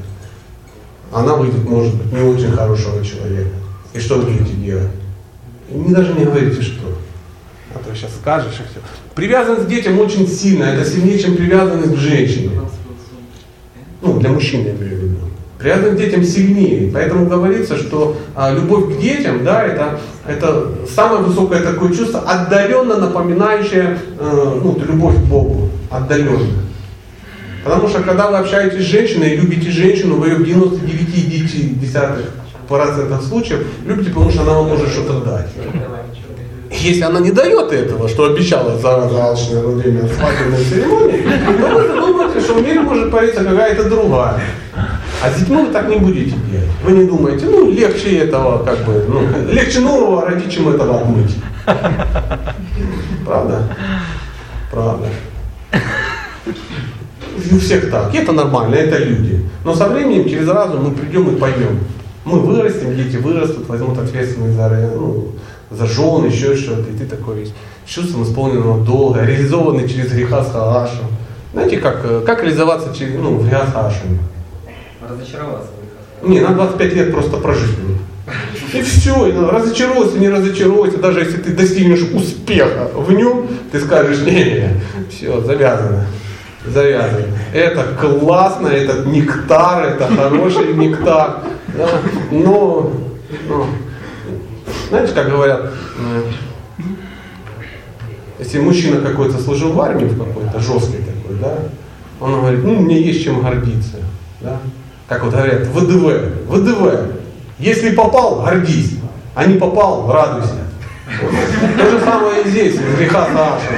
Она 1.10 1.34
выйдет, 1.34 1.64
может 1.66 1.94
быть, 1.94 2.12
не 2.12 2.20
очень 2.20 2.52
хорошего 2.52 3.02
человека. 3.04 3.50
И 3.94 3.98
что 3.98 4.16
вы 4.16 4.30
будете 4.30 4.54
делать? 4.54 4.90
Не 5.70 5.94
даже 5.94 6.12
не 6.12 6.24
говорите, 6.24 6.60
что. 6.60 6.81
А 7.74 7.78
то 7.78 7.94
сейчас 7.94 8.10
скажешь 8.20 8.54
и 8.54 8.70
все. 8.70 8.80
Привязанность 9.14 9.66
к 9.66 9.68
детям 9.68 9.98
очень 9.98 10.28
сильно. 10.28 10.64
Это 10.64 10.84
сильнее, 10.84 11.18
чем 11.18 11.36
привязанность 11.36 11.94
к 11.94 11.98
женщине. 11.98 12.50
Ну, 14.00 14.18
для 14.18 14.30
мужчин 14.30 14.64
я 14.64 14.72
имею 14.72 14.98
в 14.98 15.02
виду. 15.02 15.16
Привязанность 15.58 15.96
к 15.96 15.98
детям 15.98 16.24
сильнее. 16.24 16.90
Поэтому 16.92 17.26
говорится, 17.26 17.76
что 17.76 18.16
а, 18.34 18.52
любовь 18.52 18.96
к 18.96 19.00
детям, 19.00 19.44
да, 19.44 19.64
это, 19.64 20.00
это 20.26 20.72
самое 20.92 21.22
высокое 21.22 21.62
такое 21.62 21.94
чувство, 21.94 22.20
отдаленно 22.20 22.98
напоминающее 22.98 23.98
э, 24.18 24.60
ну, 24.62 24.76
любовь 24.86 25.16
к 25.16 25.24
Богу. 25.24 25.70
Отдаленно. 25.90 26.62
Потому 27.64 27.88
что 27.88 28.02
когда 28.02 28.28
вы 28.28 28.36
общаетесь 28.38 28.84
с 28.84 28.88
женщиной 28.88 29.34
и 29.34 29.36
любите 29.36 29.70
женщину, 29.70 30.16
вы 30.16 30.30
ее 30.30 30.36
в 30.36 30.42
99,9% 30.42 33.22
случаев 33.22 33.64
любите, 33.86 34.10
потому 34.10 34.30
что 34.30 34.42
она 34.42 34.54
вам 34.54 34.68
может 34.68 34.88
что-то 34.88 35.20
дать. 35.20 35.46
Если 36.72 37.02
она 37.02 37.20
не 37.20 37.30
дает 37.30 37.70
этого, 37.72 38.08
что 38.08 38.24
обещала 38.24 38.72
алчная 38.82 39.62
во 39.62 39.72
время 39.72 40.08
свадебной 40.08 40.64
церемонии, 40.64 41.22
то 41.60 41.68
вы 41.68 41.88
думаете, 42.00 42.40
что 42.40 42.54
в 42.54 42.62
мире 42.62 42.80
может 42.80 43.10
появиться 43.10 43.44
какая-то 43.44 43.88
другая. 43.88 44.40
А 45.22 45.30
с 45.30 45.38
детьми 45.38 45.56
вы 45.56 45.72
так 45.72 45.88
не 45.88 45.96
будете 45.96 46.30
делать. 46.30 46.70
Вы 46.82 46.92
не 46.92 47.04
думаете, 47.04 47.46
ну 47.46 47.70
легче 47.70 48.18
этого, 48.18 48.64
как 48.64 48.78
бы, 48.84 49.04
ну, 49.06 49.52
легче 49.52 49.80
нового 49.80 50.26
родить, 50.26 50.52
чем 50.52 50.68
этого 50.70 51.00
отмыть. 51.00 51.36
Правда? 53.24 53.76
Правда. 54.70 55.06
У 57.50 57.58
всех 57.58 57.90
так. 57.90 58.14
Это 58.14 58.32
нормально, 58.32 58.74
это 58.74 58.98
люди. 58.98 59.44
Но 59.64 59.74
со 59.74 59.88
временем, 59.88 60.28
через 60.28 60.48
разум 60.48 60.84
мы 60.84 60.90
придем 60.92 61.28
и 61.28 61.38
поймем. 61.38 61.80
Мы 62.24 62.38
вырастем, 62.40 62.96
дети 62.96 63.16
вырастут, 63.16 63.68
возьмут 63.68 63.98
ответственность 63.98 64.56
за, 64.56 64.68
ну, 64.94 65.32
за 65.76 65.86
жен, 65.86 66.24
еще 66.26 66.56
что-то. 66.56 66.90
И 66.90 66.96
ты 66.96 67.06
такой 67.06 67.40
весь 67.40 67.52
чувством 67.86 68.22
исполненного 68.24 68.84
долга, 68.84 69.24
реализованный 69.24 69.88
через 69.88 70.12
греха 70.12 70.44
с 70.44 70.50
Хагашем. 70.50 71.06
Знаете, 71.52 71.78
как, 71.78 72.24
как 72.24 72.42
реализоваться 72.42 72.94
через, 72.96 73.14
ну, 73.14 73.36
в 73.36 73.46
греха 73.46 73.66
с 73.66 73.72
Хагашем? 73.72 74.18
Разочароваться 75.08 75.70
Не, 76.22 76.40
на 76.40 76.54
25 76.54 76.94
лет 76.94 77.12
просто 77.12 77.36
прожить 77.38 77.76
И 78.72 78.82
все, 78.82 79.26
и 79.26 79.32
разочаруйся, 79.32 80.18
не 80.18 80.28
разочаруйся, 80.28 80.98
даже 80.98 81.20
если 81.20 81.38
ты 81.38 81.52
достигнешь 81.52 82.02
успеха 82.14 82.88
в 82.94 83.12
нем, 83.12 83.48
ты 83.70 83.80
скажешь, 83.80 84.20
не-не, 84.20 84.80
все, 85.10 85.40
завязано, 85.40 86.06
завязано. 86.66 87.26
Это 87.52 87.84
классно, 88.00 88.68
это 88.68 89.08
нектар, 89.08 89.84
это 89.84 90.06
хороший 90.06 90.72
нектар. 90.74 91.40
Да? 91.76 91.88
Но, 92.30 92.92
но, 93.48 93.66
знаете, 94.92 95.14
как 95.14 95.30
говорят, 95.30 95.70
э, 95.98 96.22
если 98.38 98.58
мужчина 98.58 99.00
какой-то 99.00 99.38
служил 99.38 99.72
в 99.72 99.80
армии 99.80 100.04
в 100.04 100.18
какой-то, 100.18 100.60
жесткий 100.60 100.98
такой, 100.98 101.38
да, 101.40 101.60
он 102.20 102.40
говорит, 102.40 102.62
ну, 102.62 102.74
мне 102.78 103.00
есть 103.00 103.24
чем 103.24 103.42
гордиться. 103.42 103.96
Да? 104.42 104.58
как 105.08 105.24
вот 105.24 105.32
говорят, 105.32 105.66
ВДВ, 105.68 106.46
ВДВ. 106.46 107.12
Если 107.58 107.94
попал, 107.94 108.42
гордись, 108.42 108.98
а 109.34 109.46
не 109.46 109.58
попал, 109.58 110.12
радуйся. 110.12 110.58
То 111.78 111.90
же 111.90 111.98
самое 112.00 112.42
и 112.42 112.48
здесь, 112.50 112.76
греха 112.98 113.26
Саша. 113.32 113.74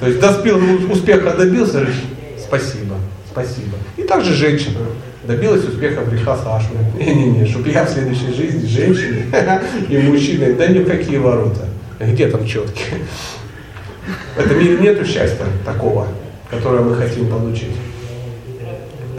То 0.00 0.08
есть 0.08 0.20
доспел 0.20 0.60
успеха 0.90 1.34
добился, 1.34 1.86
спасибо, 2.38 2.96
спасибо. 3.30 3.76
И 3.96 4.02
также 4.02 4.34
женщина 4.34 4.80
добилась 5.32 5.64
успеха 5.64 6.02
в 6.02 6.10
греха 6.10 6.36
Сашу. 6.36 6.68
Не-не-не, 6.98 7.46
чтобы 7.46 7.70
я 7.70 7.84
в 7.84 7.90
следующей 7.90 8.32
жизни 8.32 8.66
женщиной 8.66 9.24
и 9.88 9.98
мужчиной, 9.98 10.54
да 10.54 10.66
ни 10.66 10.78
в 10.80 10.86
какие 10.86 11.18
ворота. 11.18 11.68
Где 12.00 12.28
там 12.28 12.46
четкие? 12.46 12.98
В 14.36 14.40
этом 14.44 14.58
мире 14.58 14.78
нету 14.78 15.04
счастья 15.04 15.46
такого, 15.64 16.08
которое 16.50 16.82
мы 16.82 16.94
хотим 16.96 17.28
получить. 17.28 17.76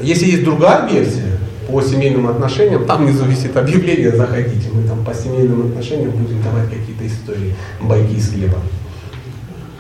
Если 0.02 0.26
есть 0.26 0.44
другая 0.44 0.90
версия, 0.90 1.34
по 1.68 1.82
семейным 1.82 2.28
отношениям, 2.28 2.86
там 2.86 3.06
внизу 3.06 3.24
висит 3.24 3.56
объявление, 3.56 4.12
заходите, 4.12 4.70
мы 4.74 4.86
там 4.86 5.04
по 5.06 5.14
семейным 5.14 5.68
отношениям 5.68 6.12
будем 6.12 6.44
давать 6.44 6.70
какие-то 6.70 7.08
истории, 7.08 7.56
байки 7.80 8.16
из 8.16 8.30
хлеба. 8.30 8.58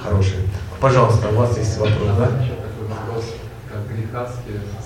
Хорошие. 0.01 0.38
Пожалуйста, 0.79 1.27
у 1.27 1.36
вас 1.36 1.57
есть 1.57 1.77
вопрос, 1.77 2.07
да? 2.17 2.31
такой 4.13 4.82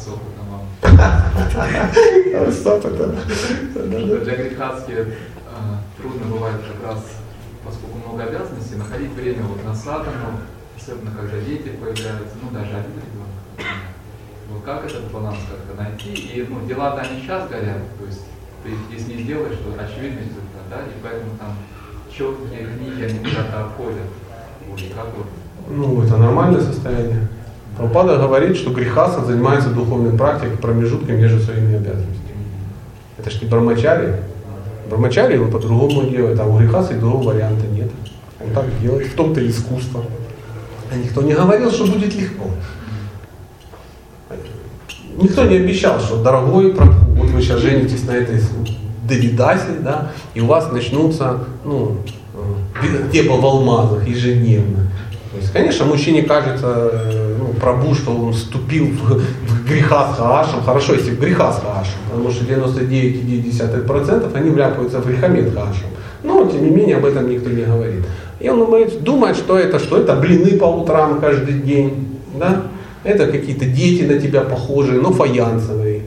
опытом. 2.66 3.16
Для 3.74 4.36
грехастки 4.36 5.06
а, 5.48 5.82
трудно 5.98 6.26
бывает 6.32 6.62
как 6.62 6.90
раз, 6.90 7.00
поскольку 7.66 7.98
много 7.98 8.24
обязанностей, 8.24 8.76
находить 8.76 9.12
время 9.12 9.44
вот 9.44 9.64
на 9.66 9.74
садану, 9.74 10.42
особенно 10.78 11.12
когда 11.12 11.40
дети 11.40 11.70
появляются, 11.70 12.36
ну 12.42 12.52
даже 12.52 12.72
один 12.72 12.96
ребенок 12.96 13.28
вот 14.50 14.64
как 14.64 14.86
этот 14.86 15.12
баланс 15.12 15.38
как-то 15.50 15.82
найти? 15.82 16.14
И 16.14 16.48
ну, 16.50 16.66
дела-то 16.68 17.02
они 17.02 17.22
сейчас 17.22 17.50
горят, 17.50 17.82
то 18.00 18.06
есть 18.06 18.22
ты 18.64 18.72
если 18.94 19.14
не 19.14 19.24
сделаешь, 19.24 19.58
то 19.58 19.84
очевидный 19.84 20.24
результат, 20.24 20.64
да, 20.70 20.78
и 20.82 20.92
поэтому 21.04 21.38
там 21.38 21.56
четкие 22.10 22.66
книги, 22.66 23.04
они 23.04 23.20
куда-то 23.20 23.66
отходят. 23.66 24.08
Вот, 24.68 24.80
как 24.96 25.08
вот? 25.16 25.28
Ну, 25.70 26.02
это 26.02 26.18
нормальное 26.18 26.62
состояние. 26.62 27.28
Пропада 27.78 28.18
говорит, 28.18 28.58
что 28.58 28.72
грехаса 28.72 29.24
занимается 29.24 29.70
духовной 29.70 30.18
практикой 30.18 30.58
промежутком 30.58 31.16
между 31.16 31.40
своими 31.40 31.76
обязанностями. 31.76 32.18
Это 33.20 33.30
ж 33.30 33.42
не 33.42 33.48
брамачари. 33.48 34.16
Брамачари 34.90 35.36
его 35.36 35.48
по-другому 35.50 36.10
делают, 36.10 36.40
а 36.40 36.46
у 36.46 36.58
грехаса 36.58 36.94
и 36.94 37.00
другого 37.00 37.34
варианта 37.34 37.68
нет. 37.68 37.92
Он 38.40 38.52
так 38.52 38.66
делает, 38.82 39.08
в 39.08 39.16
том-то 39.16 39.48
искусство. 39.48 40.04
А 40.92 40.96
никто 40.96 41.22
не 41.22 41.34
говорил, 41.34 41.72
что 41.72 41.86
будет 41.86 42.16
легко. 42.16 42.46
Никто 45.22 45.46
не 45.46 45.58
обещал, 45.58 46.00
что 46.00 46.24
дорогой 46.24 46.74
вот 46.74 47.30
вы 47.30 47.42
сейчас 47.42 47.60
женитесь 47.60 48.04
на 48.06 48.12
этой 48.12 48.40
Давидасе, 49.08 49.80
да, 49.82 50.12
и 50.34 50.42
у 50.42 50.48
вас 50.48 50.72
начнутся, 50.72 51.40
ну, 51.64 51.98
небо 53.14 53.36
э, 53.36 53.40
в 53.40 53.46
алмазах 53.46 54.08
ежедневно. 54.08 54.92
То 55.38 55.42
есть, 55.42 55.54
конечно, 55.54 55.86
мужчине 55.86 56.24
кажется, 56.24 56.90
э, 56.92 57.36
ну, 57.38 57.54
пробу, 57.54 57.94
что 57.94 58.10
он 58.10 58.34
вступил 58.34 58.88
в, 58.88 59.22
в 59.22 59.70
греха 59.70 60.12
с 60.12 60.18
Хаашем. 60.18 60.64
Хорошо, 60.64 60.96
если 60.96 61.12
в 61.12 61.20
греха 61.20 61.52
с 61.54 61.62
Хаашем, 61.62 62.00
потому 62.10 62.32
что 62.32 62.44
99,9% 62.46 64.36
они 64.36 64.50
вляпаются 64.50 65.00
в 65.00 65.06
грехомет 65.06 65.54
Хаашем. 65.54 65.90
Но, 66.24 66.48
тем 66.48 66.64
не 66.64 66.72
менее, 66.72 66.98
об 66.98 67.06
этом 67.06 67.30
никто 67.30 67.52
не 67.52 67.66
говорит. 67.66 68.04
И 68.40 68.50
он 68.50 68.58
думает, 68.58 69.04
думает, 69.04 69.38
что 69.38 69.60
это, 69.60 69.78
что 69.78 69.98
это 69.98 70.16
блины 70.16 70.58
по 70.58 70.66
утрам 70.66 71.20
каждый 71.20 71.60
день, 71.60 72.18
да, 72.34 72.64
это 73.04 73.28
какие-то 73.28 73.66
дети 73.66 74.04
на 74.04 74.20
тебя 74.20 74.42
похожие, 74.42 75.00
но 75.00 75.12
фаянсовые. 75.12 76.02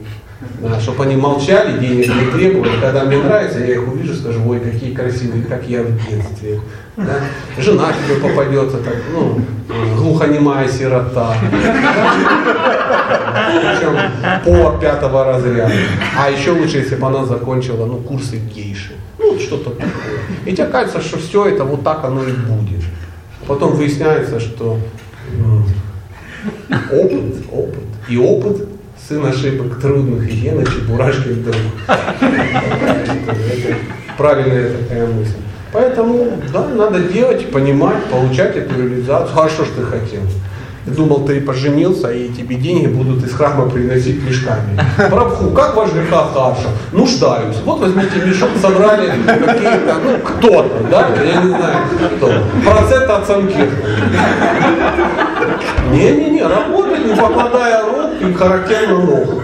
Да, 0.59 0.79
чтобы 0.79 1.03
они 1.03 1.15
молчали, 1.15 1.79
денег 1.79 2.07
не 2.07 2.31
требовали. 2.31 2.79
Когда 2.79 3.03
мне 3.05 3.17
нравится, 3.17 3.59
я 3.59 3.73
их 3.73 3.87
увижу, 3.87 4.13
скажу, 4.13 4.41
ой, 4.47 4.59
какие 4.59 4.93
красивые, 4.93 5.43
как 5.43 5.67
я 5.67 5.83
в 5.83 5.91
детстве. 6.07 6.59
Да? 6.97 7.19
Жена 7.57 7.91
тебе 7.93 8.15
попадется, 8.15 8.77
так, 8.77 8.95
ну, 9.11 9.41
глухонемая 9.97 10.67
сирота. 10.67 11.35
Причем 13.61 13.97
по 14.45 14.77
пятого 14.79 15.25
разряда. 15.25 15.73
А 16.17 16.29
еще 16.29 16.51
лучше, 16.51 16.77
если 16.77 16.95
бы 16.95 17.07
она 17.07 17.25
закончила 17.25 17.85
ну, 17.85 17.97
курсы 17.97 18.37
гейши. 18.37 18.93
Ну, 19.19 19.39
что-то 19.39 19.71
такое. 19.71 19.89
И 20.45 20.53
тебе 20.53 20.67
кажется, 20.67 21.01
что 21.01 21.17
все 21.17 21.47
это 21.47 21.63
вот 21.63 21.83
так 21.83 22.03
оно 22.03 22.23
и 22.23 22.31
будет. 22.31 22.83
Потом 23.47 23.73
выясняется, 23.73 24.39
что 24.39 24.77
Опыт, 26.91 27.35
опыт. 27.51 27.83
И 28.09 28.17
опыт 28.17 28.67
сын 29.07 29.25
ошибок 29.25 29.79
трудных, 29.79 30.29
и 30.29 30.33
Гена 30.33 30.65
Чебурашки 30.65 31.29
вдруг. 31.29 31.55
Правильная 34.17 34.71
такая 34.77 35.07
мысль. 35.07 35.37
Поэтому, 35.73 36.41
да, 36.51 36.67
надо 36.67 36.99
делать, 36.99 37.49
понимать, 37.49 38.03
получать 38.05 38.57
эту 38.57 38.75
реализацию. 38.75 39.39
А 39.39 39.49
что 39.49 39.63
ж 39.63 39.69
ты 39.77 39.83
хотел? 39.83 40.21
Ты 40.85 40.91
думал, 40.91 41.25
ты 41.25 41.39
поженился, 41.41 42.11
и 42.11 42.29
тебе 42.29 42.55
деньги 42.55 42.87
будут 42.87 43.23
из 43.23 43.33
храма 43.33 43.69
приносить 43.69 44.23
мешками. 44.23 44.79
Прабху, 45.09 45.51
как 45.51 45.75
ваш 45.75 45.91
греха 45.91 46.27
Саша? 46.33 46.69
Нуждаюсь. 46.91 47.57
Вот 47.63 47.81
возьмите 47.81 48.25
мешок, 48.25 48.49
собрали 48.59 49.11
какие-то, 49.25 49.95
ну, 50.03 50.17
кто-то, 50.23 50.83
да, 50.89 51.09
я 51.23 51.41
не 51.41 51.49
знаю, 51.49 51.77
кто. 52.17 52.31
Процент 52.65 53.27
самки. 53.27 53.69
Не-не-не, 55.91 56.43
работать, 56.43 57.05
не 57.05 57.15
покладая 57.15 57.83
рук 57.83 58.11
и 58.21 58.33
характерно 58.33 58.97
ног. 58.99 59.43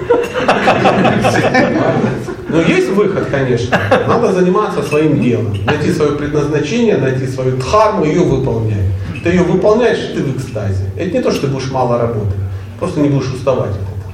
Но 2.50 2.62
есть 2.62 2.90
выход, 2.92 3.28
конечно. 3.30 3.78
Надо 4.08 4.32
заниматься 4.32 4.82
своим 4.82 5.22
делом. 5.22 5.54
Найти 5.66 5.92
свое 5.92 6.14
предназначение, 6.14 6.98
найти 6.98 7.28
свою 7.28 7.58
дхарму, 7.58 8.06
ее 8.06 8.22
выполнять. 8.22 8.88
Ты 9.28 9.34
ее 9.34 9.44
выполняешь, 9.44 10.14
ты 10.16 10.24
в 10.24 10.38
экстазе. 10.38 10.86
Это 10.96 11.18
не 11.18 11.22
то, 11.22 11.32
что 11.32 11.48
ты 11.48 11.48
будешь 11.48 11.70
мало 11.70 11.98
работать. 11.98 12.40
Просто 12.80 13.02
не 13.02 13.10
будешь 13.10 13.30
уставать 13.34 13.72
от 13.72 13.76
этого. 13.76 14.14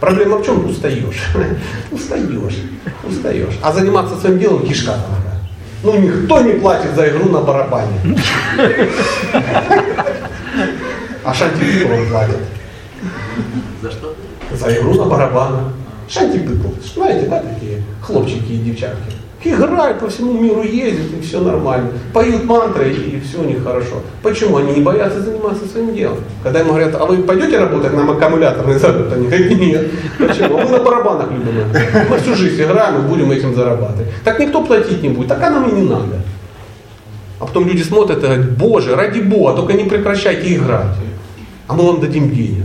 Проблема 0.00 0.36
в 0.36 0.44
чем? 0.44 0.68
Устаешь. 0.68 1.30
устаешь. 1.90 2.58
Устаешь. 3.08 3.58
А 3.62 3.72
заниматься 3.72 4.16
своим 4.16 4.38
делом 4.38 4.66
кишка 4.66 4.92
такая. 4.92 5.40
Ну 5.82 5.98
никто 5.98 6.42
не 6.42 6.60
платит 6.60 6.94
за 6.94 7.08
игру 7.08 7.30
на 7.30 7.40
барабане. 7.40 7.98
А 11.24 11.32
Шанти 11.32 11.86
платит. 12.10 12.36
За 13.80 13.90
что? 13.90 14.14
За 14.52 14.76
игру 14.76 14.92
на 14.92 15.06
барабанах. 15.06 15.72
Шанти 16.06 16.46
Знаете, 16.94 17.28
да, 17.28 17.40
такие 17.40 17.82
хлопчики 18.02 18.52
и 18.52 18.58
девчатки 18.58 19.23
играют 19.46 20.00
по 20.00 20.08
всему 20.08 20.32
миру, 20.40 20.62
ездят, 20.62 21.12
и 21.18 21.20
все 21.22 21.40
нормально. 21.40 21.90
Поют 22.12 22.44
мантры, 22.44 22.92
и 22.92 23.20
все 23.20 23.40
у 23.40 23.44
них 23.44 23.62
хорошо. 23.62 24.02
Почему? 24.22 24.56
Они 24.56 24.72
не 24.72 24.80
боятся 24.80 25.20
заниматься 25.20 25.66
своим 25.66 25.94
делом. 25.94 26.18
Когда 26.42 26.60
им 26.60 26.68
говорят, 26.68 26.94
а 26.94 27.04
вы 27.04 27.18
пойдете 27.18 27.58
работать 27.58 27.92
на 27.92 28.10
аккумуляторный 28.10 28.78
завод? 28.78 29.12
Они 29.12 29.26
говорят, 29.26 29.50
нет. 29.50 29.90
Почему? 30.18 30.58
Мы 30.58 30.68
на 30.68 30.78
барабанах 30.78 31.30
любим. 31.30 31.66
Мы 32.10 32.18
всю 32.18 32.34
жизнь 32.34 32.62
играем 32.62 33.04
и 33.04 33.08
будем 33.08 33.30
этим 33.30 33.54
зарабатывать. 33.54 34.08
Так 34.24 34.38
никто 34.38 34.62
платить 34.62 35.02
не 35.02 35.10
будет, 35.10 35.28
так 35.28 35.40
нам 35.40 35.68
и 35.68 35.72
не 35.72 35.88
надо. 35.88 36.22
А 37.40 37.46
потом 37.46 37.66
люди 37.66 37.82
смотрят 37.82 38.18
и 38.18 38.22
говорят, 38.22 38.56
боже, 38.56 38.94
ради 38.94 39.20
бога, 39.20 39.54
только 39.54 39.72
не 39.74 39.84
прекращайте 39.84 40.54
играть. 40.54 40.96
А 41.66 41.74
мы 41.74 41.86
вам 41.86 42.00
дадим 42.00 42.30
денег 42.30 42.64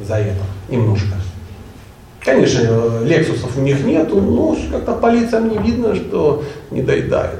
за 0.00 0.14
это, 0.14 0.42
немножко. 0.68 1.14
Конечно, 2.26 3.04
лексусов 3.04 3.56
у 3.56 3.60
них 3.60 3.84
нету, 3.84 4.20
но 4.20 4.56
как-то 4.72 4.94
по 4.94 5.06
лицам 5.06 5.48
не 5.48 5.58
видно, 5.58 5.94
что 5.94 6.42
не 6.72 6.82
доедают. 6.82 7.38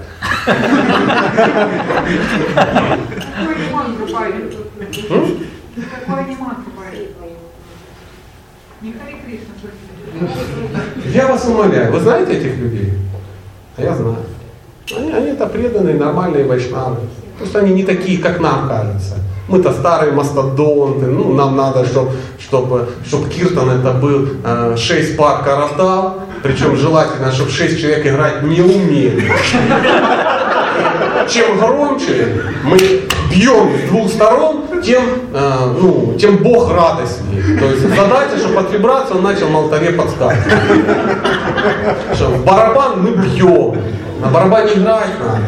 Я 11.12 11.26
вас 11.26 11.45
умоляю, 11.49 11.93
вы 11.93 12.01
знаете 12.01 12.34
этих 12.34 12.57
людей? 12.57 12.93
А 13.76 13.82
я 13.82 13.93
знаю. 13.93 14.18
Они, 14.97 15.11
они 15.11 15.30
это 15.30 15.49
преданные, 15.49 15.97
нормальные 15.97 16.45
вайшнавы. 16.45 16.99
Просто 17.39 17.59
они 17.59 17.74
не 17.74 17.82
такие, 17.82 18.22
как 18.22 18.39
нам 18.39 18.68
кажется. 18.68 19.16
Мы-то 19.49 19.72
старые 19.72 20.12
мастодонты, 20.12 21.07
ну, 21.07 21.34
нам 21.34 21.57
надо, 21.57 21.84
чтобы 21.84 22.11
чтобы, 22.47 22.88
чтобы 23.07 23.28
Киртон 23.28 23.70
это 23.70 23.92
был 23.92 24.28
э, 24.44 24.76
6 24.76 25.16
пар 25.16 25.42
каратал, 25.42 26.20
причем 26.42 26.76
желательно, 26.76 27.32
чтобы 27.32 27.51
6 27.51 27.80
человек 27.80 28.07
играть 28.07 28.42
не 28.42 28.61
умели. 28.61 29.32
Чем 31.28 31.59
громче 31.59 32.40
мы 32.62 32.78
бьем 33.30 33.70
с 33.76 33.88
двух 33.88 34.09
сторон, 34.11 34.64
тем, 34.84 35.03
э, 35.34 35.53
ну, 35.80 36.14
тем 36.20 36.36
Бог 36.36 36.72
радостнее. 36.72 37.59
То 37.59 37.66
есть 37.66 37.82
задача, 37.82 38.38
чтобы 38.38 38.61
от 38.61 38.72
вибрации 38.72 39.14
он 39.14 39.22
начал 39.22 39.49
на 39.49 39.59
алтаре 39.59 39.90
подскакивать. 39.90 40.55
Что 42.14 42.26
в 42.26 42.44
барабан 42.44 43.03
мы 43.03 43.11
бьем, 43.11 43.76
на 44.20 44.28
барабане 44.28 44.74
играть 44.74 45.18
надо. 45.18 45.42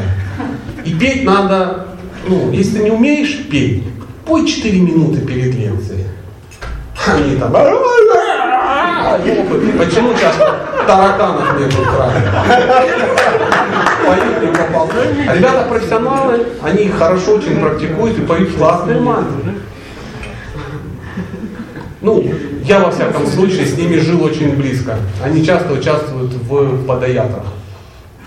И 0.85 0.95
петь 0.95 1.23
надо, 1.25 1.88
ну, 2.29 2.51
если 2.53 2.79
ты 2.79 2.85
не 2.85 2.91
умеешь 2.91 3.47
петь, 3.51 3.83
пой 4.27 4.47
4 4.47 4.81
минуты 4.81 5.21
перед 5.23 5.55
лекцией. 5.55 6.05
Они 7.07 7.37
там, 7.37 7.53
почему 9.79 10.13
часто 10.19 10.61
тараканов 10.87 11.59
нету 11.59 11.77
в 11.83 11.87
храме? 11.87 12.31
Поют 14.07 14.43
не 14.43 14.49
попал. 14.49 14.91
А 15.29 15.35
ребята 15.35 15.67
профессионалы, 15.69 16.47
они 16.63 16.89
хорошо 16.89 17.37
очень 17.37 17.61
практикуют 17.61 18.19
и 18.19 18.23
поют 18.23 18.55
классные 18.57 19.01
мантры. 19.01 19.55
Ну, 22.01 22.33
я 22.65 22.81
во 22.81 22.91
всяком 22.91 23.27
случае 23.27 23.67
с 23.67 23.77
ними 23.77 23.97
жил 23.97 24.23
очень 24.23 24.55
близко. 24.55 24.97
Они 25.23 25.45
часто 25.45 25.73
участвуют 25.73 26.33
в 26.33 26.87
подаятрах. 26.87 27.47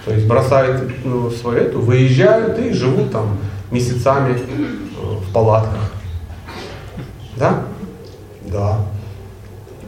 То 0.06 0.14
есть 0.14 0.28
бросают 0.28 0.91
ну, 1.06 1.30
свою 1.30 1.60
эту, 1.60 1.80
выезжают 1.80 2.58
и 2.60 2.74
живут 2.74 3.12
там 3.12 3.38
месяцами 3.72 4.34
э, 4.34 5.15
в 5.28 5.34
палатках. 5.34 5.91
Да? 7.38 7.63
Да. 8.45 8.80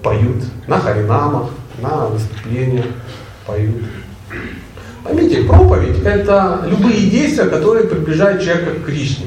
Поют 0.02 0.44
на 0.68 0.80
харинамах, 0.80 1.50
на 1.82 2.08
выступлениях 2.08 2.86
поют. 3.46 3.84
Поймите, 5.04 5.44
проповедь– 5.44 6.02
это 6.06 6.66
любые 6.66 7.10
действия, 7.10 7.46
которые 7.46 7.88
приближают 7.88 8.42
человека 8.42 8.80
к 8.80 8.86
Кришне. 8.86 9.26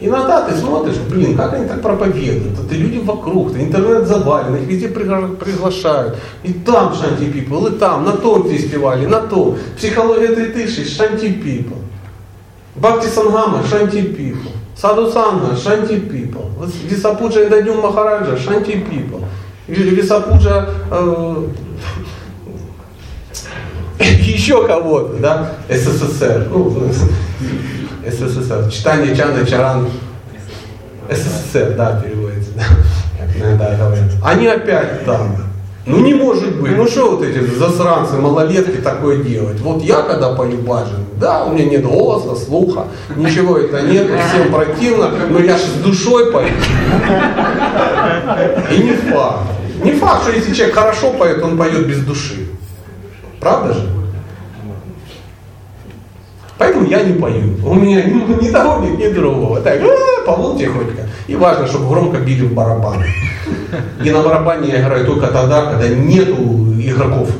Иногда 0.00 0.42
ты 0.42 0.54
смотришь, 0.54 0.96
блин, 1.10 1.36
как 1.36 1.54
они 1.54 1.66
так 1.66 1.82
проповедуют, 1.82 2.58
это 2.58 2.74
люди 2.74 2.98
вокруг, 2.98 3.50
это 3.50 3.64
интернет 3.64 4.06
завален, 4.06 4.54
их 4.54 4.68
везде 4.68 4.88
приглашают. 4.88 6.18
И 6.44 6.52
там 6.52 6.94
Шанти 6.94 7.24
People, 7.24 7.74
и 7.74 7.78
там, 7.78 8.04
на 8.04 8.12
том 8.12 8.48
фестивале, 8.48 9.08
на 9.08 9.20
том. 9.22 9.56
Психология 9.76 10.26
этой 10.26 10.50
тыши, 10.50 10.84
Шанти 10.84 11.26
People. 11.26 11.78
Бхакти 12.78 13.06
Сангама, 13.06 13.62
Шанти 13.68 13.98
People. 13.98 14.50
Саду 14.76 15.10
Санга, 15.10 15.56
Шанти 15.56 15.94
People. 15.94 16.46
Висапуджа 16.88 17.44
Индадюм 17.44 17.80
Махараджа, 17.80 18.36
Шанти 18.36 18.72
People. 18.72 19.24
Висапуджа 19.66 20.68
э, 20.90 21.44
еще 23.98 24.66
кого-то, 24.66 25.14
да, 25.14 25.52
СССР, 25.68 26.48
ну, 26.50 26.90
СССР, 28.06 28.70
читание 28.70 29.14
Чанда 29.14 29.44
Чаран, 29.44 29.88
СССР, 31.10 31.74
да, 31.76 32.00
переводится, 32.00 32.52
да, 32.56 32.64
иногда 33.36 33.74
говорят. 33.74 34.10
Они 34.22 34.46
опять 34.46 35.04
там. 35.04 35.47
Ну 35.88 36.00
не 36.00 36.12
может 36.12 36.60
быть, 36.60 36.76
ну 36.76 36.86
что 36.86 37.12
вот 37.12 37.22
эти 37.22 37.38
засранцы, 37.38 38.16
малолетки 38.16 38.76
такое 38.76 39.22
делать? 39.22 39.58
Вот 39.60 39.82
я 39.82 40.02
когда 40.02 40.34
пою 40.34 40.58
баджан, 40.58 41.06
да, 41.18 41.46
у 41.46 41.54
меня 41.54 41.64
нет 41.64 41.82
голоса, 41.82 42.36
слуха, 42.36 42.88
ничего 43.16 43.56
это 43.56 43.80
нет, 43.80 44.06
всем 44.28 44.52
противно, 44.52 45.10
но 45.30 45.38
я 45.38 45.56
же 45.56 45.64
с 45.64 45.82
душой 45.82 46.30
пою. 46.30 46.48
И 48.70 48.82
не 48.82 48.92
факт. 49.10 49.40
Не 49.82 49.92
факт, 49.92 50.24
что 50.24 50.32
если 50.32 50.52
человек 50.52 50.74
хорошо 50.74 51.12
поет, 51.12 51.42
он 51.42 51.56
поет 51.56 51.86
без 51.86 52.00
души. 52.04 52.48
Правда 53.40 53.72
же? 53.72 53.88
Поэтому 56.58 56.86
я 56.86 57.02
не 57.02 57.18
пою. 57.18 57.54
У 57.64 57.74
меня 57.74 58.02
ни 58.02 58.50
того 58.50 58.84
ни 58.84 59.08
другого. 59.08 59.60
Так, 59.60 59.80
повол 60.26 60.58
тихонько. 60.58 60.97
И 61.28 61.36
важно, 61.36 61.66
чтобы 61.66 61.88
громко 61.88 62.18
били 62.18 62.46
в 62.46 62.54
барабаны. 62.54 63.06
И 64.02 64.10
на 64.10 64.22
барабане 64.22 64.70
я 64.70 64.80
играю 64.80 65.06
только 65.06 65.28
тогда, 65.28 65.66
когда 65.66 65.88
нету 65.88 66.74
игроков. 66.80 67.30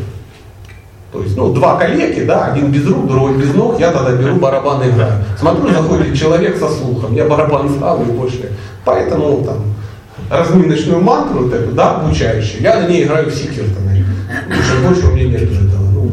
То 1.10 1.22
есть, 1.22 1.36
ну, 1.36 1.54
два 1.54 1.76
коллеги, 1.78 2.20
да, 2.20 2.52
один 2.52 2.70
без 2.70 2.86
рук, 2.86 3.08
другой 3.08 3.38
без 3.38 3.54
ног, 3.54 3.80
я 3.80 3.90
тогда 3.90 4.12
беру 4.12 4.36
барабан 4.36 4.82
и 4.82 4.90
играю. 4.90 5.24
Смотрю, 5.40 5.72
заходит 5.72 6.14
человек 6.14 6.58
со 6.58 6.68
слухом, 6.68 7.14
я 7.14 7.24
барабан 7.24 7.70
ставлю 7.70 8.12
и 8.12 8.16
больше. 8.16 8.52
Поэтому 8.84 9.42
там 9.42 9.56
разминочную 10.30 11.00
мантру 11.00 11.44
вот 11.44 11.54
эту, 11.54 11.72
да, 11.72 11.96
обучающую, 11.96 12.60
я 12.60 12.80
на 12.80 12.88
ней 12.88 13.04
играю 13.04 13.30
все 13.30 13.48
киртаны. 13.48 14.04
Потому 14.48 14.88
больше 14.88 15.06
у 15.06 15.12
меня 15.12 15.28
нет 15.28 15.42
этого, 15.44 15.90
ну, 15.94 16.10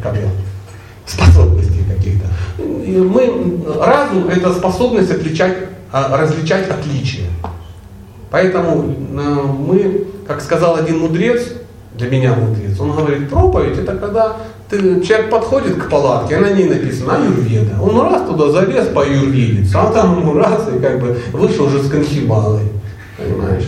как 0.00 0.14
я, 0.14 0.28
способностей 1.04 1.84
каких-то. 1.92 2.26
Мы, 2.62 3.64
разум 3.84 4.28
это 4.28 4.52
способность 4.54 5.10
отличать, 5.10 5.56
различать 5.92 6.68
отличия. 6.70 7.26
Поэтому 8.30 8.84
э, 8.84 9.42
мы, 9.58 10.06
как 10.26 10.40
сказал 10.40 10.76
один 10.76 11.00
мудрец, 11.00 11.48
для 11.94 12.08
меня 12.08 12.34
мудрец, 12.34 12.78
он 12.78 12.92
говорит, 12.92 13.28
проповедь 13.28 13.78
это 13.78 13.96
когда 13.96 14.36
ты, 14.68 15.00
человек 15.02 15.30
подходит 15.30 15.74
к 15.74 15.88
палатке, 15.88 16.36
а 16.36 16.40
на 16.40 16.52
ней 16.52 16.68
написано 16.68 17.16
Аюрведа. 17.16 17.82
Он 17.82 18.00
раз 18.00 18.22
туда 18.22 18.50
залез 18.50 18.86
по 18.86 19.02
аюрведец, 19.02 19.74
а 19.74 19.90
там 19.90 20.20
ему 20.20 20.34
раз 20.34 20.68
и 20.74 20.78
как 20.78 21.00
бы 21.00 21.18
вышел 21.32 21.66
уже 21.66 21.82
с 21.82 21.90
конхибалой. 21.90 22.62
Понимаешь? 23.18 23.64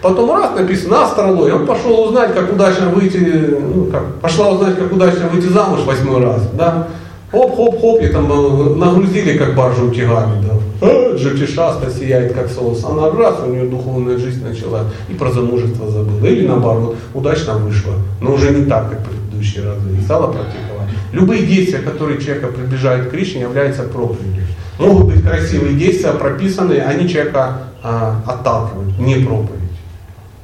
Потом 0.00 0.34
раз 0.34 0.54
написано 0.56 1.04
астрология, 1.04 1.56
он 1.56 1.66
пошел 1.66 2.04
узнать, 2.04 2.32
как 2.32 2.52
удачно 2.52 2.88
выйти, 2.88 3.18
ну, 3.18 3.86
как, 3.86 4.14
пошла 4.20 4.50
узнать, 4.50 4.78
как 4.78 4.90
удачно 4.92 5.28
выйти 5.28 5.48
замуж 5.48 5.80
восьмой 5.84 6.22
раз, 6.22 6.42
да? 6.54 6.88
Хоп-хоп-хоп, 7.30 8.00
и 8.02 8.08
там 8.08 8.30
э, 8.32 8.74
нагрузили, 8.76 9.36
как 9.36 9.54
баржу 9.54 9.88
утюгами, 9.88 10.42
да. 10.42 10.54
А, 10.80 11.14
Джйотиш-шастра 11.14 11.90
сияет, 11.90 12.32
как 12.32 12.48
солнце. 12.48 12.86
Она 12.88 13.10
раз, 13.10 13.40
у 13.40 13.50
нее 13.50 13.64
духовная 13.64 14.16
жизнь 14.16 14.42
начала, 14.46 14.86
и 15.08 15.14
про 15.14 15.30
замужество 15.30 15.90
забыла. 15.90 16.24
Или 16.24 16.46
наоборот, 16.46 16.96
удачно 17.12 17.54
вышла, 17.54 17.94
но 18.20 18.32
уже 18.32 18.50
не 18.50 18.64
так, 18.64 18.90
как 18.90 19.04
предыдущие 19.04 19.64
разы, 19.64 19.96
и 19.98 20.02
стала 20.02 20.32
практиковать. 20.32 20.88
Любые 21.12 21.44
действия, 21.44 21.80
которые 21.80 22.20
человека 22.20 22.48
приближают 22.48 23.08
к 23.08 23.10
Кришне, 23.10 23.42
являются 23.42 23.82
проповедью. 23.82 24.44
Могут 24.78 25.12
быть 25.12 25.22
красивые 25.22 25.74
действия, 25.74 26.12
прописанные, 26.12 26.82
они 26.82 27.08
человека 27.08 27.58
а, 27.82 28.22
отталкивают, 28.26 28.98
не 28.98 29.16
проповедь. 29.16 29.60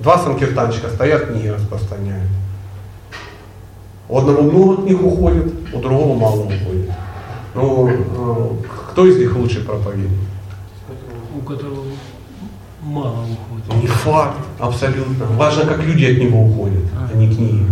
Два 0.01 0.19
санкиртанчика 0.19 0.91
стоят, 0.91 1.35
не 1.35 1.51
распространяют. 1.51 2.29
У 4.09 4.19
одного 4.19 4.43
много 4.43 4.83
от 4.83 4.87
них 4.87 5.03
уходит, 5.03 5.53
у 5.73 5.79
другого 5.79 6.19
мало 6.19 6.43
уходит. 6.43 6.91
Ну, 7.57 7.89
э, 7.89 8.49
Кто 8.91 9.07
из 9.07 9.17
них 9.17 9.35
лучший 9.35 9.63
проповедник? 9.63 10.11
У 11.35 11.41
которого 11.41 11.85
мало 12.83 13.25
уходит. 13.25 13.83
Не 13.83 13.89
факт, 13.89 14.37
абсолютно. 14.59 15.25
Важно, 15.37 15.65
как 15.65 15.83
люди 15.83 16.05
от 16.05 16.19
него 16.19 16.45
уходят, 16.45 16.85
а 16.95 17.17
не 17.17 17.35
книги. 17.35 17.67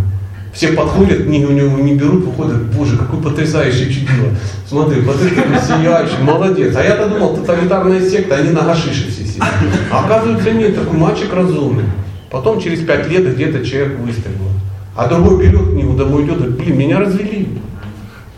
Все 0.53 0.69
подходят, 0.69 1.25
книги 1.25 1.43
у 1.43 1.51
него 1.51 1.77
не 1.79 1.95
берут, 1.95 2.25
выходят, 2.25 2.63
боже, 2.73 2.97
какой 2.97 3.21
потрясающий 3.21 3.93
чудило. 3.93 4.29
Смотри, 4.67 5.01
вот 5.01 5.17
это 5.21 5.61
сияющий, 5.65 6.23
молодец. 6.23 6.75
А 6.75 6.83
я-то 6.83 7.09
думал, 7.09 7.35
тоталитарная 7.35 8.09
секта, 8.09 8.37
они 8.37 8.51
на 8.51 8.61
гашише 8.61 9.11
все 9.11 9.25
сидят. 9.25 9.49
А 9.91 10.05
оказывается 10.05 10.51
нет, 10.51 10.75
такой 10.75 10.97
мальчик 10.97 11.33
разумный. 11.33 11.83
Потом 12.31 12.59
через 12.59 12.79
пять 12.85 13.07
лет 13.09 13.35
где-то 13.35 13.65
человек 13.65 13.99
выстрелил. 13.99 14.49
А 14.95 15.07
другой 15.07 15.45
берет 15.45 15.71
книгу, 15.71 15.93
домой 15.93 16.23
идет, 16.23 16.37
говорит, 16.37 16.57
блин, 16.57 16.77
меня 16.77 16.99
развели. 16.99 17.49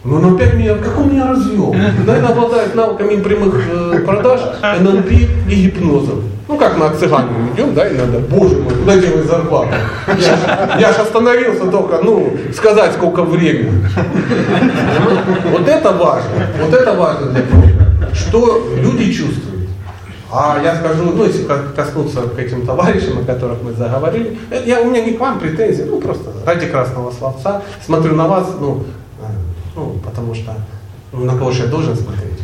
Но 0.08 0.16
он 0.16 0.36
опять 0.36 0.54
меня, 0.54 0.76
как 0.76 0.98
он 0.98 1.10
меня 1.10 1.28
развел? 1.28 1.74
Наверное, 1.74 2.30
обладает 2.30 2.74
навыками 2.76 3.22
прямых 3.22 3.56
э, 3.70 4.00
продаж, 4.06 4.40
НЛП 4.80 5.12
и 5.12 5.54
гипнозом. 5.54 6.24
Ну 6.48 6.58
как 6.58 6.78
на 6.78 6.92
цыгане 6.92 7.30
идем, 7.54 7.74
да, 7.74 7.90
и 7.90 7.94
надо, 7.94 8.20
боже 8.20 8.56
мой, 8.56 8.74
куда 8.74 8.96
делать 8.96 9.26
зарплату? 9.26 9.68
Я, 10.80 10.94
же 10.94 11.02
остановился 11.02 11.66
только, 11.70 12.00
ну, 12.02 12.32
сказать, 12.56 12.94
сколько 12.94 13.24
времени. 13.24 13.86
Вот 15.52 15.68
это 15.68 15.92
важно, 15.92 16.30
вот 16.62 16.74
это 16.74 16.94
важно 16.94 17.32
для 17.32 17.42
профи. 17.42 17.76
Что 18.14 18.66
люди 18.78 19.12
чувствуют. 19.12 19.68
А 20.32 20.58
я 20.64 20.76
скажу, 20.78 21.04
ну, 21.16 21.26
если 21.26 21.46
коснуться 21.76 22.22
к 22.22 22.40
этим 22.40 22.66
товарищам, 22.66 23.20
о 23.20 23.26
которых 23.26 23.62
мы 23.62 23.74
заговорили, 23.74 24.38
я, 24.66 24.80
у 24.80 24.90
меня 24.90 25.04
не 25.04 25.12
к 25.12 25.20
вам 25.20 25.40
претензий, 25.40 25.84
ну, 25.84 26.00
просто 26.00 26.32
ради 26.46 26.68
красного 26.68 27.12
словца, 27.12 27.62
смотрю 27.86 28.16
на 28.16 28.28
вас, 28.28 28.48
ну, 28.58 28.86
ну, 29.78 30.00
потому 30.04 30.34
что 30.34 30.56
ну, 31.14 31.24
на 31.24 31.38
кого 31.38 31.52
же 31.52 31.64
я 31.64 31.70
должен 31.70 31.96
смотреть. 31.96 32.40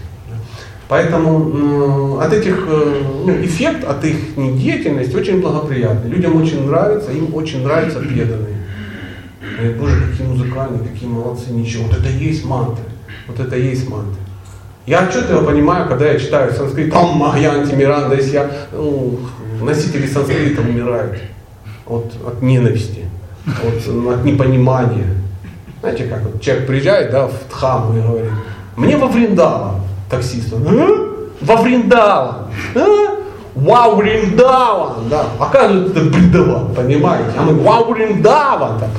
Поэтому 0.87 2.19
от 2.19 2.31
этих, 2.31 2.65
э, 2.67 3.01
ну, 3.25 3.43
эффект 3.43 3.83
от 3.83 4.05
их 4.05 4.35
деятельности 4.35 5.15
очень 5.15 5.41
благоприятный. 5.41 6.11
Людям 6.11 6.39
очень 6.39 6.67
нравится, 6.67 7.11
им 7.11 7.33
очень 7.33 7.63
нравятся 7.63 7.99
преданные. 7.99 8.57
Говорят, 9.57 9.77
боже, 9.77 10.01
какие 10.09 10.27
музыкальные, 10.27 10.87
какие 10.87 11.09
молодцы, 11.09 11.51
ничего. 11.51 11.85
Вот 11.85 11.97
это 11.97 12.09
и 12.09 12.23
есть 12.23 12.45
мантры. 12.45 12.83
Вот 13.27 13.39
это 13.39 13.55
и 13.55 13.65
есть 13.65 13.89
мантры. 13.89 14.21
Я 14.85 15.07
отчетливо 15.07 15.43
понимаю, 15.43 15.87
когда 15.87 16.11
я 16.11 16.19
читаю 16.19 16.53
санскрит, 16.53 16.91
там 16.91 17.17
Махьянти, 17.17 17.73
Миранда, 17.73 18.15
если 18.15 18.33
я, 18.33 18.51
ну, 18.73 19.17
носители 19.61 20.05
санскрита 20.05 20.61
умирают 20.61 21.19
от, 21.87 22.13
от 22.27 22.41
ненависти, 22.41 23.05
от, 23.45 23.87
от 23.87 24.25
непонимания. 24.25 25.22
Знаете, 25.83 26.05
как 26.05 26.21
вот 26.21 26.41
человек 26.41 26.65
приезжает, 26.65 27.11
да, 27.11 27.27
в 27.27 27.33
Дхаму 27.49 27.97
и 27.97 28.01
говорит, 28.01 28.31
мне 28.77 28.95
во 28.95 29.07
Вриндава, 29.07 29.81
таксист, 30.09 30.53
он, 30.53 30.65
а? 30.65 30.87
во 31.41 31.57
Вриндава, 31.57 32.47
а? 32.73 33.17
Вау, 33.53 33.97
Вриндава, 33.97 34.95
да, 35.09 35.25
оказывается, 35.37 35.99
это 35.99 36.09
Бриндава, 36.09 36.73
понимаете, 36.73 37.31
а 37.37 37.41
мы 37.41 37.55
Вау, 37.55 37.93
Вриндава, 37.93 38.79
там, 38.79 38.89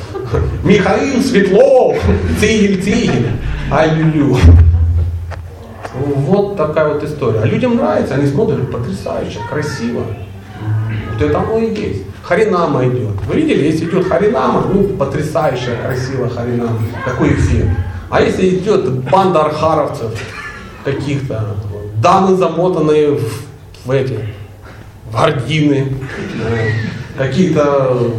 Михаил 0.63 1.23
Светлов, 1.23 1.97
Цигель, 2.39 2.83
Цигель, 2.83 3.31
аллилуйя. 3.71 4.43
Вот 5.95 6.59
такая 6.59 6.93
вот 6.93 7.03
история. 7.03 7.41
А 7.41 7.47
людям 7.47 7.77
нравится, 7.77 8.17
они 8.17 8.27
смотрят, 8.27 8.71
потрясающе, 8.71 9.39
красиво. 9.49 10.03
Вот 11.13 11.23
это 11.23 11.39
оно 11.39 11.59
и 11.59 11.75
есть. 11.75 12.03
Харинама 12.23 12.87
идет. 12.89 13.21
Вы 13.27 13.37
видели, 13.37 13.67
если 13.67 13.85
идет 13.85 14.09
харинама, 14.09 14.65
ну, 14.73 14.85
потрясающая, 14.97 15.77
красивая 15.85 16.31
харинама. 16.31 16.79
Какой 17.05 17.35
эффект. 17.35 17.69
А 18.11 18.21
если 18.21 18.49
идет 18.57 18.89
банда 19.11 19.45
архаровцев 19.45 20.13
каких-то, 20.85 21.57
дамы 22.01 22.37
замотанные 22.37 23.13
в, 23.13 23.47
в 23.85 23.91
эти, 23.91 24.19
в 25.11 25.15
гардины, 25.15 25.89
э, 26.45 26.71
какие-то 27.17 28.13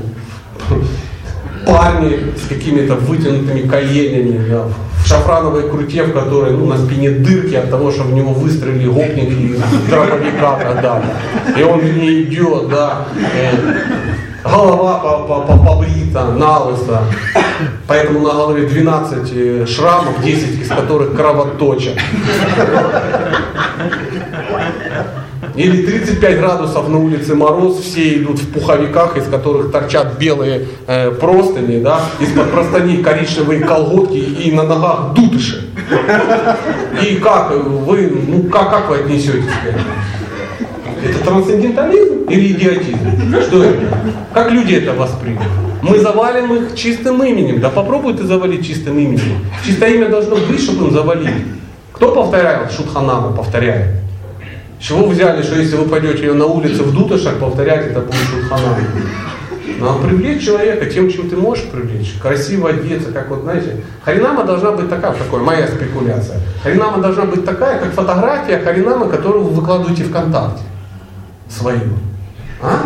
парни 1.66 2.34
с 2.38 2.48
какими-то 2.48 2.96
вытянутыми 2.96 3.68
коленями, 3.68 4.50
да, 4.50 4.68
шафрановой 5.06 5.70
круте, 5.70 6.04
в 6.04 6.14
которой 6.14 6.52
ну, 6.52 6.66
на 6.66 6.78
спине 6.78 7.12
дырки 7.12 7.56
от 7.56 7.70
того, 7.70 7.92
что 7.92 8.04
в 8.04 8.14
него 8.14 8.34
выстрелили 8.34 8.88
гопники 8.88 9.60
дробовика 9.90 10.60
тогда. 10.60 11.02
И 11.58 11.64
он 11.64 11.84
не 11.84 12.24
идет, 12.24 12.70
да. 12.70 13.06
И 13.16 14.48
голова 14.48 15.26
побрита, 15.58 16.26
налыса. 16.26 17.02
Поэтому 17.88 18.20
на 18.20 18.34
голове 18.34 18.68
12 18.68 19.32
э, 19.34 19.66
шрамов, 19.66 20.22
10 20.24 20.62
из 20.62 20.68
которых 20.68 21.16
кровоточат. 21.16 21.98
Или 25.56 25.86
35 25.86 26.40
градусов 26.40 26.90
на 26.90 27.00
улице 27.00 27.34
мороз, 27.34 27.80
все 27.80 28.18
идут 28.18 28.40
в 28.40 28.52
пуховиках, 28.52 29.16
из 29.16 29.28
которых 29.28 29.72
торчат 29.72 30.18
белые 30.18 30.68
э, 30.86 31.12
простыни, 31.12 31.82
да, 31.82 32.02
из-под 32.20 32.52
простыней 32.52 33.02
коричневые 33.02 33.62
колготки 33.62 34.18
и 34.18 34.52
на 34.52 34.64
ногах 34.64 35.14
дутыши. 35.14 35.70
И 37.02 37.16
как 37.16 37.52
вы, 37.56 38.12
ну 38.28 38.44
как, 38.44 38.70
как 38.70 38.90
вы 38.90 38.98
отнесетесь 38.98 39.46
к 39.46 39.68
этому? 39.68 39.86
Это 41.06 41.20
трансцендентализм 41.20 42.24
или 42.30 42.52
идиотизм? 42.52 43.42
Что 43.48 43.64
это? 43.64 43.98
Как 44.34 44.52
люди 44.52 44.74
это 44.74 44.94
воспримут? 44.94 45.44
Мы 45.82 46.00
завалим 46.00 46.54
их 46.56 46.76
чистым 46.76 47.24
именем. 47.24 47.62
Да 47.62 47.70
попробуй 47.70 48.16
ты 48.16 48.24
завалить 48.24 48.66
чистым 48.66 48.98
именем. 48.98 49.46
Чистое 49.64 49.92
имя 49.92 50.10
должно 50.10 50.36
быть, 50.36 50.62
чтобы 50.62 50.88
им 50.88 50.92
завалили. 50.92 51.46
Кто 51.94 52.12
повторял 52.12 52.70
Шутханаму, 52.70 53.38
повторяет? 53.38 54.05
Чего 54.80 55.08
взяли, 55.08 55.42
что 55.42 55.56
если 55.56 55.78
вы 55.78 55.88
пойдете 55.88 56.34
на 56.34 56.46
улице 56.46 56.84
в 56.84 56.94
дутышах, 56.94 57.40
повторять 57.40 57.88
это 57.88 58.02
будет 58.02 58.16
шутхана? 58.16 58.78
Надо 59.80 60.08
привлечь 60.08 60.44
человека 60.44 60.86
тем, 60.86 61.10
чем 61.10 61.30
ты 61.30 61.36
можешь 61.36 61.66
привлечь. 61.66 62.16
Красиво 62.22 62.70
одеться, 62.70 63.12
как 63.12 63.30
вот, 63.30 63.42
знаете, 63.42 63.84
харинама 64.04 64.44
должна 64.44 64.72
быть 64.72 64.90
такая, 64.90 65.14
такой, 65.14 65.42
моя 65.42 65.68
спекуляция. 65.68 66.40
Харинама 66.64 67.00
должна 67.00 67.26
быть 67.26 67.46
такая, 67.46 67.80
как 67.80 67.92
фотография 67.94 68.60
харинама, 68.60 69.10
которую 69.10 69.46
вы 69.46 69.52
выкладываете 69.52 70.04
ВКонтакте. 70.06 70.64
Свою. 71.50 71.98
А? 72.62 72.84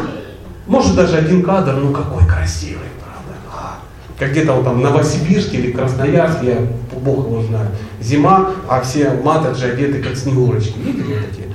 Может 0.65 0.95
даже 0.95 1.17
один 1.17 1.43
кадр, 1.43 1.73
ну 1.73 1.91
какой 1.91 2.25
красивый, 2.27 2.89
правда. 2.99 3.39
А, 3.51 3.79
как 4.17 4.31
где-то 4.31 4.53
вот 4.53 4.65
там 4.65 4.81
Новосибирске 4.81 5.57
или 5.57 5.71
Красноярске, 5.71 6.47
я 6.47 6.57
бог 6.99 7.27
его 7.27 7.43
знает. 7.43 7.69
Зима, 8.01 8.51
а 8.67 8.81
все 8.81 9.11
матаджи 9.23 9.65
одеты 9.65 10.01
как 10.01 10.15
снегурочки. 10.15 10.77
Видели 10.79 11.17
эти? 11.17 11.49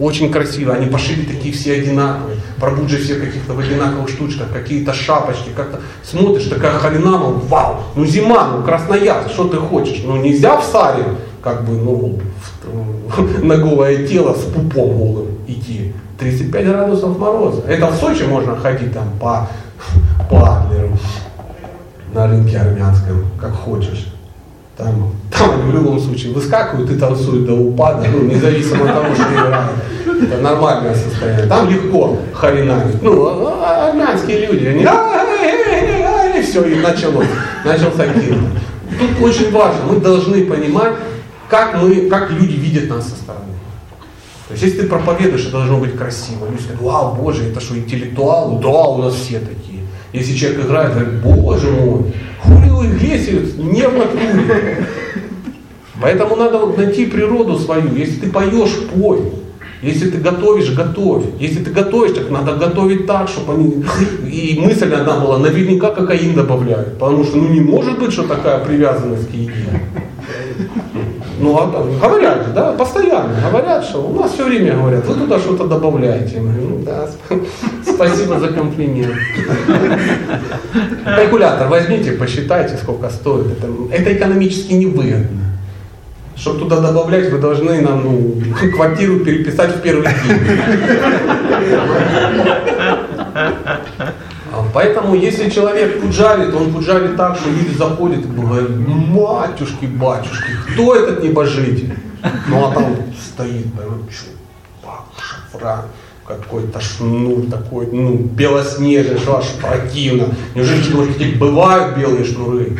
Очень 0.00 0.30
красиво, 0.30 0.74
они 0.74 0.86
пошили 0.86 1.24
такие 1.24 1.54
все 1.54 1.74
одинаковые, 1.74 2.38
пробуджи 2.58 2.98
все 2.98 3.16
каких-то 3.16 3.54
в 3.54 3.58
одинаковых 3.58 4.08
штучках, 4.08 4.52
какие-то 4.52 4.92
шапочки, 4.92 5.50
как-то 5.54 5.80
смотришь, 6.02 6.44
такая 6.44 6.72
халинама, 6.78 7.30
вау, 7.30 7.76
ну 7.94 8.04
зима, 8.06 8.48
ну 8.48 8.62
Красноярск, 8.62 9.30
что 9.30 9.48
ты 9.48 9.56
хочешь, 9.58 10.02
ну 10.04 10.16
нельзя 10.16 10.56
в 10.58 10.64
саре, 10.64 11.04
как 11.42 11.64
бы, 11.64 11.72
ну, 11.72 12.20
в, 12.64 13.44
на 13.44 13.56
голое 13.56 14.06
тело 14.06 14.34
с 14.34 14.42
пупом 14.44 14.96
голым 14.96 15.26
идти, 15.46 15.92
35 16.18 16.66
градусов 16.66 17.18
мороза, 17.18 17.62
это 17.68 17.88
в 17.88 17.96
Сочи 17.96 18.22
можно 18.22 18.56
ходить 18.56 18.92
там 18.92 19.10
по, 19.20 19.48
по 20.30 20.58
Адлеру, 20.58 20.98
на 22.14 22.26
рынке 22.26 22.58
армянском, 22.58 23.26
как 23.40 23.52
хочешь. 23.52 24.15
Там, 24.76 25.10
там 25.30 25.70
в 25.70 25.74
любом 25.74 25.98
случае 25.98 26.34
выскакивают 26.34 26.90
и 26.90 26.98
танцуют 26.98 27.46
до 27.46 27.54
упада, 27.54 28.06
ну, 28.12 28.24
независимо 28.24 28.84
от 28.84 28.94
того, 28.94 29.14
что 29.14 29.24
играют. 29.32 29.70
Это 30.22 30.42
нормальное 30.42 30.94
состояние. 30.94 31.46
Там 31.46 31.70
легко 31.70 32.18
харинамить. 32.34 33.02
Ну, 33.02 33.26
а, 33.26 33.58
а, 33.62 33.88
армянские 33.88 34.46
люди, 34.46 34.66
они 34.66 34.86
и 36.38 36.42
все, 36.42 36.62
и 36.64 36.74
началось. 36.76 37.26
Начался 37.64 38.06
кир. 38.12 38.36
Тут 38.98 39.22
очень 39.22 39.50
важно, 39.50 39.80
мы 39.88 40.00
должны 40.00 40.44
понимать, 40.44 40.92
как, 41.48 41.80
мы, 41.80 42.08
как 42.08 42.30
люди 42.30 42.52
видят 42.52 42.90
нас 42.90 43.04
со 43.04 43.16
стороны. 43.16 43.44
То 44.48 44.52
есть, 44.52 44.62
если 44.62 44.82
ты 44.82 44.86
проповедуешь, 44.86 45.42
это 45.42 45.52
должно 45.52 45.78
быть 45.78 45.96
красиво. 45.96 46.46
Люди 46.50 46.62
скажут, 46.62 46.82
вау, 46.82 47.14
боже, 47.14 47.44
это 47.44 47.60
что, 47.60 47.76
интеллектуалы? 47.76 48.60
Да, 48.60 48.68
у 48.68 49.02
нас 49.02 49.14
все 49.14 49.40
такие. 49.40 49.85
Если 50.16 50.34
человек 50.34 50.64
играет, 50.64 50.94
говорит, 50.94 51.20
боже 51.22 51.70
мой, 51.70 52.04
Хулио 52.40 52.86
Иглесиус 52.86 53.56
не 53.58 53.86
в 53.86 53.98
натуре. 53.98 54.86
Поэтому 56.00 56.36
надо 56.36 56.58
вот 56.58 56.78
найти 56.78 57.04
природу 57.04 57.58
свою. 57.58 57.94
Если 57.94 58.20
ты 58.20 58.30
поешь, 58.30 58.70
пой. 58.94 59.20
Если 59.82 60.08
ты 60.08 60.16
готовишь, 60.16 60.72
готовь. 60.72 61.24
Если 61.38 61.62
ты 61.62 61.70
готовишь, 61.70 62.12
так 62.12 62.30
надо 62.30 62.54
готовить 62.54 63.06
так, 63.06 63.28
чтобы 63.28 63.52
они... 63.52 63.84
И 64.26 64.58
мысль 64.58 64.90
одна 64.90 65.20
была, 65.20 65.38
наверняка 65.38 65.90
кокаин 65.90 66.34
добавляют. 66.34 66.98
Потому 66.98 67.22
что 67.22 67.36
ну 67.36 67.48
не 67.48 67.60
может 67.60 67.98
быть, 67.98 68.12
что 68.12 68.22
такая 68.22 68.64
привязанность 68.64 69.28
к 69.28 69.34
еде. 69.34 69.52
Ну, 71.38 71.58
а, 71.58 71.66
говорят, 72.00 72.54
да, 72.54 72.72
постоянно 72.72 73.34
говорят, 73.40 73.84
что 73.84 73.98
у 73.98 74.14
нас 74.14 74.32
все 74.32 74.44
время 74.44 74.74
говорят, 74.74 75.04
вы 75.06 75.14
туда 75.14 75.38
что-то 75.38 75.66
добавляете. 75.66 76.36
Я 76.36 76.42
ну 76.42 76.82
да, 76.84 77.08
спасибо 77.84 78.38
за 78.38 78.48
комплимент. 78.48 79.14
Калькулятор 81.04 81.68
возьмите, 81.68 82.12
посчитайте, 82.12 82.76
сколько 82.76 83.10
стоит. 83.10 83.46
Это, 83.52 83.68
это 83.92 84.14
экономически 84.14 84.72
невыгодно. 84.72 85.42
Чтобы 86.36 86.60
туда 86.60 86.80
добавлять, 86.80 87.30
вы 87.30 87.38
должны 87.38 87.80
нам 87.80 88.02
ну, 88.04 88.70
квартиру 88.74 89.20
переписать 89.20 89.76
в 89.76 89.80
первый 89.80 90.06
день. 90.06 90.38
Поэтому, 94.76 95.14
если 95.14 95.48
человек 95.48 96.02
пуджарит, 96.02 96.54
он 96.54 96.70
пуджарит 96.70 97.16
так, 97.16 97.38
что 97.38 97.48
люди 97.48 97.74
заходят 97.78 98.26
и 98.26 98.28
говорят, 98.28 98.68
матюшки, 98.76 99.86
батюшки, 99.86 100.52
кто 100.70 100.94
этот 100.94 101.22
небожитель? 101.24 101.94
Ну 102.46 102.68
а 102.68 102.72
там 102.74 102.94
стоит, 103.18 103.72
прям, 103.72 104.06
чувак, 104.10 105.06
шафран, 105.18 105.80
какой-то 106.26 106.78
шнур 106.78 107.46
такой, 107.50 107.86
ну, 107.90 108.16
белоснежный, 108.16 109.16
что 109.16 109.38
аж 109.38 109.46
противно. 109.62 110.34
Неужели 110.54 111.06
таких 111.10 111.38
бывают 111.38 111.96
белые 111.96 112.26
шнуры? 112.26 112.76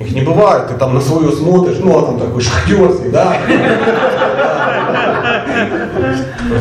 Их 0.00 0.10
не 0.10 0.22
бывает, 0.22 0.66
ты 0.66 0.74
там 0.74 0.92
на 0.94 1.00
свое 1.00 1.30
смотришь, 1.30 1.78
ну 1.78 2.00
а 2.00 2.06
там 2.06 2.18
такой 2.18 2.42
шахтерский, 2.42 3.10
да? 3.10 3.38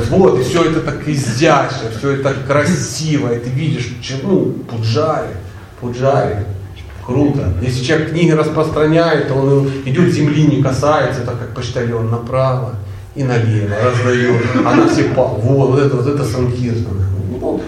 Вот, 0.10 0.40
и 0.40 0.44
все 0.44 0.64
это 0.64 0.82
так 0.82 1.08
изящно, 1.08 1.90
все 1.98 2.12
это 2.12 2.34
красиво, 2.48 3.34
и 3.34 3.40
ты 3.40 3.50
видишь, 3.50 3.96
ну, 4.24 4.54
пуджари, 4.70 5.30
пуджари, 5.80 6.46
круто. 7.06 7.54
Если 7.62 7.84
человек 7.84 8.12
книги 8.12 8.32
распространяет, 8.32 9.32
он 9.32 9.70
идет 9.86 10.14
земли 10.14 10.46
не 10.48 10.62
касается, 10.62 11.22
так 11.22 11.40
как 11.40 11.54
почтальон 11.54 12.10
направо 12.10 12.76
и 13.16 13.24
налево 13.24 13.76
раздает, 13.84 14.42
а 14.66 14.76
на 14.76 14.88
все 14.88 15.08
вот, 15.16 15.42
вот 15.44 15.80
это, 15.80 15.96
вот 15.96 16.08
это 16.08 16.24
санкиртана. 16.24 17.06
Ну, 17.40 17.62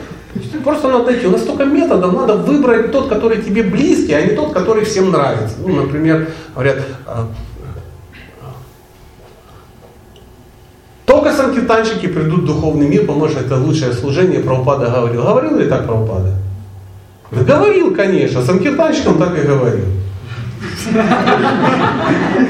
просто 0.64 0.90
надо 0.90 1.06
найти. 1.06 1.26
У 1.26 1.32
нас 1.32 1.42
столько 1.42 1.66
методов, 1.66 2.14
надо 2.14 2.36
выбрать 2.36 2.92
тот, 2.92 3.10
который 3.10 3.42
тебе 3.42 3.64
близкий, 3.64 4.14
а 4.14 4.22
не 4.22 4.36
тот, 4.36 4.54
который 4.54 4.86
всем 4.86 5.12
нравится. 5.12 5.56
Ну, 5.66 5.84
например, 5.84 6.30
говорят, 6.54 6.80
Только 11.20 11.36
санкиртанщики 11.36 12.08
придут 12.08 12.44
в 12.44 12.46
духовный 12.46 12.88
мир, 12.88 13.02
потому 13.02 13.28
что 13.28 13.42
это 13.42 13.58
лучшее 13.58 13.92
служение, 13.92 14.40
Прабхупада 14.40 14.90
говорил. 14.90 15.22
Говорил 15.22 15.58
ли 15.58 15.68
так 15.68 15.86
Прабхупада? 15.86 16.32
Да 17.32 17.44
говорил, 17.44 17.94
конечно, 17.94 18.42
санкиртанщикам 18.42 19.18
так 19.18 19.38
и 19.38 19.42
говорил. 19.46 19.84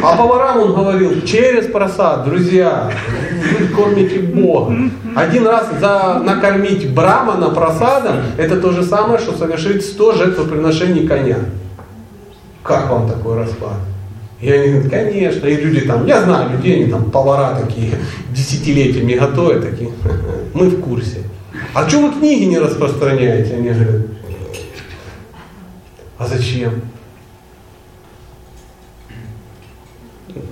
А 0.04 0.16
поварам 0.16 0.60
он 0.60 0.74
говорил, 0.76 1.22
через 1.24 1.66
просад, 1.66 2.26
друзья, 2.26 2.92
вы 3.60 3.68
кормите 3.70 4.20
Бога. 4.20 4.76
Один 5.16 5.48
раз 5.48 5.70
за 5.80 6.22
накормить 6.24 6.94
брамана 6.94 7.50
просадом, 7.50 8.18
это 8.38 8.62
то 8.62 8.72
же 8.72 8.84
самое, 8.84 9.18
что 9.18 9.36
совершить 9.36 9.84
100 9.84 10.14
жертвоприношений 10.14 11.08
коня. 11.08 11.38
Как 12.62 12.92
вам 12.92 13.10
такой 13.10 13.36
расклад? 13.36 13.78
И 14.42 14.50
они 14.50 14.70
говорят, 14.70 14.92
конечно, 14.92 15.48
и 15.48 15.56
люди 15.56 15.82
там, 15.82 16.06
я 16.06 16.22
знаю 16.22 16.52
людей, 16.52 16.84
они 16.84 16.92
там 16.92 17.12
повара 17.12 17.60
такие, 17.60 17.94
десятилетиями 18.32 19.14
готовят, 19.14 19.70
такие, 19.70 19.92
мы 20.54 20.70
в 20.70 20.82
курсе. 20.82 21.24
А 21.74 21.88
что 21.88 22.00
вы 22.00 22.18
книги 22.18 22.46
не 22.46 22.58
распространяете? 22.58 23.56
Они 23.56 23.70
говорят, 23.70 24.06
а 26.18 26.28
зачем? 26.28 26.82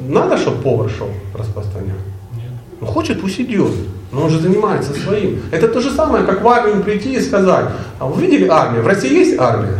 Надо, 0.07 0.37
чтобы 0.37 0.61
повар 0.61 0.89
шел 0.89 1.09
распространять? 1.33 1.95
Нет. 2.35 2.51
Ну 2.81 2.87
хочет, 2.87 3.21
пусть 3.21 3.39
идет. 3.39 3.71
Но 4.11 4.23
он 4.23 4.29
же 4.29 4.39
занимается 4.39 4.93
своим. 4.93 5.41
Это 5.51 5.67
то 5.67 5.81
же 5.81 5.91
самое, 5.91 6.25
как 6.25 6.41
в 6.41 6.47
армию 6.47 6.83
прийти 6.83 7.15
и 7.15 7.21
сказать, 7.21 7.67
а 7.99 8.05
вы 8.05 8.21
видели 8.21 8.47
армию? 8.47 8.83
В 8.83 8.87
России 8.87 9.13
есть 9.13 9.37
армия? 9.39 9.79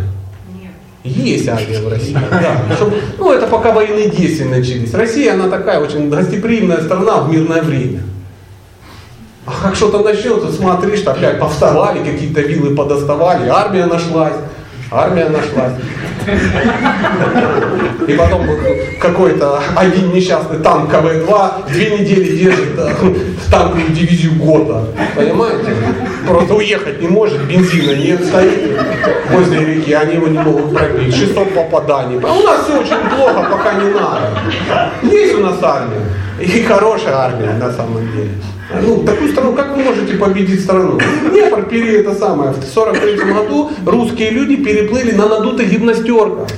Есть 1.08 1.48
армия 1.48 1.80
в 1.80 1.90
России, 1.90 2.18
да. 2.32 2.76
Чтобы, 2.76 2.98
ну, 3.18 3.32
это 3.32 3.48
пока 3.48 3.72
военные 3.72 4.10
действия 4.10 4.46
начались. 4.46 4.94
Россия, 4.94 5.34
она 5.34 5.50
такая 5.50 5.80
очень 5.80 6.10
гостеприимная 6.10 6.82
страна 6.82 7.22
в 7.22 7.32
мирное 7.32 7.62
время. 7.62 8.02
А 9.46 9.52
как 9.64 9.76
что-то 9.76 10.00
начнется, 10.00 10.52
смотришь, 10.52 11.04
опять 11.04 11.40
повставали, 11.40 12.04
какие-то 12.04 12.42
вилы 12.42 12.76
подоставали, 12.76 13.48
армия 13.48 13.86
нашлась, 13.86 14.34
армия 14.92 15.30
нашлась. 15.30 15.74
И 18.08 18.14
потом 18.14 18.48
какой-то 19.00 19.62
один 19.76 20.14
несчастный 20.14 20.60
танк 20.60 20.92
КВ-2 20.92 21.70
две 21.70 21.98
недели 21.98 22.38
держит 22.38 22.80
танковую 23.50 23.90
дивизию 23.90 24.34
года. 24.36 24.86
Понимаете? 25.16 25.76
Просто 26.28 26.56
уехать 26.56 27.02
не 27.02 27.08
может, 27.08 27.42
бензина 27.46 27.92
нет, 27.96 28.26
стоит 28.26 28.78
возле 29.32 29.66
реки, 29.66 29.94
они 29.94 30.16
его 30.16 30.28
не 30.28 30.40
могут 30.40 30.74
пробить. 30.74 31.16
600 31.16 31.54
попаданий. 31.54 32.20
А 32.24 32.34
у 32.34 32.44
нас 32.44 32.64
все 32.66 32.80
очень 32.80 33.10
плохо, 33.16 33.48
пока 33.50 33.74
не 33.74 33.90
надо. 33.92 34.32
Есть 35.04 35.36
у 35.36 35.40
нас 35.40 35.56
армия. 35.62 36.02
И 36.40 36.64
хорошая 36.64 37.16
армия 37.16 37.54
на 37.54 37.72
самом 37.72 38.12
деле. 38.12 38.32
Ну, 38.70 39.04
такую 39.04 39.32
страну, 39.32 39.54
как 39.54 39.76
вы 39.76 39.84
можете 39.84 40.16
победить 40.16 40.62
страну? 40.62 41.00
Днепр 41.32 41.64
пере 41.64 42.02
это 42.02 42.14
самое. 42.14 42.52
В 42.52 42.64
43 42.64 43.16
году 43.32 43.72
русские 43.86 44.32
люди 44.32 44.58
переплыли 44.58 45.12
на 45.12 45.28
надутых 45.28 45.70
гимнастерках. 45.72 46.50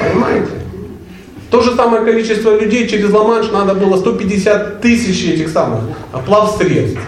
Понимаете? 0.00 0.48
То 1.50 1.62
же 1.62 1.74
самое 1.74 2.04
количество 2.04 2.56
людей 2.58 2.86
через 2.86 3.12
Ла-Манш 3.12 3.50
надо 3.50 3.74
было 3.74 3.96
150 3.96 4.80
тысяч 4.80 5.24
этих 5.24 5.48
самых 5.48 5.80
плавсредств. 6.26 7.00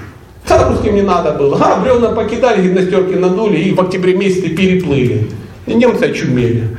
Да, 0.48 0.68
русским 0.68 0.96
не 0.96 1.02
надо 1.02 1.32
было. 1.32 1.56
А, 1.60 1.76
бревна 1.80 2.08
покидали, 2.08 2.66
гимнастерки 2.66 3.14
надули 3.14 3.58
и 3.58 3.72
в 3.72 3.80
октябре 3.80 4.16
месяце 4.16 4.48
переплыли. 4.48 5.28
И 5.66 5.74
немцы 5.74 6.04
очумели. 6.04 6.76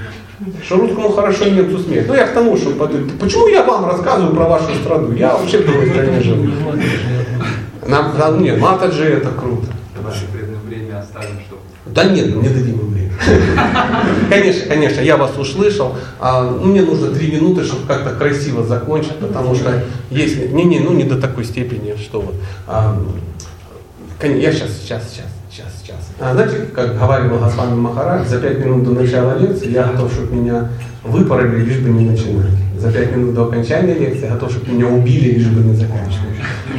Что 0.64 0.78
русскому 0.78 1.10
хорошо 1.10 1.46
и 1.46 1.52
немцу 1.52 1.80
смех. 1.80 2.06
Ну 2.08 2.14
я 2.14 2.28
к 2.28 2.34
тому, 2.34 2.58
что 2.58 2.72
почему 3.20 3.48
я 3.48 3.64
вам 3.64 3.86
рассказываю 3.86 4.36
про 4.36 4.46
вашу 4.46 4.74
страну? 4.76 5.14
Я 5.14 5.36
вообще 5.36 5.60
в 5.60 5.66
другой 5.66 5.90
стране 5.90 6.22
живу. 6.22 6.52
Нам, 7.88 8.18
нам, 8.18 8.42
нет, 8.42 8.60
Матаджи 8.60 9.04
это 9.04 9.30
круто. 9.30 9.68
Давай 9.96 10.14
время 10.66 11.00
оставим, 11.00 11.40
чтобы... 11.48 11.62
Да 11.86 12.06
нет, 12.06 12.36
не 12.36 12.50
дадим 12.50 12.80
им 12.80 12.94
время. 12.94 13.12
Конечно, 14.30 14.68
конечно, 14.68 15.02
я 15.02 15.18
вас 15.18 15.38
услышал. 15.38 15.96
А, 16.20 16.44
ну, 16.44 16.66
мне 16.68 16.82
нужно 16.82 17.12
три 17.12 17.32
минуты, 17.32 17.64
чтобы 17.64 17.86
как-то 17.86 18.12
красиво 18.12 18.64
закончить, 18.64 19.18
потому 19.18 19.56
что 19.56 19.84
есть... 20.10 20.52
Не, 20.52 20.64
не, 20.64 20.80
ну 20.80 20.94
не 20.94 21.04
до 21.04 21.20
такой 21.20 21.44
степени, 21.44 21.96
что 21.98 22.22
вот. 22.22 22.36
А, 22.68 22.98
я 24.24 24.52
сейчас, 24.54 24.70
сейчас, 24.82 25.04
сейчас, 25.12 25.26
сейчас. 25.92 26.12
А, 26.20 26.34
знаете, 26.34 26.66
как 26.74 26.98
говорил 26.98 27.38
Госвами 27.38 27.76
Махарадж, 27.76 28.28
за 28.28 28.40
пять 28.40 28.60
минут 28.60 28.84
до 28.84 28.92
начала 28.92 29.38
лекции 29.38 29.72
я 29.72 29.84
готов, 29.84 30.12
чтобы 30.12 30.36
меня 30.36 30.70
выпороли, 31.04 31.64
лишь 31.64 31.80
бы 31.80 31.90
не 31.90 32.10
начинать. 32.10 32.52
За 32.78 32.92
пять 32.92 33.16
минут 33.16 33.34
до 33.34 33.46
окончания 33.46 33.94
лекции 33.94 34.26
я 34.26 34.34
готов, 34.34 34.52
чтобы 34.52 34.72
меня 34.72 34.88
убили, 34.88 35.36
лишь 35.36 35.48
бы 35.48 35.62
не 35.62 35.76
заканчивать. 35.76 36.22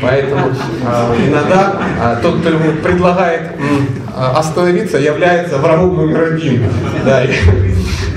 Поэтому 0.01 0.49
э, 0.49 1.29
иногда 1.29 1.77
э, 2.01 2.17
тот, 2.22 2.41
кто 2.41 2.51
предлагает 2.83 3.43
э, 3.43 4.22
остановиться, 4.37 4.99
является 4.99 5.59
врагом 5.59 5.97
номер 5.97 6.34
один. 6.34 6.64
И, 6.64 7.09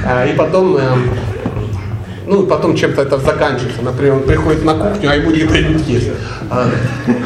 э, 0.05 0.31
и 0.31 0.35
потом 0.35 0.77
э, 0.77 0.81
ну, 2.27 2.45
потом 2.47 2.75
чем-то 2.75 3.01
это 3.01 3.17
заканчивается. 3.17 3.81
Например, 3.81 4.15
он 4.15 4.23
приходит 4.23 4.63
на 4.63 4.73
кухню, 4.73 5.09
а 5.09 5.15
ему 5.15 5.31
не 5.31 5.43
дают 5.43 5.81
есть. 5.87 6.09
А, 6.49 6.69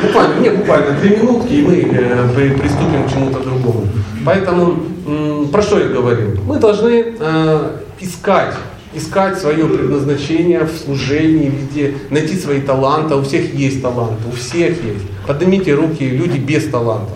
буквально, 0.03 0.39
не, 0.39 0.49
буквально 0.49 0.99
три 0.99 1.17
минутки, 1.17 1.53
и 1.53 1.61
мы 1.61 1.75
э, 1.75 2.59
приступим 2.59 3.07
к 3.07 3.11
чему-то 3.11 3.39
другому. 3.39 3.87
Поэтому, 4.25 5.47
про 5.51 5.61
что 5.61 5.79
я 5.79 5.87
говорил? 5.87 6.39
Мы 6.45 6.57
должны 6.57 7.15
э, 7.19 7.71
искать 7.99 8.55
искать 8.93 9.37
свое 9.37 9.65
предназначение 9.67 10.63
в 10.63 10.71
служении, 10.75 11.49
везде, 11.49 11.95
найти 12.09 12.35
свои 12.37 12.59
таланты. 12.59 13.15
У 13.15 13.21
всех 13.21 13.53
есть 13.53 13.81
таланты, 13.81 14.27
у 14.27 14.31
всех 14.31 14.83
есть. 14.83 15.05
Поднимите 15.27 15.73
руки, 15.75 16.03
люди 16.03 16.39
без 16.39 16.67
таланта. 16.67 17.13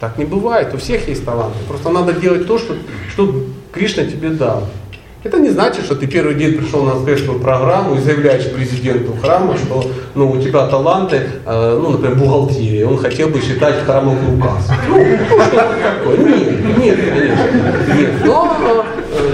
Так 0.00 0.18
не 0.18 0.24
бывает, 0.24 0.74
у 0.74 0.78
всех 0.78 1.08
есть 1.08 1.24
таланты. 1.24 1.58
Просто 1.66 1.90
надо 1.90 2.12
делать 2.12 2.46
то, 2.46 2.58
что, 2.58 2.74
что 3.12 3.46
Кришна 3.72 4.04
тебе 4.04 4.30
дал. 4.30 4.68
Это 5.22 5.38
не 5.38 5.50
значит, 5.50 5.84
что 5.84 5.96
ты 5.96 6.06
первый 6.06 6.34
день 6.34 6.56
пришел 6.56 6.82
на 6.82 6.94
успешную 6.94 7.38
программу 7.40 7.94
и 7.94 7.98
заявляешь 7.98 8.50
президенту 8.50 9.14
храма, 9.20 9.54
что 9.58 9.84
ну, 10.14 10.30
у 10.30 10.40
тебя 10.40 10.66
таланты, 10.66 11.20
э, 11.44 11.78
ну, 11.78 11.90
например, 11.90 12.16
бухгалтерия, 12.16 12.86
он 12.86 12.96
хотел 12.96 13.28
бы 13.28 13.38
считать 13.38 13.84
храмовый 13.84 14.34
указ. 14.34 14.70
Ну, 14.88 14.96
ну 14.96 15.42
что 15.44 15.56
такое? 15.56 16.16
Нет, 16.16 16.78
нет, 16.78 16.98
конечно. 17.06 17.94
Нет. 17.94 18.10
Но 18.24 18.56
э, 18.64 18.82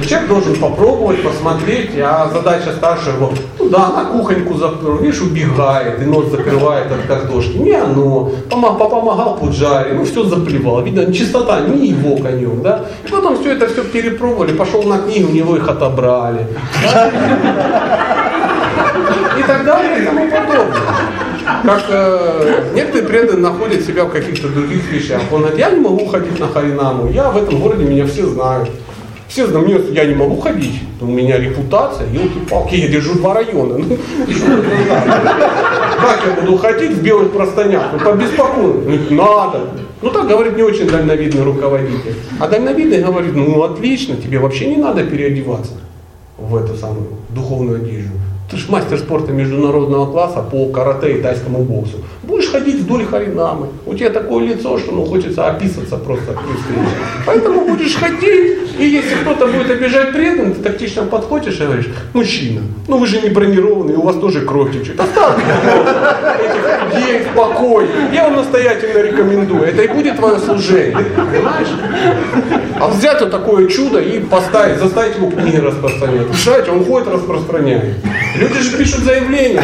человек 0.05 0.29
должен 0.29 0.57
попробовать, 0.57 1.23
посмотреть, 1.23 1.91
а 1.99 2.29
задача 2.33 2.73
старшего, 2.73 3.33
ну 3.59 3.69
да, 3.69 3.89
на 3.89 4.05
кухоньку 4.05 4.55
закрыл, 4.55 4.99
видишь, 4.99 5.21
убегает, 5.21 6.03
и 6.03 6.05
нос 6.05 6.27
закрывает 6.31 6.87
от 6.91 7.07
картошки. 7.07 7.57
Не 7.57 7.73
оно, 7.73 8.31
помогал 8.51 9.37
пуджаре, 9.37 9.95
ну 9.95 10.05
все 10.05 10.25
заплевал. 10.25 10.83
Видно, 10.83 11.13
чистота 11.13 11.61
не 11.61 11.89
его 11.89 12.17
конек, 12.17 12.63
да. 12.63 12.87
И 13.07 13.11
потом 13.11 13.39
все 13.39 13.53
это 13.53 13.69
все 13.69 13.83
перепробовали, 13.85 14.53
пошел 14.53 14.83
на 14.83 14.99
книгу, 14.99 15.31
у 15.31 15.35
него 15.35 15.57
их 15.57 15.69
отобрали. 15.69 16.47
И 19.39 19.43
так 19.43 19.65
далее 19.65 20.03
и 20.03 20.05
тому 20.05 20.27
подобное. 20.31 20.81
Как 21.63 21.83
э, 21.89 22.73
некоторые 22.75 23.07
преданные 23.07 23.39
находят 23.39 23.85
себя 23.85 24.05
в 24.05 24.11
каких-то 24.11 24.49
других 24.49 24.91
вещах. 24.91 25.21
Он 25.31 25.41
говорит, 25.41 25.59
я 25.59 25.71
не 25.71 25.81
могу 25.81 26.07
ходить 26.07 26.39
на 26.41 26.49
Харинаму, 26.49 27.09
я 27.11 27.31
в 27.31 27.37
этом 27.37 27.61
городе, 27.61 27.85
меня 27.85 28.07
все 28.07 28.27
знают. 28.27 28.69
Все 29.29 29.47
знают, 29.47 29.93
я 29.93 30.05
не 30.05 30.15
могу 30.15 30.41
ходить, 30.41 30.81
у 31.01 31.07
меня 31.07 31.39
репутация, 31.39 32.07
елки-палки, 32.09 32.77
я 32.77 32.89
держу 32.89 33.15
два 33.15 33.35
района. 33.35 33.79
Ну, 33.79 33.97
как 36.01 36.21
я 36.27 36.41
буду 36.41 36.59
ходить 36.59 36.93
в 36.93 37.03
белых 37.03 37.33
простынях? 37.33 37.83
Ну, 37.93 37.99
побеспокоен. 37.99 39.07
Ну, 39.11 39.17
надо. 39.17 39.61
Ну, 40.03 40.11
так 40.11 40.29
говорит 40.29 40.57
не 40.57 40.63
очень 40.63 40.87
дальновидный 40.89 41.43
руководитель. 41.43 42.15
А 42.39 42.47
дальновидный 42.49 43.03
говорит, 43.03 43.35
ну, 43.35 43.63
отлично, 43.63 44.17
тебе 44.17 44.39
вообще 44.39 44.67
не 44.67 44.77
надо 44.77 45.03
переодеваться 45.05 45.73
в 46.39 46.55
эту 46.55 46.77
самую 46.77 47.09
духовную 47.31 47.79
одежду. 47.83 48.13
Ты 48.51 48.59
же 48.59 48.71
мастер 48.71 48.99
спорта 48.99 49.33
международного 49.33 50.13
класса 50.13 50.43
по 50.43 50.69
карате 50.69 51.19
и 51.19 51.23
тайскому 51.23 51.65
боксу. 51.65 51.97
Ходить 52.57 52.77
вдоль 52.77 53.05
харинамы. 53.05 53.67
У 53.85 53.93
тебя 53.93 54.09
такое 54.09 54.47
лицо, 54.47 54.79
что 54.79 54.93
ну, 54.93 55.05
хочется 55.05 55.47
описываться 55.47 55.99
просто. 55.99 56.33
Поэтому 57.27 57.67
будешь 57.67 57.95
ходить, 57.97 58.71
и 58.79 58.87
если 58.87 59.15
кто-то 59.17 59.47
будет 59.47 59.71
обижать 59.71 60.13
преданных, 60.15 60.57
ты 60.57 60.63
тактично 60.63 61.03
подходишь 61.03 61.61
и 61.61 61.65
говоришь, 61.65 61.89
мужчина, 62.15 62.63
ну 62.89 62.97
вы 62.97 63.07
же 63.07 63.21
не 63.21 63.29
бронированный, 63.29 63.97
у 63.97 64.01
вас 64.01 64.17
тоже 64.17 64.41
кровь 64.41 64.73
течет. 64.73 64.99
Оставьте 64.99 65.43
этих 65.43 66.97
людей 66.97 67.27
в 67.31 67.37
покое. 67.37 67.89
Я 68.15 68.25
вам 68.25 68.37
настоятельно 68.37 69.03
рекомендую. 69.03 69.65
Это 69.65 69.83
и 69.83 69.89
будет 69.89 70.17
твое 70.17 70.39
служение. 70.39 70.97
Понимаешь? 71.15 71.69
А 72.81 72.89
взять 72.89 73.21
вот 73.21 73.33
такое 73.33 73.69
чудо 73.69 74.01
и 74.01 74.19
поставить, 74.21 74.79
заставить 74.79 75.17
его 75.17 75.31
книги 75.31 75.59
распространять. 75.59 76.33
Знаете, 76.43 76.71
он 76.71 76.87
ходит, 76.87 77.09
распространяет. 77.09 77.97
Люди 78.37 78.59
же 78.61 78.79
пишут 78.79 79.01
заявления. 79.01 79.63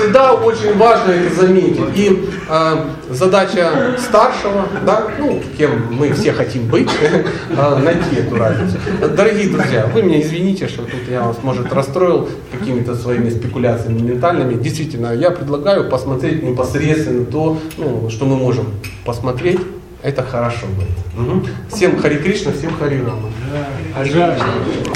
Всегда 0.00 0.32
очень 0.32 0.78
важно 0.78 1.12
это 1.12 1.34
заметить. 1.34 1.80
И 1.94 2.24
э, 2.48 2.84
задача 3.10 3.96
старшего, 3.98 4.66
да, 4.86 5.08
ну, 5.18 5.42
кем 5.58 5.94
мы 5.94 6.12
все 6.14 6.32
хотим 6.32 6.68
быть, 6.68 6.88
э, 7.50 7.76
найти 7.76 8.16
эту 8.16 8.36
разницу. 8.36 8.78
Дорогие 9.14 9.50
друзья, 9.50 9.86
вы 9.92 10.02
меня 10.02 10.22
извините, 10.22 10.68
что 10.68 10.82
тут 10.82 11.00
я 11.10 11.22
вас, 11.22 11.36
может, 11.42 11.70
расстроил 11.72 12.30
какими-то 12.50 12.94
своими 12.94 13.28
спекуляциями 13.28 14.00
ментальными. 14.00 14.54
Действительно, 14.54 15.12
я 15.12 15.30
предлагаю 15.32 15.90
посмотреть 15.90 16.42
непосредственно 16.42 17.26
то, 17.26 17.58
ну, 17.76 18.08
что 18.08 18.24
мы 18.24 18.36
можем 18.36 18.68
посмотреть. 19.04 19.60
Это 20.02 20.22
хорошо 20.22 20.66
будет. 20.66 21.28
Угу. 21.28 21.46
Всем 21.68 22.00
Хари 22.00 22.16
Кришна, 22.16 22.52
всем 22.52 22.74
Хари 22.78 23.02
Рама. 23.04 23.28